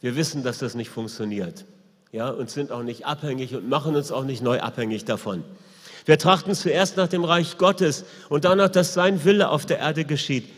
Wir 0.00 0.16
wissen, 0.16 0.42
dass 0.42 0.58
das 0.58 0.74
nicht 0.74 0.90
funktioniert. 0.90 1.64
Ja, 2.12 2.30
und 2.30 2.50
sind 2.50 2.72
auch 2.72 2.82
nicht 2.82 3.06
abhängig 3.06 3.54
und 3.54 3.68
machen 3.68 3.94
uns 3.94 4.10
auch 4.10 4.24
nicht 4.24 4.42
neu 4.42 4.60
abhängig 4.60 5.04
davon. 5.04 5.44
Wir 6.06 6.18
trachten 6.18 6.54
zuerst 6.54 6.96
nach 6.96 7.08
dem 7.08 7.24
Reich 7.24 7.58
Gottes 7.58 8.04
und 8.28 8.44
danach, 8.44 8.70
dass 8.70 8.94
sein 8.94 9.24
Wille 9.24 9.50
auf 9.50 9.66
der 9.66 9.78
Erde 9.78 10.04
geschieht. 10.04 10.48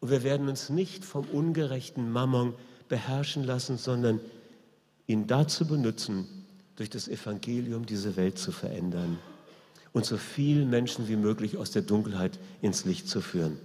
Und 0.00 0.10
wir 0.10 0.22
werden 0.22 0.48
uns 0.48 0.70
nicht 0.70 1.04
vom 1.04 1.24
ungerechten 1.26 2.10
Mammon 2.10 2.54
beherrschen 2.88 3.44
lassen, 3.44 3.78
sondern 3.78 4.20
ihn 5.06 5.26
dazu 5.26 5.66
benutzen, 5.66 6.26
durch 6.76 6.90
das 6.90 7.08
Evangelium 7.08 7.86
diese 7.86 8.16
Welt 8.16 8.38
zu 8.38 8.52
verändern 8.52 9.18
und 9.92 10.06
so 10.06 10.16
viele 10.16 10.64
Menschen 10.64 11.08
wie 11.08 11.16
möglich 11.16 11.56
aus 11.56 11.72
der 11.72 11.82
Dunkelheit 11.82 12.38
ins 12.62 12.84
Licht 12.84 13.08
zu 13.08 13.20
führen. 13.20 13.58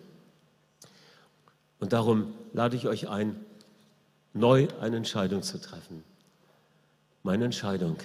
Und 1.79 1.93
darum 1.93 2.33
lade 2.53 2.75
ich 2.75 2.87
euch 2.87 3.09
ein, 3.09 3.35
neu 4.33 4.67
eine 4.81 4.97
Entscheidung 4.97 5.43
zu 5.43 5.59
treffen. 5.61 6.03
Meine 7.21 7.45
Entscheidung. 7.45 7.97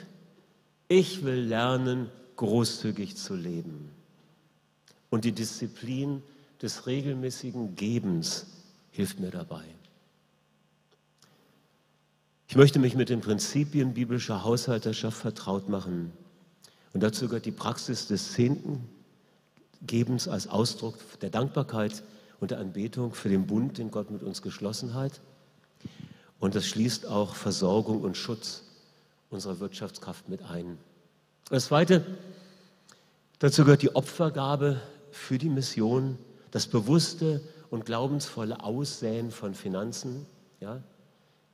Ich 0.88 1.24
will 1.24 1.40
lernen, 1.40 2.10
großzügig 2.36 3.16
zu 3.16 3.34
leben. 3.34 3.90
Und 5.10 5.24
die 5.24 5.32
Disziplin 5.32 6.22
des 6.60 6.86
regelmäßigen 6.86 7.76
Gebens 7.76 8.46
hilft 8.90 9.20
mir 9.20 9.30
dabei. 9.30 9.64
Ich 12.50 12.56
möchte 12.56 12.78
mich 12.78 12.94
mit 12.94 13.10
den 13.10 13.20
Prinzipien 13.20 13.92
biblischer 13.92 14.42
Haushalterschaft 14.42 15.18
vertraut 15.18 15.68
machen. 15.68 16.14
Und 16.94 17.02
dazu 17.02 17.26
gehört 17.28 17.44
die 17.44 17.52
Praxis 17.52 18.06
des 18.06 18.32
zehnten 18.32 18.88
Gebens 19.86 20.28
als 20.28 20.48
Ausdruck 20.48 20.96
der 21.20 21.28
Dankbarkeit 21.28 22.02
und 22.40 22.50
der 22.50 22.58
Anbetung 22.58 23.12
für 23.12 23.28
den 23.28 23.46
Bund, 23.46 23.76
den 23.76 23.90
Gott 23.90 24.10
mit 24.10 24.22
uns 24.22 24.40
geschlossen 24.40 24.94
hat. 24.94 25.20
Und 26.40 26.54
das 26.54 26.64
schließt 26.64 27.06
auch 27.06 27.34
Versorgung 27.34 28.00
und 28.00 28.16
Schutz 28.16 28.62
unserer 29.28 29.60
Wirtschaftskraft 29.60 30.30
mit 30.30 30.40
ein. 30.40 30.78
Das 31.50 31.66
Zweite, 31.66 32.02
dazu 33.40 33.64
gehört 33.64 33.82
die 33.82 33.94
Opfergabe 33.94 34.80
für 35.10 35.36
die 35.36 35.50
Mission, 35.50 36.16
das 36.50 36.66
bewusste 36.66 37.42
und 37.68 37.84
glaubensvolle 37.84 38.64
Aussäen 38.64 39.32
von 39.32 39.52
Finanzen. 39.52 40.24
Ja? 40.60 40.82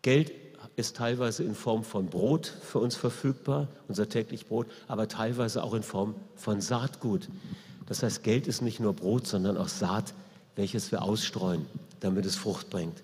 Geld 0.03 0.44
ist 0.77 0.97
teilweise 0.97 1.45
in 1.45 1.55
Form 1.55 1.85
von 1.85 2.07
Brot 2.07 2.47
für 2.47 2.79
uns 2.79 2.97
verfügbar, 2.97 3.69
unser 3.89 4.09
täglich 4.09 4.47
Brot, 4.47 4.67
aber 4.89 5.09
teilweise 5.09 5.63
auch 5.63 5.75
in 5.75 5.83
Form 5.83 6.15
von 6.37 6.61
Saatgut. 6.61 7.29
Das 7.87 8.03
heißt, 8.03 8.23
Geld 8.23 8.47
ist 8.47 8.63
nicht 8.63 8.81
nur 8.81 8.93
Brot, 8.95 9.27
sondern 9.27 9.57
auch 9.57 9.69
Saat, 9.69 10.15
welches 10.57 10.91
wir 10.93 11.03
ausstreuen, 11.03 11.67
damit 12.01 12.27
es 12.27 12.37
Frucht 12.37 12.71
bringt. 12.71 13.03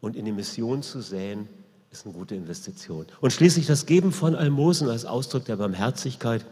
Und 0.00 0.16
in 0.16 0.24
die 0.24 0.32
Mission 0.32 0.82
zu 0.82 1.00
säen, 1.00 1.48
ist 1.90 2.04
eine 2.04 2.14
gute 2.14 2.34
Investition. 2.34 3.06
Und 3.20 3.32
schließlich 3.32 3.66
das 3.66 3.86
Geben 3.86 4.12
von 4.12 4.34
Almosen 4.34 4.88
als 4.88 5.04
Ausdruck 5.04 5.44
der 5.46 5.56
Barmherzigkeit, 5.56 6.44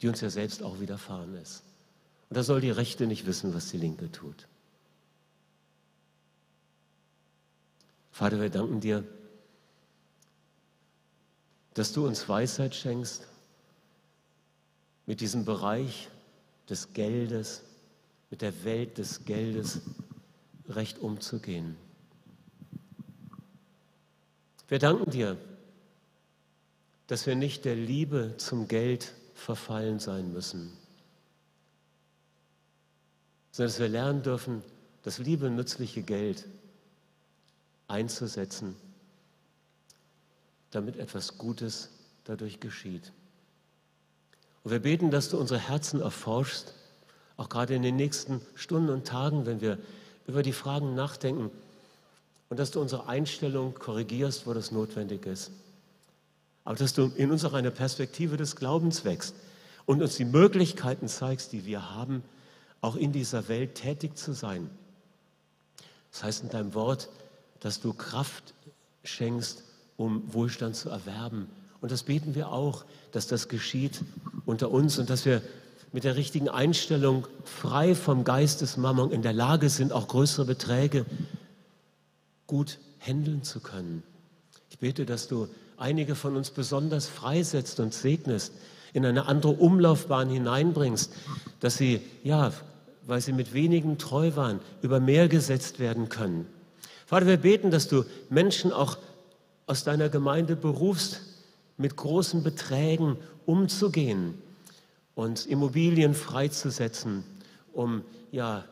die 0.00 0.08
uns 0.08 0.20
ja 0.20 0.30
selbst 0.30 0.62
auch 0.62 0.78
widerfahren 0.78 1.34
ist. 1.36 1.62
Und 2.28 2.36
da 2.36 2.42
soll 2.42 2.60
die 2.60 2.70
Rechte 2.70 3.06
nicht 3.06 3.26
wissen, 3.26 3.54
was 3.54 3.70
die 3.70 3.78
Linke 3.78 4.10
tut. 4.12 4.46
Vater, 8.12 8.40
wir 8.40 8.50
danken 8.50 8.80
dir 8.80 9.04
dass 11.76 11.92
du 11.92 12.06
uns 12.06 12.26
Weisheit 12.26 12.74
schenkst, 12.74 13.28
mit 15.04 15.20
diesem 15.20 15.44
Bereich 15.44 16.08
des 16.70 16.94
Geldes, 16.94 17.60
mit 18.30 18.40
der 18.40 18.64
Welt 18.64 18.96
des 18.96 19.26
Geldes 19.26 19.82
recht 20.70 20.98
umzugehen. 20.98 21.76
Wir 24.68 24.78
danken 24.78 25.10
dir, 25.10 25.36
dass 27.08 27.26
wir 27.26 27.36
nicht 27.36 27.66
der 27.66 27.76
Liebe 27.76 28.34
zum 28.38 28.68
Geld 28.68 29.12
verfallen 29.34 29.98
sein 29.98 30.32
müssen, 30.32 30.72
sondern 33.52 33.70
dass 33.70 33.78
wir 33.78 33.88
lernen 33.88 34.22
dürfen, 34.22 34.62
das 35.02 35.18
liebe, 35.18 35.50
nützliche 35.50 36.00
Geld 36.00 36.46
einzusetzen 37.86 38.76
damit 40.70 40.96
etwas 40.96 41.38
Gutes 41.38 41.90
dadurch 42.24 42.60
geschieht. 42.60 43.12
Und 44.64 44.72
wir 44.72 44.80
beten, 44.80 45.10
dass 45.10 45.30
du 45.30 45.38
unsere 45.38 45.60
Herzen 45.60 46.00
erforschst, 46.00 46.74
auch 47.36 47.48
gerade 47.48 47.74
in 47.74 47.82
den 47.82 47.96
nächsten 47.96 48.40
Stunden 48.54 48.90
und 48.90 49.06
Tagen, 49.06 49.46
wenn 49.46 49.60
wir 49.60 49.78
über 50.26 50.42
die 50.42 50.52
Fragen 50.52 50.94
nachdenken 50.94 51.50
und 52.48 52.58
dass 52.58 52.70
du 52.70 52.80
unsere 52.80 53.06
Einstellung 53.06 53.74
korrigierst, 53.74 54.46
wo 54.46 54.54
das 54.54 54.72
notwendig 54.72 55.26
ist. 55.26 55.50
Aber 56.64 56.76
dass 56.76 56.94
du 56.94 57.12
in 57.14 57.30
uns 57.30 57.44
auch 57.44 57.52
eine 57.52 57.70
Perspektive 57.70 58.36
des 58.36 58.56
Glaubens 58.56 59.04
wächst 59.04 59.34
und 59.84 60.02
uns 60.02 60.16
die 60.16 60.24
Möglichkeiten 60.24 61.08
zeigst, 61.08 61.52
die 61.52 61.64
wir 61.64 61.94
haben, 61.94 62.22
auch 62.80 62.96
in 62.96 63.12
dieser 63.12 63.48
Welt 63.48 63.76
tätig 63.76 64.16
zu 64.16 64.32
sein. 64.32 64.68
Das 66.10 66.24
heißt 66.24 66.42
in 66.42 66.48
deinem 66.48 66.74
Wort, 66.74 67.08
dass 67.60 67.80
du 67.80 67.92
Kraft 67.92 68.54
schenkst, 69.04 69.62
um 69.96 70.22
Wohlstand 70.32 70.76
zu 70.76 70.88
erwerben. 70.88 71.48
Und 71.80 71.92
das 71.92 72.02
beten 72.02 72.34
wir 72.34 72.50
auch, 72.50 72.84
dass 73.12 73.26
das 73.26 73.48
geschieht 73.48 74.02
unter 74.44 74.70
uns 74.70 74.98
und 74.98 75.10
dass 75.10 75.24
wir 75.24 75.42
mit 75.92 76.04
der 76.04 76.16
richtigen 76.16 76.48
Einstellung 76.48 77.26
frei 77.44 77.94
vom 77.94 78.24
Geist 78.24 78.60
des 78.60 78.76
Mammon 78.76 79.12
in 79.12 79.22
der 79.22 79.32
Lage 79.32 79.68
sind, 79.70 79.92
auch 79.92 80.08
größere 80.08 80.44
Beträge 80.44 81.06
gut 82.46 82.78
handeln 83.00 83.42
zu 83.42 83.60
können. 83.60 84.02
Ich 84.70 84.78
bete, 84.78 85.06
dass 85.06 85.28
du 85.28 85.48
einige 85.76 86.14
von 86.14 86.36
uns 86.36 86.50
besonders 86.50 87.06
freisetzt 87.06 87.80
und 87.80 87.94
segnest, 87.94 88.52
in 88.92 89.04
eine 89.04 89.26
andere 89.26 89.52
Umlaufbahn 89.52 90.30
hineinbringst, 90.30 91.12
dass 91.60 91.76
sie, 91.76 92.00
ja, 92.24 92.52
weil 93.06 93.20
sie 93.20 93.32
mit 93.32 93.52
wenigen 93.52 93.98
treu 93.98 94.36
waren, 94.36 94.60
über 94.80 95.00
mehr 95.00 95.28
gesetzt 95.28 95.78
werden 95.78 96.08
können. 96.08 96.46
Vater, 97.04 97.26
wir 97.26 97.36
beten, 97.36 97.70
dass 97.70 97.88
du 97.88 98.04
Menschen 98.30 98.72
auch 98.72 98.96
aus 99.66 99.84
deiner 99.84 100.08
Gemeinde 100.08 100.56
berufst, 100.56 101.20
mit 101.76 101.96
großen 101.96 102.42
Beträgen 102.42 103.18
umzugehen 103.44 104.40
und 105.14 105.46
Immobilien 105.46 106.14
freizusetzen, 106.14 107.24
um 107.72 108.02
ja, 108.32 108.64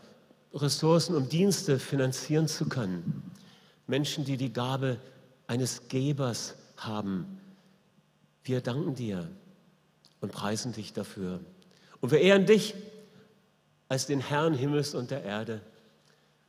Ressourcen 0.54 1.16
und 1.16 1.32
Dienste 1.32 1.78
finanzieren 1.78 2.48
zu 2.48 2.66
können. 2.66 3.22
Menschen, 3.86 4.24
die 4.24 4.36
die 4.36 4.52
Gabe 4.52 4.98
eines 5.46 5.88
Gebers 5.88 6.54
haben. 6.76 7.40
Wir 8.44 8.60
danken 8.60 8.94
dir 8.94 9.28
und 10.20 10.32
preisen 10.32 10.72
dich 10.72 10.92
dafür. 10.92 11.40
Und 12.00 12.12
wir 12.12 12.20
ehren 12.20 12.46
dich 12.46 12.74
als 13.88 14.06
den 14.06 14.20
Herrn 14.20 14.54
Himmels 14.54 14.94
und 14.94 15.10
der 15.10 15.24
Erde. 15.24 15.60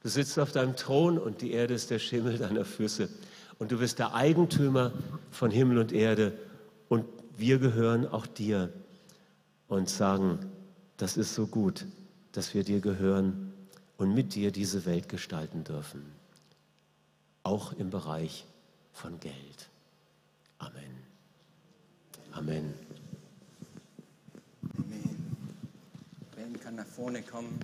Du 0.01 0.09
sitzt 0.09 0.37
auf 0.39 0.51
deinem 0.51 0.75
Thron 0.75 1.17
und 1.17 1.41
die 1.41 1.51
Erde 1.51 1.73
ist 1.73 1.89
der 1.89 1.99
Schimmel 1.99 2.37
deiner 2.37 2.63
Füße. 2.63 3.09
Und 3.59 3.71
du 3.71 3.77
bist 3.77 3.99
der 3.99 4.13
Eigentümer 4.13 4.91
von 5.31 5.51
Himmel 5.51 5.77
und 5.77 5.91
Erde. 5.91 6.37
Und 6.89 7.05
wir 7.37 7.59
gehören 7.59 8.07
auch 8.07 8.27
dir 8.27 8.71
und 9.67 9.89
sagen, 9.89 10.39
das 10.97 11.17
ist 11.17 11.35
so 11.35 11.47
gut, 11.47 11.85
dass 12.31 12.53
wir 12.53 12.63
dir 12.63 12.81
gehören 12.81 13.53
und 13.97 14.13
mit 14.13 14.35
dir 14.35 14.51
diese 14.51 14.85
Welt 14.85 15.09
gestalten 15.09 15.63
dürfen. 15.63 16.05
Auch 17.43 17.73
im 17.73 17.89
Bereich 17.89 18.45
von 18.91 19.19
Geld. 19.19 19.69
Amen. 20.57 20.73
Amen. 22.31 22.73
Amen. 24.77 25.35
Ben 26.35 26.59
kann 26.59 26.75
nach 26.75 26.85
vorne 26.85 27.21
kommen. 27.21 27.59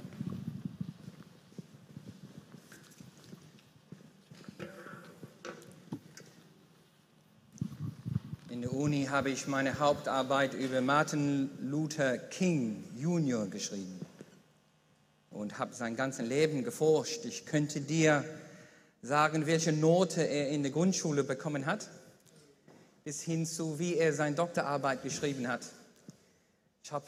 In 8.52 8.64
der 8.64 8.74
Uni 8.74 9.06
habe 9.06 9.30
ich 9.30 9.47
meine 9.47 9.80
Hauptarbeit 9.80 10.54
über 10.54 10.82
Martin 10.82 11.49
Luther 11.62 12.18
King 12.18 12.84
Jr. 12.97 13.47
geschrieben 13.47 13.97
und 15.30 15.58
habe 15.58 15.74
sein 15.74 15.95
ganzes 15.95 16.28
Leben 16.28 16.66
geforscht. 16.66 17.24
Ich 17.24 17.45
könnte 17.45 17.80
dir 17.80 18.26
sagen, 19.02 19.47
welche 19.47 19.72
Note 19.72 20.24
er 20.24 20.49
in 20.49 20.64
der 20.64 20.74
Grundschule 20.74 21.24
bekommen 21.24 21.66
hat, 21.66 21.88
bis 23.06 23.22
hin 23.22 23.45
zu, 23.45 23.80
wie 23.80 23.95
er 23.95 24.12
seine 24.12 24.36
Doktorarbeit 24.36 25.02
geschrieben 25.02 25.47
hat. 25.47 25.66
Ich 26.84 26.91
habe 26.91 27.06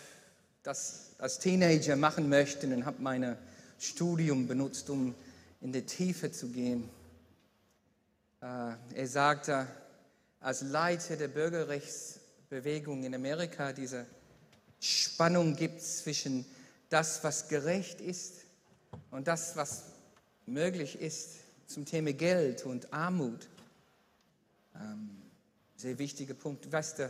das 0.64 1.10
als 1.18 1.40
Teenager 1.40 1.98
machen 1.98 2.30
möchten 2.30 2.72
und 2.72 2.86
habe 2.86 3.02
mein 3.02 3.36
Studium 3.80 4.48
benutzt, 4.48 4.90
um 4.90 5.14
in 5.60 5.74
die 5.74 5.86
Tiefe 5.86 6.32
zu 6.32 6.48
gehen. 6.48 6.90
Äh, 8.42 8.76
er 8.96 9.08
sagte, 9.08 9.68
als 10.44 10.62
Leiter 10.62 11.16
der 11.16 11.30
Bürgerrechtsbewegung 11.30 13.04
in 13.04 13.16
Amerika 13.16 13.72
diese 13.72 14.06
Spannung 14.78 15.56
gibt 15.56 15.82
zwischen 15.82 16.46
das, 16.90 17.24
was 17.24 17.48
gerecht 17.48 18.02
ist 18.02 18.44
und 19.10 19.30
das, 19.30 19.56
was 19.56 19.84
möglich 20.46 21.00
ist 21.00 21.36
zum 21.66 21.86
Thema 21.86 22.12
Geld 22.12 22.66
und 22.66 22.92
Armut. 22.92 23.48
Ähm, 24.76 25.22
sehr 25.78 25.98
wichtiger 25.98 26.34
Punkt. 26.34 26.70
Weißt 26.70 27.00
du, 27.00 27.04
äh, 27.04 27.10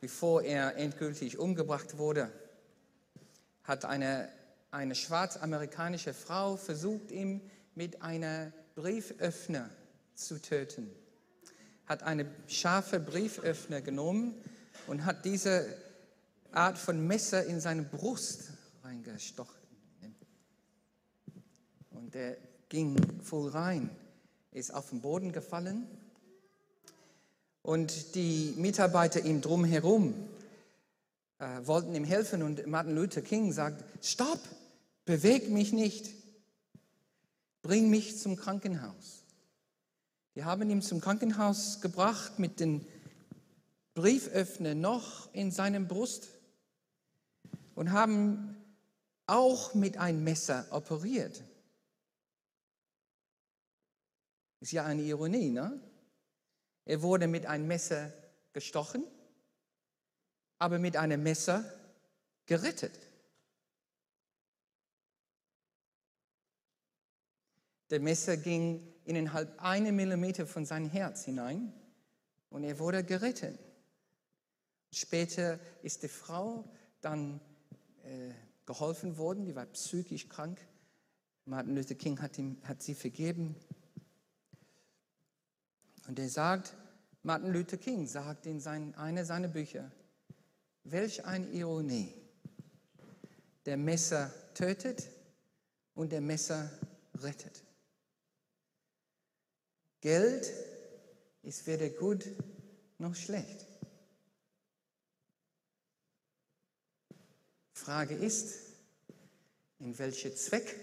bevor 0.00 0.42
er 0.42 0.74
endgültig 0.76 1.38
umgebracht 1.38 1.96
wurde, 1.96 2.28
hat 3.62 3.84
eine, 3.84 4.28
eine 4.72 4.96
schwarzamerikanische 4.96 6.12
Frau 6.12 6.56
versucht, 6.56 7.12
ihn 7.12 7.40
mit 7.76 8.02
einer 8.02 8.52
Brieföffner 8.74 9.70
zu 10.16 10.42
töten 10.42 10.90
hat 11.86 12.02
eine 12.02 12.26
scharfe 12.46 13.00
Brieföffner 13.00 13.80
genommen 13.80 14.34
und 14.86 15.04
hat 15.04 15.24
diese 15.24 15.66
Art 16.52 16.78
von 16.78 17.06
Messer 17.06 17.44
in 17.44 17.60
seine 17.60 17.82
Brust 17.82 18.50
reingestochen. 18.82 19.54
Und 21.90 22.14
er 22.14 22.36
ging 22.68 22.96
voll 23.22 23.50
rein, 23.50 23.90
ist 24.52 24.72
auf 24.72 24.90
den 24.90 25.00
Boden 25.00 25.32
gefallen 25.32 25.86
und 27.64 28.14
die 28.14 28.52
Mitarbeiter 28.58 29.24
ihm 29.24 29.40
drumherum 29.40 30.12
äh, 31.38 31.66
wollten 31.66 31.94
ihm 31.94 32.04
helfen 32.04 32.42
und 32.42 32.66
Martin 32.66 32.94
Luther 32.94 33.22
King 33.22 33.52
sagt, 33.52 33.82
stopp, 34.04 34.38
beweg 35.06 35.48
mich 35.48 35.72
nicht, 35.72 36.10
bring 37.62 37.88
mich 37.88 38.18
zum 38.18 38.36
Krankenhaus. 38.36 39.23
Die 40.34 40.44
haben 40.44 40.68
ihn 40.68 40.82
zum 40.82 41.00
Krankenhaus 41.00 41.80
gebracht 41.80 42.38
mit 42.38 42.58
den 42.58 42.86
Brieföffner 43.94 44.74
noch 44.74 45.32
in 45.32 45.52
seinem 45.52 45.86
Brust 45.86 46.28
und 47.76 47.92
haben 47.92 48.56
auch 49.26 49.74
mit 49.74 49.96
einem 49.96 50.24
Messer 50.24 50.66
operiert. 50.70 51.44
Ist 54.60 54.72
ja 54.72 54.84
eine 54.84 55.02
Ironie, 55.02 55.50
ne? 55.50 55.80
Er 56.84 57.02
wurde 57.02 57.28
mit 57.28 57.46
einem 57.46 57.66
Messer 57.66 58.12
gestochen, 58.52 59.04
aber 60.58 60.78
mit 60.78 60.96
einem 60.96 61.22
Messer 61.22 61.64
gerettet. 62.46 62.98
Der 67.90 68.00
Messer 68.00 68.36
ging 68.36 68.93
innerhalb 69.04 69.60
einer 69.62 69.92
Millimeter 69.92 70.46
von 70.46 70.64
seinem 70.64 70.88
Herz 70.90 71.24
hinein 71.24 71.72
und 72.50 72.64
er 72.64 72.78
wurde 72.78 73.04
gerettet. 73.04 73.58
Später 74.92 75.58
ist 75.82 76.02
die 76.02 76.08
Frau 76.08 76.64
dann 77.00 77.40
äh, 78.04 78.30
geholfen 78.66 79.16
worden, 79.18 79.44
die 79.44 79.54
war 79.54 79.66
psychisch 79.66 80.28
krank. 80.28 80.60
Martin 81.46 81.74
Luther 81.74 81.94
King 81.94 82.20
hat, 82.20 82.38
ihm, 82.38 82.56
hat 82.62 82.82
sie 82.82 82.94
vergeben. 82.94 83.54
Und 86.06 86.18
er 86.18 86.28
sagt, 86.28 86.74
Martin 87.22 87.52
Luther 87.52 87.76
King 87.76 88.06
sagt 88.06 88.46
in 88.46 88.60
sein, 88.60 88.94
einer 88.94 89.24
seiner 89.24 89.48
Bücher, 89.48 89.90
welch 90.84 91.24
eine 91.24 91.46
Ironie. 91.48 92.14
Der 93.66 93.76
Messer 93.76 94.32
tötet 94.54 95.10
und 95.94 96.12
der 96.12 96.20
Messer 96.20 96.70
rettet. 97.22 97.64
Geld 100.04 100.52
ist 101.44 101.66
weder 101.66 101.88
gut 101.88 102.26
noch 102.98 103.14
schlecht. 103.14 103.64
Frage 107.72 108.14
ist, 108.14 108.52
in 109.78 109.98
welchem 109.98 110.36
Zweck 110.36 110.78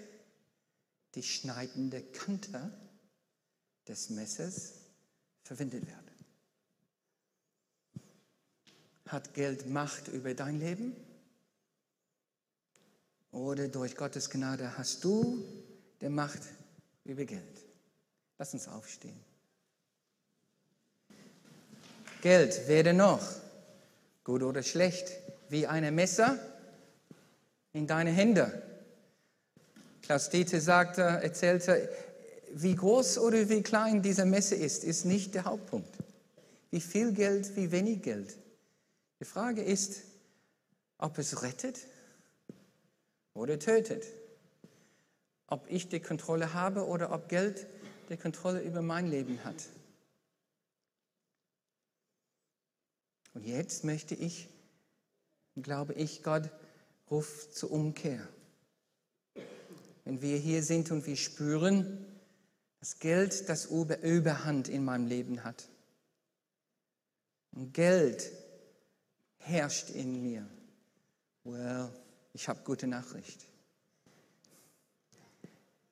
die 1.14 1.22
schneidende 1.22 2.02
Kante 2.02 2.76
des 3.88 4.10
Messers 4.10 4.74
verwendet 5.44 5.86
wird. 5.86 6.12
Hat 9.06 9.36
Geld 9.36 9.68
Macht 9.68 10.08
über 10.08 10.34
dein 10.34 10.60
Leben? 10.60 10.96
Oder 13.32 13.68
durch 13.68 13.96
Gottes 13.96 14.32
Gnade 14.32 14.80
hast 14.80 15.04
du 15.04 15.46
die 16.02 16.10
Macht 16.10 16.42
über 17.04 17.26
Geld? 17.26 17.71
Lass 18.42 18.56
uns 18.56 18.68
aufstehen. 18.68 19.20
Geld 22.24 22.68
werde 22.68 22.92
noch, 22.92 23.22
gut 24.24 24.42
oder 24.42 24.64
schlecht, 24.64 25.12
wie 25.50 25.68
ein 25.68 25.94
Messer 25.94 26.40
in 27.72 27.86
deine 27.86 28.10
Hände. 28.10 28.64
Klaus 30.02 30.32
Dieter 30.32 30.60
sagte, 30.60 31.04
erzählte, 31.04 31.88
wie 32.56 32.74
groß 32.74 33.20
oder 33.20 33.48
wie 33.48 33.62
klein 33.62 34.02
dieser 34.02 34.26
Messer 34.26 34.56
ist, 34.56 34.86
ist 34.86 35.06
nicht 35.06 35.36
der 35.36 35.46
Hauptpunkt. 35.46 35.96
Wie 36.72 36.82
viel 36.82 37.12
Geld, 37.12 37.56
wie 37.56 37.72
wenig 37.72 38.02
Geld. 38.02 38.36
Die 39.20 39.26
Frage 39.26 39.62
ist, 39.62 40.02
ob 40.98 41.20
es 41.20 41.44
rettet 41.44 41.78
oder 43.36 43.60
tötet. 43.60 44.04
Ob 45.46 45.70
ich 45.70 45.90
die 45.90 46.00
Kontrolle 46.00 46.56
habe 46.56 46.88
oder 46.88 47.12
ob 47.12 47.30
Geld 47.30 47.68
der 48.12 48.18
Kontrolle 48.18 48.62
über 48.62 48.82
mein 48.82 49.08
Leben 49.08 49.42
hat. 49.46 49.70
Und 53.34 53.46
jetzt 53.46 53.86
möchte 53.86 54.16
ich, 54.16 54.50
glaube 55.56 55.94
ich, 55.94 56.22
Gott 56.22 56.50
ruft 57.10 57.56
zur 57.56 57.72
Umkehr. 57.72 58.28
Wenn 60.04 60.22
wir 60.22 60.38
hier 60.38 60.62
sind 60.62 60.92
und 60.92 61.08
wir 61.08 61.16
spüren, 61.16 62.06
dass 62.82 63.00
Geld 63.00 63.48
das 63.48 63.68
Überhand 63.68 64.68
in 64.68 64.84
meinem 64.84 65.08
Leben 65.08 65.46
hat. 65.46 65.70
Und 67.54 67.74
Geld 67.74 68.30
herrscht 69.38 69.90
in 69.90 70.22
mir. 70.22 70.46
Well, 71.46 71.90
ich 72.34 72.50
habe 72.50 72.60
gute 72.66 72.88
Nachricht. 72.88 73.51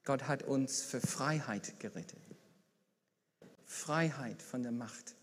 Gott 0.09 0.27
hat 0.27 0.41
uns 0.41 0.81
für 0.81 0.99
Freiheit 0.99 1.79
gerettet. 1.79 2.17
Freiheit 3.67 4.41
von 4.41 4.63
der 4.63 4.71
Macht 4.71 5.15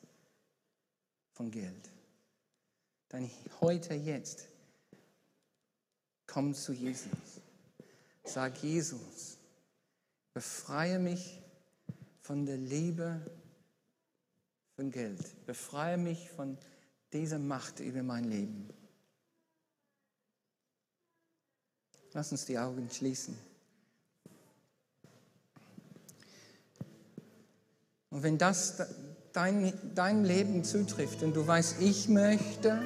von 1.33 1.51
Geld. 1.51 1.91
Dann 3.09 3.29
heute, 3.61 3.95
jetzt, 3.95 4.47
komm 6.29 6.55
zu 6.55 6.73
Jesus. 6.73 7.41
Sag 8.23 8.63
Jesus, 8.63 9.39
befreie 10.33 11.01
mich 11.01 11.43
von 12.21 12.47
der 12.47 12.59
Liebe 12.59 13.21
von 14.77 14.93
Geld. 14.93 15.45
Befreie 15.47 15.97
mich 15.97 16.31
von 16.31 16.57
dieser 17.13 17.41
Macht 17.41 17.81
über 17.81 18.05
mein 18.05 18.23
Leben. 18.23 18.69
Lass 22.13 22.31
uns 22.31 22.45
die 22.45 22.57
Augen 22.57 22.89
schließen. 22.89 23.37
Und 28.17 28.23
wenn 28.23 28.39
das 28.39 28.77
dein, 29.35 29.75
dein 29.95 30.25
Leben 30.25 30.65
zutrifft 30.65 31.23
und 31.23 31.37
du 31.37 31.47
weißt, 31.47 31.83
ich 31.83 32.09
möchte 32.09 32.81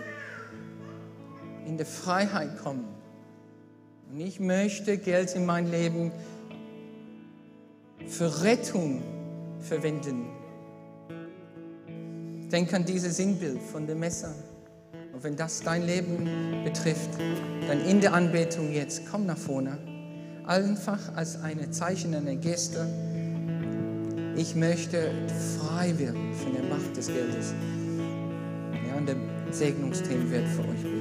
in 1.69 1.77
der 1.77 1.87
Freiheit 1.87 2.59
kommen 2.59 2.85
und 4.11 4.19
ich 4.19 4.41
möchte 4.41 4.99
Geld 4.99 5.37
in 5.37 5.47
mein 5.47 5.71
Leben 5.71 6.11
für 8.09 8.43
Rettung 8.43 9.05
verwenden. 9.61 10.27
Denk 12.51 12.75
an 12.75 12.85
dieses 12.85 13.17
Sinnbild 13.17 13.63
von 13.63 13.87
dem 13.87 14.01
Messer. 14.01 14.35
Und 15.13 15.23
wenn 15.23 15.37
das 15.37 15.61
dein 15.63 15.87
Leben 15.87 16.65
betrifft, 16.65 17.11
dann 17.69 17.81
in 17.83 18.01
der 18.01 18.15
Anbetung 18.15 18.73
jetzt, 18.73 19.03
komm 19.09 19.27
nach 19.27 19.39
vorne. 19.39 19.79
Einfach 20.45 21.15
als 21.15 21.41
ein 21.41 21.73
Zeichen, 21.73 22.17
eine 22.17 22.35
Geste. 22.35 22.89
Ich 24.37 24.55
möchte 24.55 25.11
frei 25.59 25.99
werden 25.99 26.33
von 26.35 26.53
der 26.53 26.63
Macht 26.65 26.97
des 26.97 27.09
Geldes. 27.09 27.53
Ja, 28.89 28.97
und 28.97 29.07
der 29.07 29.17
Segnungsteam 29.51 30.31
wird 30.31 30.47
für 30.49 30.63
euch 30.63 30.83
beten. 30.83 31.00